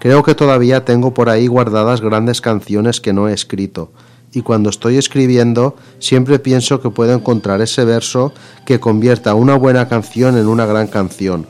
Creo 0.00 0.22
que 0.22 0.34
todavía 0.34 0.84
tengo 0.84 1.14
por 1.14 1.30
ahí 1.30 1.46
guardadas 1.46 2.00
grandes 2.00 2.40
canciones 2.40 3.00
que 3.00 3.12
no 3.12 3.28
he 3.28 3.32
escrito, 3.32 3.90
y 4.34 4.42
cuando 4.42 4.70
estoy 4.70 4.96
escribiendo 4.96 5.76
siempre 5.98 6.38
pienso 6.38 6.80
que 6.80 6.90
puedo 6.90 7.12
encontrar 7.14 7.60
ese 7.62 7.84
verso 7.84 8.32
que 8.64 8.80
convierta 8.80 9.34
una 9.34 9.56
buena 9.56 9.88
canción 9.88 10.36
en 10.36 10.48
una 10.48 10.66
gran 10.66 10.88
canción. 10.88 11.46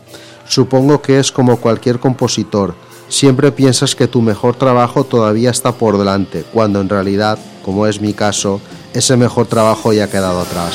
Supongo 0.47 1.01
que 1.01 1.19
es 1.19 1.33
como 1.33 1.57
cualquier 1.57 1.99
compositor, 1.99 2.75
siempre 3.09 3.53
piensas 3.53 3.95
que 3.95 4.09
tu 4.09 4.21
mejor 4.21 4.57
trabajo 4.57 5.05
todavía 5.05 5.51
está 5.51 5.73
por 5.73 5.99
delante, 5.99 6.45
cuando 6.53 6.81
en 6.81 6.89
realidad, 6.89 7.39
como 7.65 7.87
es 7.87 8.01
mi 8.01 8.13
caso, 8.13 8.61
ese 8.93 9.17
mejor 9.17 9.47
trabajo 9.47 9.93
ya 9.93 10.05
ha 10.05 10.11
quedado 10.11 10.41
atrás. 10.41 10.75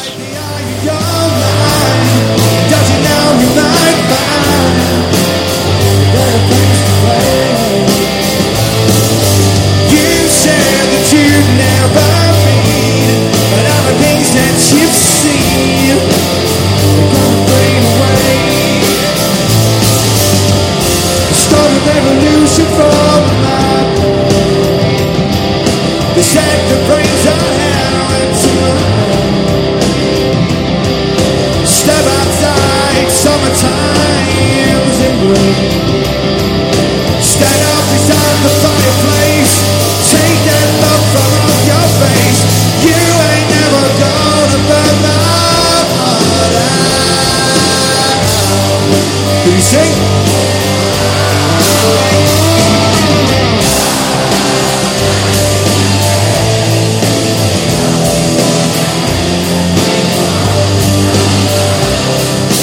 you'd 11.13 11.49
never 11.57 12.07
read, 12.45 13.17
but 13.51 13.63
all 13.65 13.83
the 13.89 13.95
things 13.97 14.29
that 14.37 14.55
you've 14.73 14.93
seen 14.93 15.97
fade 17.57 17.83
away. 17.89 18.37
Start 21.33 21.71
a 21.71 21.81
revolution 21.89 22.67
from 22.77 23.21
the. 23.41 24.09
The 26.15 26.23
Step 31.65 32.05
outside, 32.19 33.07
summertime's 33.09 34.97
in 35.07 35.13
bloom. 35.21 35.55
Stand 37.21 37.63
up 37.73 37.85
beside 37.93 38.37
the 38.43 38.68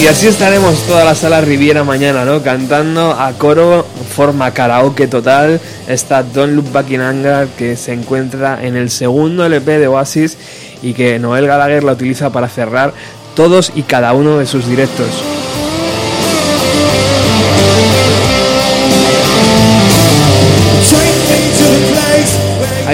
Y 0.07 0.09
así 0.09 0.29
estaremos 0.29 0.79
toda 0.87 1.05
la 1.05 1.15
sala 1.15 1.41
Riviera 1.41 1.83
mañana, 1.83 2.25
¿no? 2.25 2.43
Cantando 2.43 3.13
a 3.13 3.33
coro, 3.33 3.85
forma 4.15 4.53
karaoke 4.53 5.09
total, 5.09 5.61
esta 5.89 6.23
Don't 6.23 6.55
Look 6.55 6.71
Back 6.71 6.91
in 6.91 7.01
Anger 7.01 7.49
que 7.57 7.77
se 7.77 7.93
encuentra 7.93 8.65
en 8.65 8.77
el 8.77 8.91
segundo 8.91 9.45
LP 9.45 9.79
de 9.79 9.89
Oasis 9.89 10.39
y 10.83 10.93
que 10.93 11.19
Noel 11.19 11.47
Gallagher 11.47 11.83
la 11.83 11.93
utiliza 11.93 12.31
para 12.31 12.49
cerrar 12.49 12.93
todos 13.35 13.73
y 13.75 13.83
cada 13.83 14.13
uno 14.13 14.39
de 14.39 14.47
sus 14.47 14.69
directos. 14.69 15.36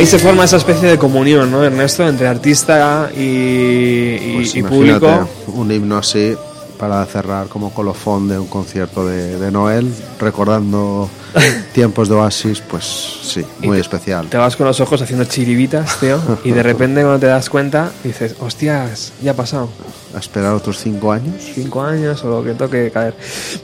Ahí 0.02 0.06
se 0.08 0.18
forma 0.18 0.44
esa 0.44 0.56
especie 0.56 0.88
de 0.88 0.98
comunión, 0.98 1.48
¿no, 1.48 1.62
Ernesto? 1.62 2.08
Entre 2.08 2.26
artista 2.26 3.08
y, 3.16 3.20
y- 3.20 4.32
Pues 4.34 4.56
y 4.56 4.62
público. 4.64 5.28
Un 5.46 5.70
himno 5.70 5.96
así 5.98 6.34
para 6.76 7.06
cerrar 7.06 7.46
como 7.46 7.72
colofón 7.72 8.26
de 8.26 8.36
un 8.36 8.48
concierto 8.48 9.06
de, 9.06 9.38
de 9.38 9.52
Noel, 9.52 9.94
recordando 10.18 11.08
tiempos 11.72 12.08
de 12.08 12.16
Oasis, 12.16 12.60
pues 12.68 12.84
sí, 13.22 13.44
muy 13.60 13.78
especial. 13.78 14.26
Te 14.26 14.38
vas 14.38 14.56
con 14.56 14.66
los 14.66 14.80
ojos 14.80 15.00
haciendo 15.00 15.24
chiribitas, 15.24 16.00
tío, 16.00 16.18
y 16.42 16.50
de 16.50 16.62
repente 16.64 17.02
cuando 17.02 17.20
te 17.20 17.26
das 17.26 17.48
cuenta 17.48 17.92
dices, 18.02 18.34
hostias, 18.40 19.12
ya 19.22 19.30
ha 19.30 19.34
pasado. 19.34 19.68
A 20.16 20.18
esperar 20.18 20.52
otros 20.54 20.78
cinco 20.80 21.12
años. 21.12 21.36
Cinco 21.54 21.80
años 21.80 22.24
o 22.24 22.28
lo 22.28 22.42
que 22.44 22.54
toque 22.54 22.90
caer. 22.90 23.14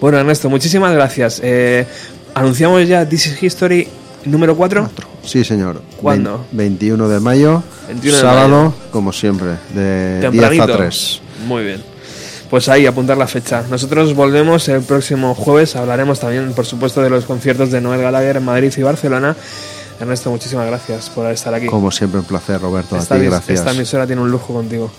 Bueno, 0.01 0.19
Ernesto, 0.19 0.48
muchísimas 0.48 0.93
gracias. 0.94 1.40
Eh, 1.43 1.85
anunciamos 2.35 2.86
ya 2.86 3.09
This 3.09 3.27
is 3.27 3.43
History 3.43 3.89
número 4.24 4.56
4. 4.56 4.89
Sí, 5.28 5.44
señor. 5.44 5.82
¿Cuándo? 6.00 6.46
Vein- 6.52 6.78
21 6.78 7.09
de 7.09 7.20
mayo, 7.20 7.62
21 7.88 8.16
de 8.16 8.22
sábado, 8.22 8.48
mayo. 8.48 8.74
como 8.90 9.12
siempre, 9.12 9.50
de 9.74 10.20
10 10.20 10.30
Tempranito. 10.32 10.62
a 10.64 10.76
3. 10.78 11.20
Muy 11.46 11.64
bien. 11.64 11.82
Pues 12.50 12.68
ahí, 12.70 12.86
apuntar 12.86 13.18
la 13.18 13.26
fecha. 13.26 13.62
Nosotros 13.70 14.14
volvemos 14.14 14.68
el 14.70 14.80
próximo 14.82 15.34
jueves. 15.34 15.76
Hablaremos 15.76 16.18
también, 16.20 16.55
por 16.55 16.64
supuesto, 16.64 17.02
de 17.02 17.10
los 17.10 17.26
conciertos 17.26 17.70
de 17.70 17.80
Noel 17.82 18.00
Gallagher 18.00 18.38
en 18.38 18.44
Madrid 18.44 18.72
y 18.74 18.82
Barcelona. 18.82 19.36
Ernesto, 20.00 20.30
muchísimas 20.30 20.66
gracias 20.66 21.10
por 21.10 21.26
estar 21.30 21.52
aquí. 21.52 21.66
Como 21.66 21.90
siempre, 21.90 22.20
un 22.20 22.24
placer, 22.26 22.59
Roberto. 22.60 22.96
Esta, 22.96 23.16
a 23.16 23.18
ti, 23.18 23.24
gracias. 23.26 23.59
esta 23.59 23.72
emisora 23.72 24.06
tiene 24.06 24.22
un 24.22 24.30
lujo 24.30 24.55
contigo. 24.55 24.90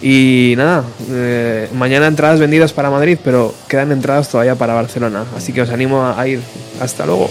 Y 0.00 0.54
nada, 0.56 0.84
eh, 1.10 1.68
mañana 1.74 2.06
entradas 2.06 2.38
vendidas 2.38 2.72
para 2.72 2.90
Madrid, 2.90 3.18
pero 3.24 3.52
quedan 3.66 3.90
entradas 3.92 4.28
todavía 4.28 4.54
para 4.54 4.74
Barcelona. 4.74 5.24
Así 5.36 5.52
que 5.52 5.62
os 5.62 5.70
animo 5.70 6.06
a 6.06 6.28
ir. 6.28 6.40
Hasta 6.80 7.04
luego. 7.06 7.28